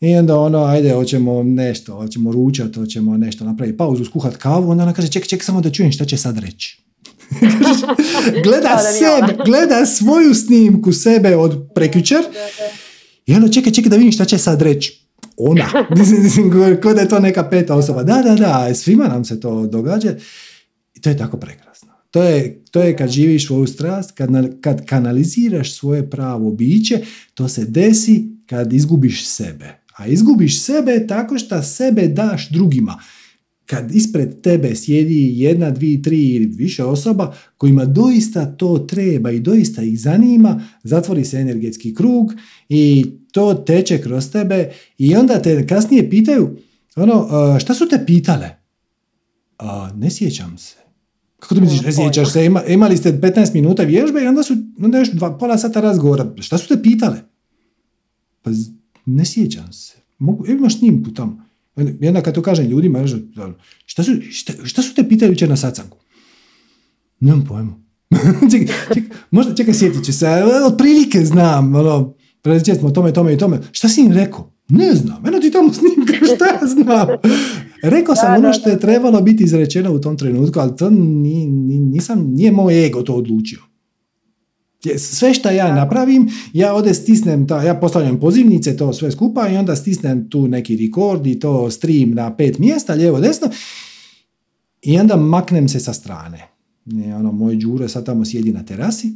[0.00, 4.82] i onda ono, ajde, hoćemo nešto, hoćemo ručat, hoćemo nešto napraviti pauzu, skuhat kavu, onda
[4.82, 6.85] ona kaže, ček, ček, samo da čujem šta će sad reći.
[8.44, 12.24] gleda sebe, gleda svoju snimku sebe od prekjučer
[13.26, 15.06] i ono, čekaj, čekaj da vidim šta će sad reći.
[15.36, 15.68] Ona.
[16.82, 18.02] Ko da je to neka peta osoba.
[18.02, 20.14] Da, da, da, svima nam se to događa.
[20.94, 21.88] I to je tako prekrasno.
[22.10, 24.28] To je, to je kad živiš svoju strast, kad,
[24.60, 27.00] kad kanaliziraš svoje pravo biće,
[27.34, 29.82] to se desi kad izgubiš sebe.
[29.96, 33.00] A izgubiš sebe tako što sebe daš drugima.
[33.66, 39.40] Kad ispred tebe sjedi jedna, dvi, tri ili više osoba kojima doista to treba i
[39.40, 42.34] doista ih zanima, zatvori se energetski krug
[42.68, 46.56] i to teče kroz tebe i onda te kasnije pitaju
[46.96, 48.50] ono, "A, šta su te pitale?
[49.58, 50.76] A, ne sjećam se.
[51.38, 52.44] Kako to misliš, ne sjećaš se?
[52.44, 56.34] Ima, imali ste 15 minuta vježbe i onda su onda još dva, pola sata razgovora.
[56.40, 57.16] Šta su te pitale?
[58.42, 58.50] Pa
[59.06, 59.96] ne sjećam se.
[60.18, 61.45] Mogu, imaš snimku tamo.
[62.00, 63.04] I onda kad to kažem ljudima,
[63.86, 65.98] šta su, šta, šta su te pitali jučer na sacanku?
[67.20, 67.80] Nemam pojma.
[68.52, 70.26] čekaj, čekaj, možda, čekaj, sjetit ću se.
[70.66, 72.14] Otprilike znam, ono,
[72.78, 73.60] smo tome, tome i tome.
[73.72, 74.52] Šta si im rekao?
[74.68, 77.08] Ne znam, eno ti tamo snimka, šta ja znam?
[77.82, 81.46] Rekao sam Da, ono što je trebalo biti izrečeno u tom trenutku, ali to ni,
[81.46, 83.58] ni- nisam, nije moj ego to odlučio.
[84.98, 89.56] Sve što ja napravim, ja ovdje stisnem, ta, ja postavljam pozivnice, to sve skupa i
[89.56, 93.48] onda stisnem tu neki rekord i to stream na pet mjesta, lijevo, desno
[94.82, 96.48] i onda maknem se sa strane.
[96.86, 99.08] I ono, moj Đuro sad tamo sjedi na terasi,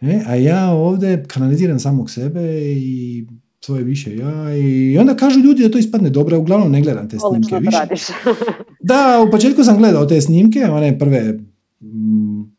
[0.00, 3.26] e, a ja ovdje kanaliziram samog sebe i
[3.60, 7.16] svoje više ja i onda kažu ljudi da to ispadne dobro, uglavnom ne gledam te
[7.18, 8.04] snimke više.
[8.82, 11.38] Da, u početku sam gledao te snimke, one prve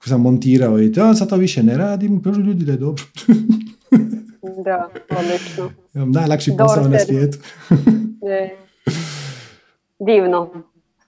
[0.10, 3.04] sam montirao i to, sad to više ne radim, kažu ljudi da je dobro.
[4.66, 5.70] da, odlično.
[5.94, 7.38] Imam najlakši posao na svijetu.
[10.00, 10.50] Divno.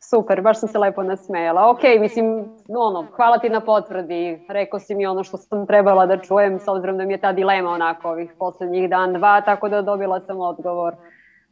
[0.10, 1.70] Super, baš sam se lepo nasmejala.
[1.70, 2.26] Ok, mislim,
[2.68, 4.40] ono, hvala ti na potvrdi.
[4.50, 7.34] Rekao si mi ono što sam trebala da čujem, s obzirom da mi je ta
[7.34, 10.94] dilema onako ovih posljednjih dan, dva, tako da dobila sam odgovor.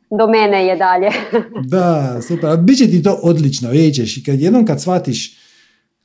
[0.10, 1.10] Do mene je dalje.
[1.74, 2.58] Da, super.
[2.58, 4.18] Biće ti to odlično, vidjet ćeš.
[4.18, 5.41] I kad jednom kad shvatiš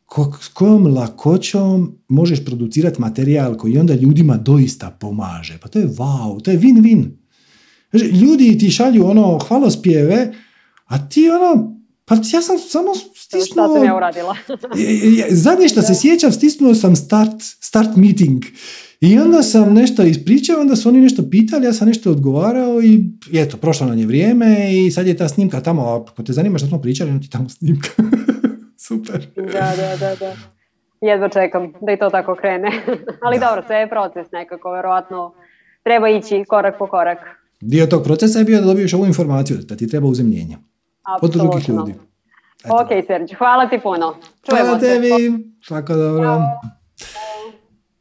[0.06, 5.58] ko- s kojom lakoćom možeš producirati materijal koji onda ljudima doista pomaže.
[5.62, 7.04] Pa to je wow, to je win-win.
[7.92, 10.34] Ljudi ti šalju ono hvalospjeve,
[10.86, 13.74] a ti ono, pa ja sam samo Šta stisnuo...
[13.74, 14.36] sam ja uradila?
[15.44, 18.44] Zadnje što se sjećam, stisnuo sam start, start meeting.
[19.00, 23.04] I onda sam nešto ispričao, onda su oni nešto pitali, ja sam nešto odgovarao i
[23.32, 26.68] eto, prošlo nam je vrijeme i sad je ta snimka tamo, ako te zanima što
[26.68, 27.88] smo pričali, onda ti tamo snimka.
[28.86, 29.26] Super.
[29.36, 30.36] Da, da, da, da.
[31.00, 32.70] Jedva čekam da i to tako krene.
[33.24, 35.34] Ali dobro, sve je proces nekako, verovatno
[35.82, 37.18] treba ići korak po korak.
[37.60, 40.56] Dio tog procesa je bio da dobiješ ovu informaciju, da ti treba uzemljenje.
[41.22, 41.94] Od drugih ljudi.
[42.68, 44.14] Ok, Serđe, hvala ti puno.
[44.50, 44.86] Čujemo Hvala se.
[44.86, 45.10] tebi.
[45.62, 46.38] Svako dobro.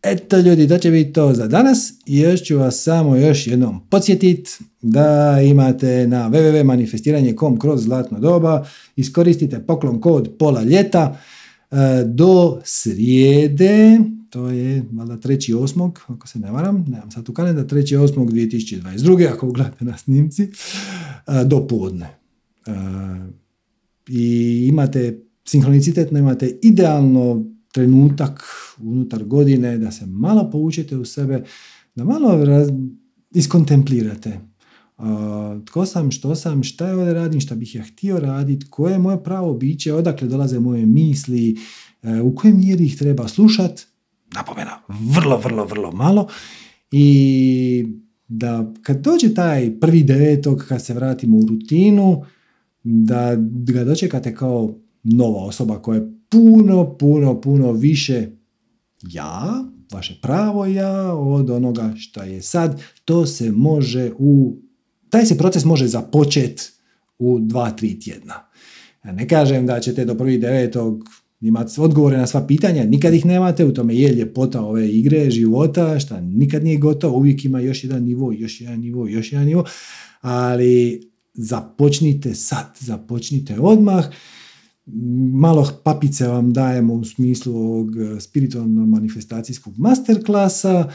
[0.08, 3.88] Eto ljudi, to će biti to za danas i još ću vas samo još jednom
[3.90, 4.52] podsjetiti
[4.82, 8.66] da imate na www.manifestiranje.com kroz zlatno doba,
[8.96, 11.18] iskoristite poklon kod pola ljeta
[11.72, 11.76] e,
[12.06, 14.00] do srijede,
[14.30, 15.92] to je valjda 3.8.
[16.08, 19.34] ako se ne varam, nemam sad u kalenda, 3.8.2022.
[19.34, 20.50] ako gledate na snimci, e,
[21.46, 22.08] do podne.
[22.68, 22.72] E,
[24.08, 28.44] I imate sinhronicitetno, imate idealno trenutak
[28.80, 31.44] unutar godine da se malo poučite u sebe,
[31.96, 32.70] da malo raz,
[33.32, 34.40] iskontemplirate.
[34.98, 35.06] Uh,
[35.66, 39.00] tko sam, što sam, šta je ovdje radim, šta bih ja htio raditi, koje je
[39.00, 41.58] moje pravo biće, odakle dolaze moje misli,
[42.04, 43.82] uh, u kojoj mjeri ih treba slušat,
[44.34, 46.28] napomena, vrlo, vrlo, vrlo malo
[46.92, 47.86] i
[48.28, 52.24] da kad dođe taj prvi devetog, kad se vratimo u rutinu,
[52.84, 53.36] da
[53.74, 58.30] ga dočekate kao nova osoba koja je puno, puno, puno više
[59.10, 62.82] ja, vaše pravo ja od onoga što je sad.
[63.06, 64.58] To se može u,
[65.10, 66.64] taj se proces može započeti
[67.20, 68.34] u dva, tri tjedna.
[69.06, 71.10] Ja ne kažem da ćete do prvi devetog
[71.42, 76.00] imati odgovore na sva pitanja, nikad ih nemate, u tome je ljepota ove igre, života,
[76.00, 79.66] šta nikad nije gotovo, uvijek ima još jedan nivo, još jedan nivo, još jedan nivo,
[80.22, 81.02] ali
[81.34, 84.06] započnite sad, započnite odmah,
[85.34, 90.90] malo papice vam dajemo u smislu ovog e, spiritualno manifestacijskog masterklasa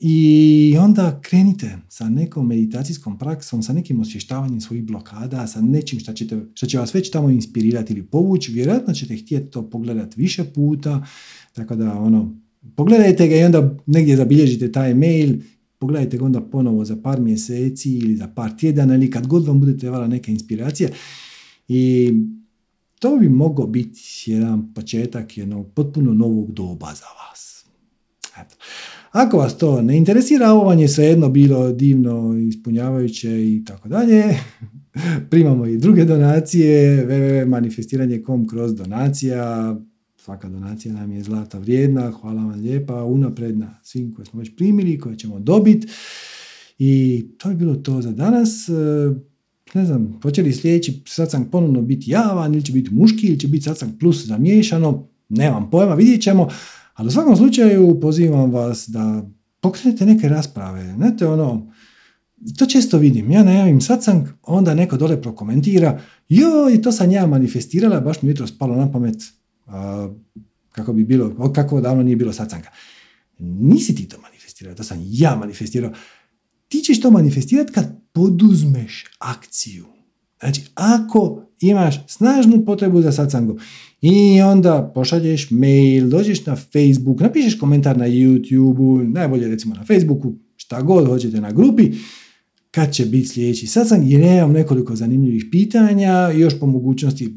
[0.00, 6.12] i onda krenite sa nekom meditacijskom praksom, sa nekim osvještavanjem svojih blokada, sa nečim što,
[6.12, 8.52] ćete, što će vas već tamo inspirirati ili povući.
[8.52, 11.06] Vjerojatno ćete htjeti to pogledati više puta,
[11.52, 12.36] tako da ono,
[12.76, 15.34] pogledajte ga i onda negdje zabilježite taj mail,
[15.78, 19.60] pogledajte ga onda ponovo za par mjeseci ili za par tjedana ili kad god vam
[19.60, 20.88] bude trebala neka inspiracija
[21.68, 22.12] i
[23.00, 27.64] to bi mogao biti jedan početak jednog potpuno novog doba za vas.
[28.40, 28.56] Eto.
[29.10, 34.24] Ako vas to ne interesira, ovo vam je svejedno bilo divno, ispunjavajuće i tako dalje.
[35.30, 39.76] Primamo i druge donacije, www.manifestiranje.com kroz donacija.
[40.16, 42.10] Svaka donacija nam je zlata vrijedna.
[42.10, 45.88] Hvala vam lijepa unapred na svim koje smo već primili, koje ćemo dobiti.
[46.78, 48.68] I to je bilo to za danas
[49.74, 53.48] ne znam, hoće li sljedeći satsang ponovno biti javan, ili će biti muški, ili će
[53.48, 56.48] biti satsang plus zamiješano, nemam pojma, vidjet ćemo,
[56.94, 59.28] ali u svakom slučaju pozivam vas da
[59.60, 61.72] pokrenete neke rasprave, znate ono,
[62.58, 68.00] to često vidim, ja najavim satsang, onda neko dole prokomentira, joj, to sam ja manifestirala,
[68.00, 69.16] baš mi jutro spalo na pamet,
[70.72, 72.68] kako bi bilo, kako davno nije bilo satsanga.
[73.38, 75.92] Nisi ti to manifestirao, to sam ja manifestirao.
[76.70, 79.86] Ti ćeš to manifestirati kad poduzmeš akciju.
[80.40, 83.58] Znači, ako imaš snažnu potrebu za satsangom
[84.00, 90.34] i onda pošalješ mail, dođeš na Facebook, napišeš komentar na YouTube, najbolje recimo na Facebooku,
[90.56, 91.92] šta god hoćete na grupi,
[92.70, 97.34] kad će biti sljedeći satsang, jer imam nekoliko zanimljivih pitanja, još po mogućnosti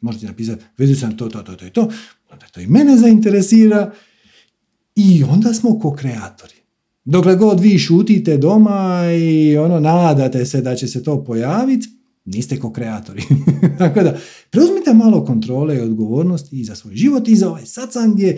[0.00, 1.90] možete napisati, vezu sam to, to, to, to i to,
[2.32, 3.92] onda to i mene zainteresira
[4.96, 6.61] i onda smo ko-kreatori.
[7.04, 11.88] Dokle god vi šutite doma i ono nadate se da će se to pojaviti,
[12.24, 13.22] niste ko kreatori.
[13.78, 14.18] Tako da,
[14.50, 18.36] preuzmite malo kontrole i odgovornosti i za svoj život i za ove sacange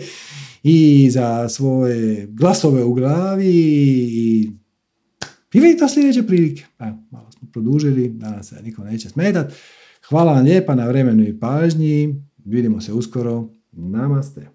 [0.63, 4.49] i za svoje glasove u glavi i
[5.55, 6.63] i vidite sljedeće prilike.
[6.79, 9.53] Evo, malo smo produžili, danas se nikom neće smetat.
[10.09, 12.21] Hvala vam lijepa na vremenu i pažnji.
[12.45, 13.49] Vidimo se uskoro.
[13.71, 14.54] Namaste.